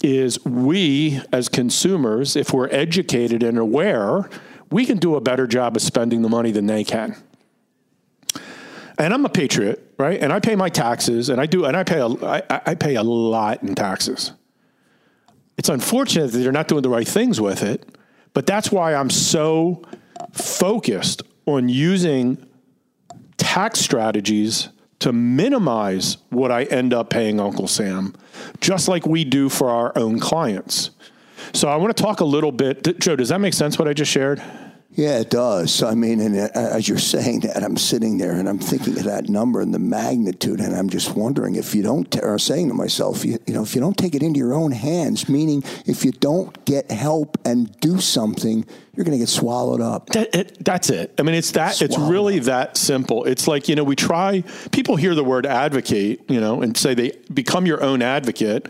is 0.02 0.42
we 0.44 1.20
as 1.32 1.48
consumers, 1.48 2.36
if 2.36 2.52
we're 2.52 2.68
educated 2.68 3.42
and 3.42 3.58
aware, 3.58 4.30
we 4.70 4.86
can 4.86 4.98
do 4.98 5.16
a 5.16 5.20
better 5.20 5.46
job 5.46 5.76
of 5.76 5.82
spending 5.82 6.22
the 6.22 6.28
money 6.28 6.50
than 6.50 6.66
they 6.66 6.82
can. 6.82 7.16
And 8.96 9.12
I'm 9.12 9.24
a 9.24 9.28
patriot, 9.28 9.92
right? 9.98 10.20
And 10.20 10.32
I 10.32 10.40
pay 10.40 10.54
my 10.56 10.68
taxes, 10.68 11.28
and 11.28 11.40
I 11.40 11.46
do, 11.46 11.64
and 11.64 11.76
I 11.76 11.82
pay 11.82 11.98
a, 11.98 12.06
I, 12.06 12.42
I 12.48 12.74
pay 12.74 12.94
a 12.94 13.02
lot 13.02 13.62
in 13.62 13.74
taxes. 13.74 14.32
It's 15.56 15.68
unfortunate 15.68 16.32
that 16.32 16.38
they're 16.38 16.52
not 16.52 16.68
doing 16.68 16.82
the 16.82 16.88
right 16.88 17.06
things 17.06 17.40
with 17.40 17.62
it, 17.62 17.96
but 18.32 18.46
that's 18.46 18.72
why 18.72 18.94
I'm 18.94 19.10
so 19.10 19.82
focused 20.32 21.22
on 21.46 21.68
using 21.68 22.44
tax 23.36 23.80
strategies 23.80 24.68
to 25.00 25.12
minimize 25.12 26.16
what 26.30 26.50
I 26.50 26.64
end 26.64 26.94
up 26.94 27.10
paying 27.10 27.38
Uncle 27.38 27.68
Sam, 27.68 28.14
just 28.60 28.88
like 28.88 29.06
we 29.06 29.24
do 29.24 29.48
for 29.48 29.68
our 29.70 29.92
own 29.96 30.18
clients. 30.18 30.90
So 31.52 31.68
I 31.68 31.76
want 31.76 31.96
to 31.96 32.02
talk 32.02 32.20
a 32.20 32.24
little 32.24 32.52
bit. 32.52 32.98
Joe, 32.98 33.14
does 33.14 33.28
that 33.28 33.40
make 33.40 33.54
sense 33.54 33.78
what 33.78 33.86
I 33.86 33.92
just 33.92 34.10
shared? 34.10 34.42
Yeah, 34.96 35.18
it 35.18 35.28
does. 35.28 35.82
I 35.82 35.94
mean, 35.94 36.20
and 36.20 36.38
uh, 36.38 36.48
as 36.54 36.88
you're 36.88 36.98
saying 36.98 37.40
that, 37.40 37.64
I'm 37.64 37.76
sitting 37.76 38.16
there 38.16 38.32
and 38.32 38.48
I'm 38.48 38.60
thinking 38.60 38.96
of 38.96 39.04
that 39.04 39.28
number 39.28 39.60
and 39.60 39.74
the 39.74 39.80
magnitude, 39.80 40.60
and 40.60 40.72
I'm 40.74 40.88
just 40.88 41.16
wondering 41.16 41.56
if 41.56 41.74
you 41.74 41.82
don't, 41.82 42.16
or 42.22 42.38
saying 42.38 42.68
to 42.68 42.74
myself, 42.74 43.24
you, 43.24 43.38
you 43.44 43.54
know, 43.54 43.62
if 43.64 43.74
you 43.74 43.80
don't 43.80 43.96
take 43.96 44.14
it 44.14 44.22
into 44.22 44.38
your 44.38 44.54
own 44.54 44.70
hands, 44.70 45.28
meaning 45.28 45.64
if 45.84 46.04
you 46.04 46.12
don't 46.12 46.64
get 46.64 46.92
help 46.92 47.38
and 47.44 47.72
do 47.80 48.00
something, 48.00 48.64
you're 48.96 49.04
going 49.04 49.18
to 49.18 49.22
get 49.22 49.28
swallowed 49.28 49.80
up. 49.80 50.08
That, 50.10 50.34
it, 50.34 50.64
that's 50.64 50.90
it. 50.90 51.14
I 51.18 51.22
mean, 51.22 51.34
it's 51.34 51.52
that. 51.52 51.80
It's 51.82 51.94
Swallow. 51.94 52.10
really 52.10 52.38
that 52.40 52.76
simple. 52.76 53.24
It's 53.24 53.48
like 53.48 53.68
you 53.68 53.74
know, 53.74 53.84
we 53.84 53.96
try. 53.96 54.42
People 54.72 54.96
hear 54.96 55.14
the 55.14 55.24
word 55.24 55.46
advocate, 55.46 56.28
you 56.28 56.40
know, 56.40 56.62
and 56.62 56.76
say 56.76 56.94
they 56.94 57.12
become 57.32 57.66
your 57.66 57.82
own 57.82 58.02
advocate, 58.02 58.68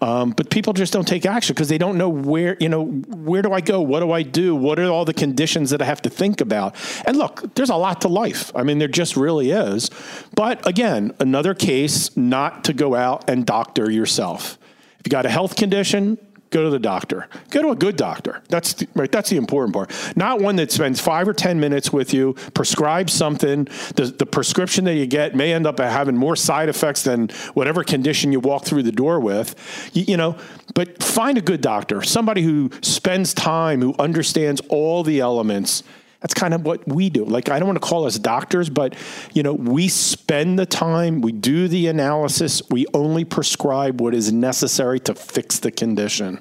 um, 0.00 0.30
but 0.30 0.50
people 0.50 0.72
just 0.72 0.92
don't 0.92 1.06
take 1.06 1.26
action 1.26 1.54
because 1.54 1.68
they 1.68 1.78
don't 1.78 1.98
know 1.98 2.08
where. 2.08 2.56
You 2.60 2.68
know, 2.68 2.84
where 2.84 3.42
do 3.42 3.52
I 3.52 3.60
go? 3.60 3.80
What 3.80 4.00
do 4.00 4.12
I 4.12 4.22
do? 4.22 4.54
What 4.54 4.78
are 4.78 4.88
all 4.90 5.04
the 5.04 5.14
conditions 5.14 5.70
that 5.70 5.82
I 5.82 5.86
have 5.86 6.02
to 6.02 6.10
think 6.10 6.40
about? 6.40 6.76
And 7.06 7.16
look, 7.16 7.54
there's 7.54 7.70
a 7.70 7.76
lot 7.76 8.00
to 8.02 8.08
life. 8.08 8.52
I 8.54 8.62
mean, 8.62 8.78
there 8.78 8.88
just 8.88 9.16
really 9.16 9.50
is. 9.50 9.90
But 10.34 10.66
again, 10.66 11.14
another 11.18 11.54
case 11.54 12.16
not 12.16 12.64
to 12.64 12.72
go 12.72 12.94
out 12.94 13.28
and 13.28 13.44
doctor 13.44 13.90
yourself. 13.90 14.58
If 15.00 15.06
you 15.06 15.10
got 15.10 15.26
a 15.26 15.30
health 15.30 15.56
condition, 15.56 16.18
go 16.54 16.62
to 16.62 16.70
the 16.70 16.78
doctor. 16.78 17.28
Go 17.50 17.62
to 17.62 17.70
a 17.70 17.76
good 17.76 17.96
doctor. 17.96 18.40
That's 18.48 18.74
the, 18.74 18.88
right. 18.94 19.10
That's 19.10 19.28
the 19.28 19.36
important 19.36 19.74
part. 19.74 19.90
Not 20.16 20.40
one 20.40 20.54
that 20.56 20.70
spends 20.70 21.00
five 21.00 21.26
or 21.26 21.34
ten 21.34 21.58
minutes 21.58 21.92
with 21.92 22.14
you, 22.14 22.34
prescribes 22.54 23.12
something. 23.12 23.64
The, 23.96 24.14
the 24.16 24.24
prescription 24.24 24.84
that 24.84 24.94
you 24.94 25.06
get 25.06 25.34
may 25.34 25.52
end 25.52 25.66
up 25.66 25.80
having 25.80 26.16
more 26.16 26.36
side 26.36 26.68
effects 26.68 27.02
than 27.02 27.28
whatever 27.54 27.82
condition 27.82 28.30
you 28.30 28.38
walk 28.38 28.64
through 28.64 28.84
the 28.84 28.92
door 28.92 29.18
with. 29.18 29.56
You, 29.92 30.04
you 30.06 30.16
know, 30.16 30.38
but 30.74 31.02
find 31.02 31.36
a 31.36 31.42
good 31.42 31.60
doctor, 31.60 32.02
somebody 32.02 32.42
who 32.42 32.70
spends 32.82 33.34
time, 33.34 33.80
who 33.80 33.94
understands 33.98 34.60
all 34.68 35.02
the 35.02 35.18
elements. 35.18 35.82
That's 36.24 36.32
kind 36.32 36.54
of 36.54 36.64
what 36.64 36.88
we 36.88 37.10
do. 37.10 37.26
Like 37.26 37.50
I 37.50 37.58
don't 37.58 37.68
want 37.68 37.82
to 37.82 37.86
call 37.86 38.06
us 38.06 38.18
doctors, 38.18 38.70
but 38.70 38.96
you 39.34 39.42
know, 39.42 39.52
we 39.52 39.88
spend 39.88 40.58
the 40.58 40.64
time, 40.64 41.20
we 41.20 41.32
do 41.32 41.68
the 41.68 41.88
analysis, 41.88 42.62
we 42.70 42.86
only 42.94 43.26
prescribe 43.26 44.00
what 44.00 44.14
is 44.14 44.32
necessary 44.32 44.98
to 45.00 45.14
fix 45.14 45.58
the 45.58 45.70
condition. 45.70 46.40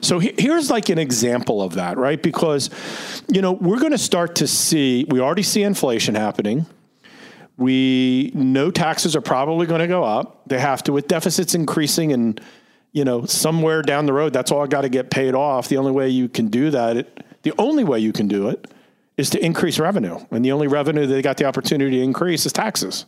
So 0.00 0.18
he- 0.18 0.34
here's 0.38 0.70
like 0.70 0.88
an 0.88 0.98
example 0.98 1.60
of 1.60 1.74
that, 1.74 1.98
right? 1.98 2.22
Because 2.22 2.70
you 3.28 3.42
know, 3.42 3.52
we're 3.52 3.80
going 3.80 3.92
to 3.92 3.98
start 3.98 4.36
to 4.36 4.46
see 4.46 5.04
we 5.10 5.20
already 5.20 5.42
see 5.42 5.62
inflation 5.62 6.14
happening. 6.14 6.64
We 7.58 8.32
know 8.34 8.70
taxes 8.70 9.14
are 9.14 9.20
probably 9.20 9.66
going 9.66 9.82
to 9.82 9.88
go 9.88 10.04
up. 10.04 10.48
They 10.48 10.58
have 10.58 10.82
to 10.84 10.92
with 10.94 11.06
deficits 11.06 11.54
increasing 11.54 12.14
and 12.14 12.40
you 12.92 13.04
know, 13.04 13.26
somewhere 13.26 13.82
down 13.82 14.06
the 14.06 14.14
road 14.14 14.32
that's 14.32 14.50
all 14.50 14.66
got 14.66 14.82
to 14.82 14.88
get 14.88 15.10
paid 15.10 15.34
off. 15.34 15.68
The 15.68 15.76
only 15.76 15.92
way 15.92 16.08
you 16.08 16.30
can 16.30 16.46
do 16.46 16.70
that, 16.70 16.96
it, 16.96 17.26
the 17.42 17.52
only 17.58 17.84
way 17.84 17.98
you 17.98 18.14
can 18.14 18.26
do 18.26 18.48
it 18.48 18.72
is 19.22 19.30
to 19.30 19.44
increase 19.44 19.78
revenue. 19.78 20.18
And 20.30 20.44
the 20.44 20.52
only 20.52 20.66
revenue 20.66 21.06
they 21.06 21.22
got 21.22 21.36
the 21.36 21.44
opportunity 21.44 21.98
to 21.98 22.02
increase 22.02 22.44
is 22.44 22.52
taxes. 22.52 23.06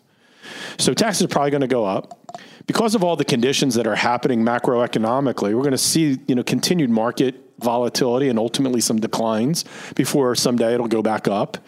So 0.79 0.95
taxes 0.95 1.25
are 1.25 1.29
probably 1.29 1.51
going 1.51 1.61
to 1.63 1.67
go 1.67 1.85
up. 1.85 2.21
Because 2.67 2.95
of 2.95 3.05
all 3.05 3.17
the 3.17 3.25
conditions 3.25 3.75
that 3.75 3.87
are 3.87 3.97
happening 3.97 4.43
macroeconomically, 4.43 5.55
we're 5.55 5.63
going 5.63 5.73
to 5.73 5.79
see, 5.79 6.19
you 6.27 6.35
know, 6.35 6.45
continued 6.45 6.89
market 6.89 7.35
volatility 7.59 8.29
and 8.29 8.39
ultimately 8.39 8.81
some 8.81 9.01
declines 9.01 9.65
before 9.95 10.35
someday 10.35 10.75
it'll 10.75 10.89
go 10.89 11.03
back 11.03 11.29
up. 11.29 11.59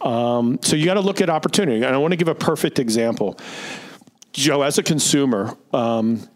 Um, 0.00 0.58
so 0.62 0.76
you 0.76 0.84
got 0.84 0.94
to 0.94 1.00
look 1.00 1.20
at 1.20 1.30
opportunity. 1.30 1.82
And 1.82 1.94
I 1.94 1.96
want 1.96 2.12
to 2.12 2.16
give 2.16 2.28
a 2.28 2.34
perfect 2.34 2.78
example. 2.78 3.38
Joe, 4.32 4.62
as 4.62 4.78
a 4.78 4.82
consumer, 4.82 5.56
um, 5.72 6.28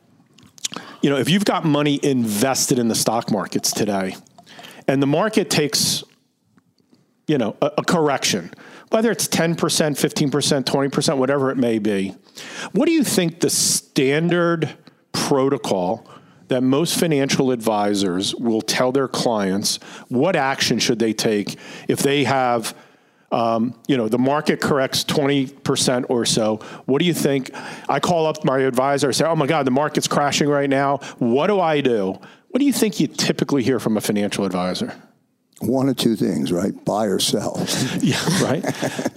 you 1.02 1.10
know, 1.10 1.16
if 1.16 1.28
you've 1.28 1.44
got 1.44 1.64
money 1.64 2.00
invested 2.02 2.78
in 2.78 2.88
the 2.88 2.94
stock 2.94 3.30
markets 3.30 3.72
today, 3.72 4.16
and 4.88 5.02
the 5.02 5.06
market 5.06 5.50
takes 5.50 6.02
you 7.26 7.38
know, 7.38 7.56
a, 7.62 7.70
a 7.78 7.84
correction, 7.84 8.52
whether 8.90 9.10
it's 9.10 9.28
10%, 9.28 9.56
15%, 9.56 10.64
20%, 10.64 11.16
whatever 11.16 11.50
it 11.50 11.56
may 11.56 11.78
be. 11.78 12.14
What 12.72 12.86
do 12.86 12.92
you 12.92 13.04
think 13.04 13.40
the 13.40 13.50
standard 13.50 14.74
protocol 15.12 16.06
that 16.48 16.62
most 16.62 16.98
financial 16.98 17.50
advisors 17.50 18.34
will 18.34 18.60
tell 18.60 18.92
their 18.92 19.08
clients 19.08 19.76
what 20.08 20.36
action 20.36 20.78
should 20.78 20.98
they 20.98 21.12
take 21.12 21.56
if 21.88 22.00
they 22.00 22.24
have 22.24 22.74
Um, 23.32 23.74
you 23.88 23.96
know, 23.96 24.08
the 24.08 24.18
market 24.18 24.60
corrects 24.60 25.04
20% 25.04 26.04
or 26.10 26.26
so. 26.26 26.56
What 26.84 26.98
do 26.98 27.06
you 27.06 27.14
think? 27.14 27.50
I 27.88 27.98
call 27.98 28.26
up 28.26 28.44
my 28.44 28.58
advisor 28.58 29.06
and 29.06 29.16
say, 29.16 29.24
oh 29.24 29.34
my 29.34 29.46
God, 29.46 29.66
the 29.66 29.70
market's 29.70 30.06
crashing 30.06 30.50
right 30.50 30.68
now. 30.68 30.98
What 31.18 31.46
do 31.46 31.58
I 31.58 31.80
do? 31.80 32.18
What 32.50 32.58
do 32.58 32.66
you 32.66 32.74
think 32.74 33.00
you 33.00 33.06
typically 33.06 33.62
hear 33.62 33.80
from 33.80 33.96
a 33.96 34.02
financial 34.02 34.44
advisor? 34.44 34.92
One 35.62 35.88
of 35.88 35.96
two 35.96 36.16
things, 36.16 36.52
right? 36.52 36.72
Buy 36.84 37.06
or 37.06 37.18
sell. 37.18 37.64
yeah, 38.00 38.18
right. 38.42 38.64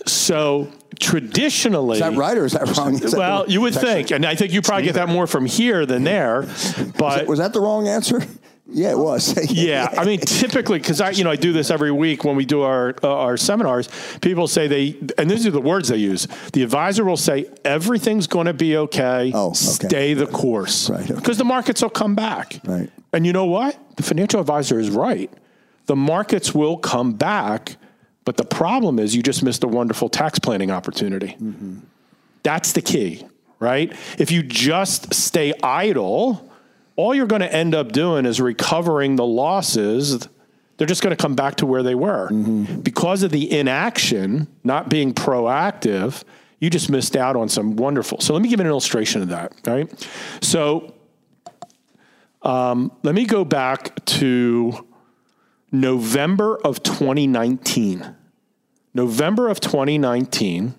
so 0.08 0.72
traditionally, 1.00 1.96
is 1.96 2.00
that 2.02 2.16
right 2.16 2.38
or 2.38 2.46
is 2.46 2.54
that 2.54 2.78
wrong? 2.78 3.02
Is 3.02 3.16
well, 3.18 3.44
that, 3.44 3.52
you 3.52 3.62
would 3.62 3.74
think, 3.74 4.12
and 4.12 4.26
I 4.26 4.36
think 4.36 4.54
you 4.54 4.62
probably 4.62 4.86
get 4.86 4.96
that 4.96 5.10
more 5.10 5.28
from 5.28 5.46
here 5.46 5.86
than 5.86 6.04
there. 6.04 6.42
But 6.42 6.48
was 6.48 6.94
that, 6.98 7.28
was 7.28 7.40
that 7.40 7.54
the 7.54 7.62
wrong 7.62 7.88
answer? 7.88 8.22
Yeah, 8.68 8.92
it 8.92 8.98
was. 8.98 9.52
yeah, 9.54 9.94
I 9.96 10.06
mean, 10.06 10.20
typically, 10.20 10.80
because 10.80 11.00
I, 11.00 11.12
you 11.12 11.24
know, 11.24 11.30
I 11.30 11.36
do 11.36 11.54
this 11.54 11.70
every 11.70 11.92
week 11.92 12.24
when 12.24 12.36
we 12.36 12.46
do 12.46 12.64
our 12.64 12.96
uh, 13.04 13.16
our 13.16 13.38
seminars. 13.38 13.88
People 14.22 14.48
say 14.48 14.68
they, 14.68 14.98
and 15.20 15.30
these 15.30 15.46
are 15.46 15.52
the 15.52 15.62
words 15.62 15.90
they 15.90 15.98
use. 15.98 16.28
The 16.52 16.64
advisor 16.64 17.06
will 17.06 17.16
say 17.16 17.46
everything's 17.64 18.26
going 18.26 18.48
to 18.48 18.54
be 18.54 18.76
okay. 18.78 19.32
Oh, 19.36 19.50
okay. 19.50 19.56
Stay 19.56 20.14
the 20.16 20.26
course, 20.26 20.90
right? 20.90 21.08
Because 21.08 21.22
okay. 21.22 21.34
the 21.38 21.46
markets 21.46 21.84
will 21.84 21.92
come 21.92 22.16
back, 22.16 22.60
right? 22.66 22.90
And 23.14 23.26
you 23.26 23.34
know 23.34 23.46
what? 23.46 23.78
The 23.98 24.04
financial 24.04 24.42
advisor 24.42 24.80
is 24.80 24.90
right. 24.90 25.32
The 25.86 25.96
markets 25.96 26.54
will 26.54 26.78
come 26.78 27.14
back, 27.14 27.78
but 28.24 28.38
the 28.38 28.46
problem 28.46 29.00
is 29.00 29.16
you 29.16 29.22
just 29.22 29.44
missed 29.44 29.64
a 29.64 29.68
wonderful 29.68 30.10
tax 30.10 30.40
planning 30.40 30.72
opportunity. 30.72 31.38
Mm-hmm. 31.40 31.80
That's 32.44 32.74
the 32.74 32.82
key, 32.82 33.26
right? 33.60 33.94
If 34.18 34.32
you 34.32 34.44
just 34.44 35.14
stay 35.14 35.54
idle 35.64 36.52
all 36.96 37.14
you're 37.14 37.28
going 37.28 37.42
to 37.42 37.54
end 37.54 37.76
up 37.76 37.92
doing 37.92 38.26
is 38.26 38.40
recovering 38.40 39.16
the 39.16 39.26
losses. 39.26 40.28
They're 40.78 40.88
just 40.88 41.02
going 41.02 41.16
to 41.16 41.22
come 41.22 41.36
back 41.36 41.56
to 41.58 41.66
where 41.66 41.84
they 41.84 41.96
were. 41.96 42.30
Mm-hmm. 42.30 42.82
Because 42.82 43.24
of 43.24 43.32
the 43.32 43.52
inaction, 43.58 44.48
not 44.64 44.90
being 44.90 45.14
proactive, 45.14 46.24
you 46.60 46.70
just 46.70 46.90
missed 46.90 47.16
out 47.16 47.36
on 47.36 47.50
some 47.50 47.76
wonderful. 47.76 48.22
So 48.22 48.34
let 48.34 48.42
me 48.42 48.50
give 48.50 48.60
an 48.60 48.68
illustration 48.68 49.22
of 49.22 49.30
that, 49.30 49.54
right? 49.66 50.10
So 50.42 50.94
um, 52.42 52.92
let 53.04 53.14
me 53.14 53.26
go 53.26 53.44
back 53.44 54.04
to 54.06 54.86
November 55.82 56.58
of 56.58 56.84
2019. 56.84 58.16
November 58.94 59.50
of 59.50 59.60
2019, 59.60 60.76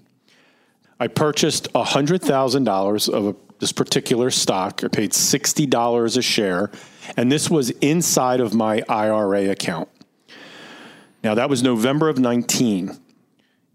I 0.99 1.09
purchased 1.09 1.73
$100,000 1.73 3.09
of 3.13 3.27
a 3.27 3.37
this 3.59 3.73
particular 3.73 4.31
stock. 4.31 4.83
I 4.85 4.89
paid 4.89 5.13
$60 5.13 6.17
a 6.17 6.23
share, 6.23 6.71
and 7.17 7.31
this 7.31 7.51
was 7.51 7.71
inside 7.71 8.41
of 8.41 8.55
my 8.55 8.83
IRA 8.89 9.51
account. 9.51 9.89
Now, 11.23 11.35
that 11.35 11.49
was 11.49 11.63
November 11.63 12.09
of 12.09 12.19
19. 12.19 12.97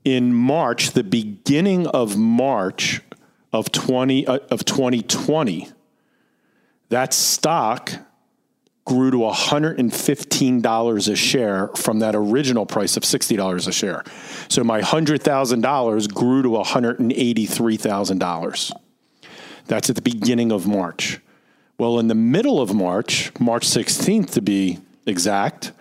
In 0.03 0.33
March, 0.33 0.91
the 0.91 1.03
beginning 1.03 1.87
of 1.87 2.17
March 2.17 3.01
of 3.53 3.71
20 3.71 4.25
uh, 4.25 4.39
of 4.49 4.65
2020, 4.65 5.69
that 6.89 7.13
stock 7.13 7.91
grew 8.85 9.11
to 9.11 9.17
$115 9.17 11.11
a 11.11 11.15
share 11.15 11.67
from 11.69 11.99
that 11.99 12.15
original 12.15 12.65
price 12.65 12.97
of 12.97 13.03
$60 13.03 13.67
a 13.67 13.71
share. 13.71 14.03
So 14.49 14.63
my 14.63 14.81
$100,000 14.81 16.13
grew 16.13 16.41
to 16.41 16.49
$183,000. 16.49 18.71
That's 19.67 19.89
at 19.89 19.95
the 19.95 20.01
beginning 20.01 20.51
of 20.51 20.67
March. 20.67 21.21
Well, 21.77 21.99
in 21.99 22.07
the 22.07 22.15
middle 22.15 22.59
of 22.61 22.73
March, 22.73 23.31
March 23.39 23.65
16th 23.67 24.31
to 24.31 24.41
be 24.41 24.79
exact, 25.05 25.71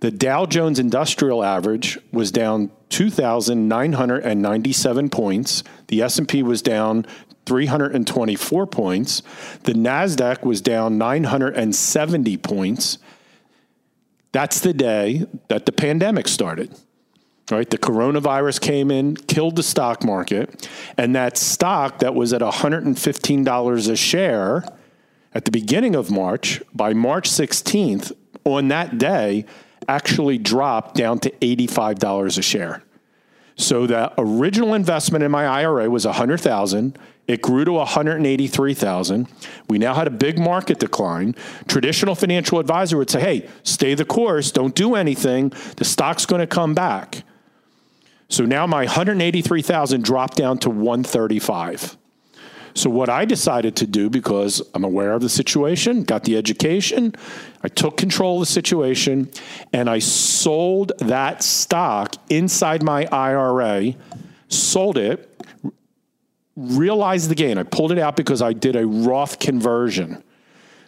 the 0.00 0.10
Dow 0.10 0.46
Jones 0.46 0.78
Industrial 0.80 1.44
Average 1.44 1.98
was 2.12 2.32
down 2.32 2.70
2,997 2.88 5.10
points. 5.10 5.62
The 5.86 6.02
S&P 6.02 6.42
was 6.42 6.60
down 6.60 7.06
324 7.46 8.66
points. 8.66 9.22
The 9.64 9.72
Nasdaq 9.72 10.42
was 10.44 10.60
down 10.60 10.98
970 10.98 12.36
points. 12.38 12.98
That's 14.32 14.60
the 14.60 14.72
day 14.72 15.26
that 15.48 15.66
the 15.66 15.72
pandemic 15.72 16.28
started 16.28 16.74
right? 17.50 17.68
The 17.68 17.78
coronavirus 17.78 18.60
came 18.60 18.90
in, 18.90 19.16
killed 19.16 19.56
the 19.56 19.62
stock 19.62 20.04
market, 20.04 20.68
and 20.96 21.14
that 21.14 21.36
stock 21.36 21.98
that 21.98 22.14
was 22.14 22.32
at 22.32 22.40
$115 22.40 23.90
a 23.90 23.96
share 23.96 24.64
at 25.34 25.44
the 25.44 25.50
beginning 25.50 25.94
of 25.94 26.10
March, 26.10 26.62
by 26.74 26.92
March 26.92 27.28
16th, 27.28 28.12
on 28.44 28.68
that 28.68 28.98
day, 28.98 29.46
actually 29.88 30.38
dropped 30.38 30.94
down 30.94 31.18
to 31.20 31.30
$85 31.30 32.38
a 32.38 32.42
share. 32.42 32.82
So 33.56 33.86
the 33.86 34.12
original 34.18 34.74
investment 34.74 35.24
in 35.24 35.30
my 35.30 35.46
IRA 35.46 35.88
was 35.90 36.06
100,000. 36.06 36.98
It 37.32 37.40
grew 37.40 37.64
to 37.64 37.72
183,000. 37.72 39.26
We 39.68 39.78
now 39.78 39.94
had 39.94 40.06
a 40.06 40.10
big 40.10 40.38
market 40.38 40.78
decline. 40.78 41.34
Traditional 41.66 42.14
financial 42.14 42.58
advisor 42.58 42.98
would 42.98 43.08
say, 43.08 43.20
"Hey, 43.20 43.48
stay 43.62 43.94
the 43.94 44.04
course, 44.04 44.50
don't 44.50 44.74
do 44.74 44.94
anything. 44.94 45.52
The 45.76 45.84
stock's 45.86 46.26
going 46.26 46.40
to 46.40 46.46
come 46.46 46.74
back." 46.74 47.24
So 48.28 48.44
now 48.44 48.66
my 48.66 48.84
183,000 48.84 50.04
dropped 50.04 50.36
down 50.36 50.58
to 50.58 50.70
135. 50.70 51.96
So 52.74 52.90
what 52.90 53.08
I 53.08 53.24
decided 53.24 53.76
to 53.76 53.86
do 53.86 54.10
because 54.10 54.62
I'm 54.74 54.84
aware 54.84 55.12
of 55.12 55.22
the 55.22 55.28
situation, 55.28 56.04
got 56.04 56.24
the 56.24 56.36
education, 56.36 57.14
I 57.62 57.68
took 57.68 57.96
control 57.96 58.36
of 58.36 58.48
the 58.48 58.52
situation 58.52 59.30
and 59.72 59.88
I 59.90 59.98
sold 59.98 60.92
that 60.98 61.42
stock 61.42 62.16
inside 62.30 62.82
my 62.82 63.06
IRA, 63.06 63.94
sold 64.48 64.96
it, 64.96 65.31
realized 66.56 67.30
the 67.30 67.34
gain. 67.34 67.58
I 67.58 67.62
pulled 67.62 67.92
it 67.92 67.98
out 67.98 68.16
because 68.16 68.42
I 68.42 68.52
did 68.52 68.76
a 68.76 68.86
Roth 68.86 69.38
conversion. 69.38 70.22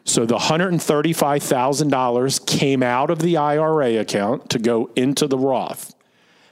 So 0.05 0.27
the 0.27 0.37
$135,000 0.37 2.47
came 2.47 2.83
out 2.83 3.11
of 3.11 3.21
the 3.21 3.39
IRA 3.39 3.97
account 3.97 4.51
to 4.51 4.59
go 4.59 4.91
into 4.97 5.27
the 5.27 5.39
Roth. 5.39 5.95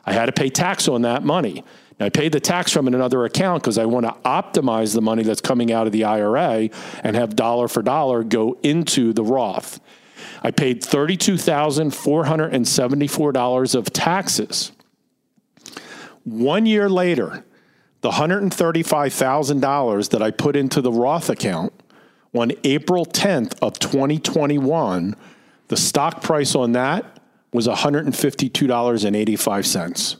I 0.05 0.15
had 0.15 0.27
to 0.27 0.33
pay 0.33 0.49
tax 0.49 0.89
on 0.89 1.03
that 1.03 1.23
money. 1.23 1.63
Now, 2.01 2.07
I 2.07 2.09
paid 2.09 2.33
the 2.33 2.41
tax 2.41 2.73
from 2.73 2.89
another 2.89 3.27
account 3.27 3.63
because 3.63 3.79
I 3.79 3.85
want 3.85 4.07
to 4.07 4.17
optimize 4.25 4.95
the 4.95 5.03
money 5.03 5.23
that's 5.23 5.43
coming 5.43 5.71
out 5.71 5.87
of 5.87 5.93
the 5.93 6.05
IRA 6.05 6.71
and 7.05 7.15
have 7.15 7.37
dollar 7.37 7.69
for 7.69 7.83
dollar 7.83 8.25
go 8.25 8.57
into 8.63 9.13
the 9.13 9.23
Roth. 9.23 9.79
I 10.43 10.51
paid 10.51 10.83
$32,474 10.83 13.75
of 13.75 13.93
taxes. 13.93 14.73
One 16.25 16.65
year 16.67 16.89
later, 16.89 17.45
the 18.03 18.11
$135,000 18.11 20.11
that 20.11 20.22
I 20.22 20.30
put 20.30 20.55
into 20.57 20.82
the 20.82 20.92
Roth 20.92 21.30
account 21.30 21.72
on 22.34 22.53
April 22.64 23.07
10th 23.07 23.55
of 23.62 23.78
2021, 23.78 25.14
the 25.68 25.76
stock 25.76 26.20
price 26.20 26.57
on 26.57 26.72
that 26.72 27.20
was 27.53 27.68
$152.85. 27.68 30.16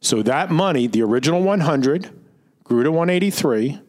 So 0.00 0.22
that 0.22 0.50
money, 0.50 0.86
the 0.86 1.02
original 1.02 1.42
100, 1.42 2.10
grew 2.64 2.82
to 2.84 2.92
183, 2.92 3.80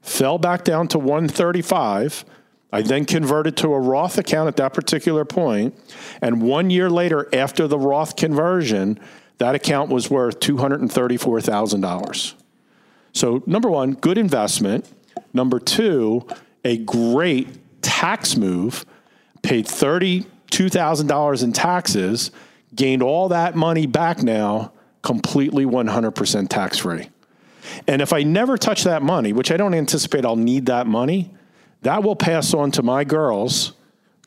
fell 0.00 0.38
back 0.38 0.64
down 0.64 0.88
to 0.88 0.98
135. 0.98 2.24
I 2.72 2.80
then 2.80 3.04
converted 3.04 3.58
to 3.58 3.74
a 3.74 3.80
Roth 3.80 4.16
account 4.16 4.48
at 4.48 4.56
that 4.56 4.72
particular 4.72 5.26
point, 5.26 5.78
and 6.22 6.40
one 6.40 6.70
year 6.70 6.88
later, 6.88 7.28
after 7.34 7.68
the 7.68 7.78
Roth 7.78 8.16
conversion, 8.16 8.98
that 9.36 9.54
account 9.54 9.90
was 9.90 10.08
worth 10.08 10.40
$234,000. 10.40 12.36
So, 13.12 13.42
number 13.46 13.70
one, 13.70 13.92
good 13.92 14.18
investment. 14.18 14.90
Number 15.32 15.58
two, 15.58 16.26
a 16.64 16.78
great 16.78 17.82
tax 17.82 18.36
move. 18.36 18.84
Paid 19.42 19.66
30 19.66 20.26
$2,000 20.52 21.42
in 21.42 21.52
taxes, 21.52 22.30
gained 22.74 23.02
all 23.02 23.30
that 23.30 23.56
money 23.56 23.86
back 23.86 24.22
now 24.22 24.70
completely 25.00 25.64
100% 25.64 26.48
tax 26.48 26.78
free. 26.78 27.08
And 27.88 28.02
if 28.02 28.12
I 28.12 28.22
never 28.22 28.58
touch 28.58 28.84
that 28.84 29.02
money, 29.02 29.32
which 29.32 29.50
I 29.50 29.56
don't 29.56 29.74
anticipate 29.74 30.24
I'll 30.24 30.36
need 30.36 30.66
that 30.66 30.86
money, 30.86 31.34
that 31.82 32.04
will 32.04 32.14
pass 32.14 32.54
on 32.54 32.70
to 32.72 32.82
my 32.82 33.02
girls 33.02 33.72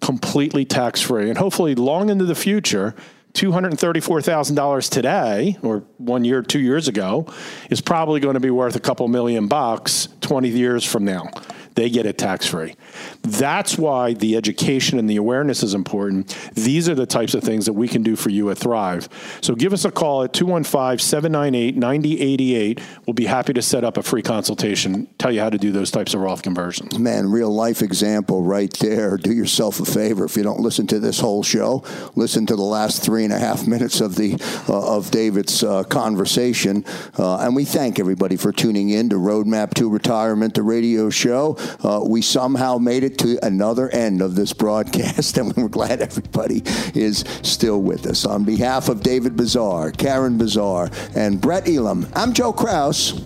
completely 0.02 0.66
tax 0.66 1.00
free. 1.00 1.30
And 1.30 1.38
hopefully, 1.38 1.76
long 1.76 2.10
into 2.10 2.26
the 2.26 2.36
future, 2.36 2.96
$234,000 3.36 4.90
today, 4.90 5.58
or 5.62 5.84
one 5.98 6.24
year, 6.24 6.42
two 6.42 6.60
years 6.60 6.88
ago, 6.88 7.28
is 7.70 7.82
probably 7.82 8.20
going 8.20 8.34
to 8.36 8.40
be 8.40 8.50
worth 8.50 8.76
a 8.76 8.80
couple 8.80 9.08
million 9.08 9.48
bucks 9.48 10.08
20 10.22 10.50
years 10.50 10.84
from 10.84 11.06
now. 11.06 11.30
They 11.76 11.90
get 11.90 12.06
it 12.06 12.18
tax 12.18 12.48
free. 12.48 12.76
That's 13.22 13.78
why 13.78 14.14
the 14.14 14.36
education 14.36 14.98
and 14.98 15.10
the 15.10 15.18
awareness 15.18 15.62
is 15.62 15.74
important. 15.74 16.38
These 16.54 16.90
are 16.90 16.96
the 16.96 17.06
types 17.06 17.34
of 17.34 17.44
things 17.44 17.66
that 17.66 17.74
we 17.74 17.88
can 17.88 18.02
do 18.02 18.16
for 18.16 18.30
you 18.30 18.50
at 18.50 18.58
Thrive. 18.58 19.10
So 19.42 19.56
give 19.56 19.74
us 19.74 19.86
a 19.86 19.92
call 19.92 20.24
at 20.24 20.34
215 20.34 21.00
798 21.00 21.76
9088. 21.76 22.82
We'll 23.06 23.14
be 23.14 23.26
happy 23.26 23.54
to 23.54 23.62
set 23.62 23.84
up 23.84 23.98
a 23.98 24.04
free 24.04 24.22
consultation, 24.22 25.08
tell 25.18 25.32
you 25.32 25.42
how 25.42 25.50
to 25.50 25.58
do 25.58 25.72
those 25.72 25.92
types 25.92 26.14
of 26.14 26.22
Roth 26.22 26.42
conversions. 26.42 26.98
Man, 26.98 27.30
real 27.30 27.54
life 27.54 27.82
example 27.82 28.42
right 28.42 28.72
there. 28.80 29.18
Do 29.18 29.34
yourself 29.34 29.80
a 29.80 29.86
favor 29.86 30.26
if 30.26 30.38
you 30.38 30.44
don't 30.44 30.62
listen 30.62 30.88
to 30.88 31.00
this 31.00 31.20
whole 31.20 31.44
show, 31.44 31.84
listen 32.16 32.46
to 32.48 32.56
the 32.56 32.62
last 32.64 33.04
three 33.04 33.24
and 33.24 33.34
a 33.34 33.40
half 33.40 33.68
minutes 33.68 34.02
of 34.02 34.16
the 34.16 34.36
uh, 34.70 34.96
of 34.96 35.12
David's 35.12 35.64
uh, 35.64 35.84
conversation. 35.84 36.86
Uh, 37.18 37.40
and 37.40 37.56
we 37.56 37.66
thank 37.66 38.00
everybody 38.00 38.38
for 38.38 38.52
tuning 38.52 38.90
in 38.90 39.10
to 39.10 39.16
Roadmap 39.16 39.74
to 39.76 39.90
Retirement, 39.90 40.54
the 40.54 40.64
radio 40.64 41.10
show. 41.10 41.58
Uh, 41.84 42.02
we 42.06 42.22
somehow 42.22 42.78
made 42.78 43.04
it 43.04 43.18
to 43.20 43.38
another 43.44 43.90
end 43.90 44.22
of 44.22 44.36
this 44.36 44.54
broadcast, 44.54 45.38
and 45.40 45.56
we're 45.56 45.68
glad 45.68 46.02
everybody 46.02 46.62
is 46.94 47.24
still 47.44 47.82
with 47.82 48.06
us. 48.06 48.26
On 48.26 48.44
behalf 48.44 48.90
of 48.90 49.02
David 49.02 49.36
Bezar, 49.36 49.96
Karen 49.96 50.38
Bezar, 50.38 50.92
and 51.16 51.40
Bret 51.40 51.68
Elam, 51.68 52.08
I'm 52.16 52.34
Joe 52.34 52.54
Kraus. 52.54 53.22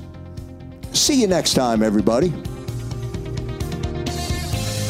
See 0.94 1.22
you 1.22 1.28
next 1.28 1.54
time, 1.54 1.84
everybody. 1.84 2.34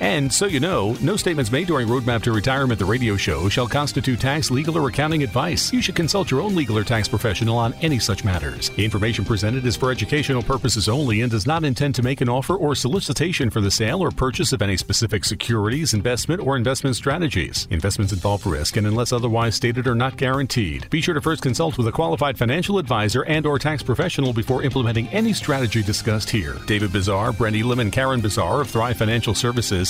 And 0.00 0.32
so 0.32 0.46
you 0.46 0.60
know, 0.60 0.96
no 1.02 1.16
statements 1.16 1.52
made 1.52 1.66
during 1.66 1.86
Roadmap 1.86 2.22
to 2.22 2.32
Retirement, 2.32 2.78
the 2.78 2.86
radio 2.86 3.16
show, 3.16 3.50
shall 3.50 3.68
constitute 3.68 4.18
tax, 4.18 4.50
legal, 4.50 4.78
or 4.78 4.88
accounting 4.88 5.22
advice. 5.22 5.72
You 5.72 5.82
should 5.82 5.94
consult 5.94 6.30
your 6.30 6.40
own 6.40 6.56
legal 6.56 6.78
or 6.78 6.84
tax 6.84 7.06
professional 7.06 7.58
on 7.58 7.74
any 7.82 7.98
such 7.98 8.24
matters. 8.24 8.70
Information 8.78 9.26
presented 9.26 9.66
is 9.66 9.76
for 9.76 9.90
educational 9.90 10.42
purposes 10.42 10.88
only 10.88 11.20
and 11.20 11.30
does 11.30 11.46
not 11.46 11.64
intend 11.64 11.94
to 11.96 12.02
make 12.02 12.22
an 12.22 12.30
offer 12.30 12.56
or 12.56 12.74
solicitation 12.74 13.50
for 13.50 13.60
the 13.60 13.70
sale 13.70 14.00
or 14.00 14.10
purchase 14.10 14.54
of 14.54 14.62
any 14.62 14.76
specific 14.76 15.24
securities, 15.24 15.92
investment, 15.92 16.40
or 16.40 16.56
investment 16.56 16.96
strategies. 16.96 17.68
Investments 17.70 18.14
involve 18.14 18.46
risk 18.46 18.78
and 18.78 18.86
unless 18.86 19.12
otherwise 19.12 19.54
stated 19.54 19.86
are 19.86 19.94
not 19.94 20.16
guaranteed. 20.16 20.88
Be 20.88 21.02
sure 21.02 21.14
to 21.14 21.20
first 21.20 21.42
consult 21.42 21.76
with 21.76 21.86
a 21.88 21.92
qualified 21.92 22.38
financial 22.38 22.78
advisor 22.78 23.22
and 23.24 23.44
or 23.44 23.58
tax 23.58 23.82
professional 23.82 24.32
before 24.32 24.62
implementing 24.62 25.08
any 25.08 25.34
strategy 25.34 25.82
discussed 25.82 26.30
here. 26.30 26.56
David 26.66 26.90
Bezar, 26.90 27.36
Bret 27.36 27.54
Elam, 27.54 27.80
and 27.80 27.92
Karen 27.92 28.22
Bezar 28.22 28.62
of 28.62 28.70
Thrive 28.70 28.96
Financial 28.96 29.34
Services 29.34 29.89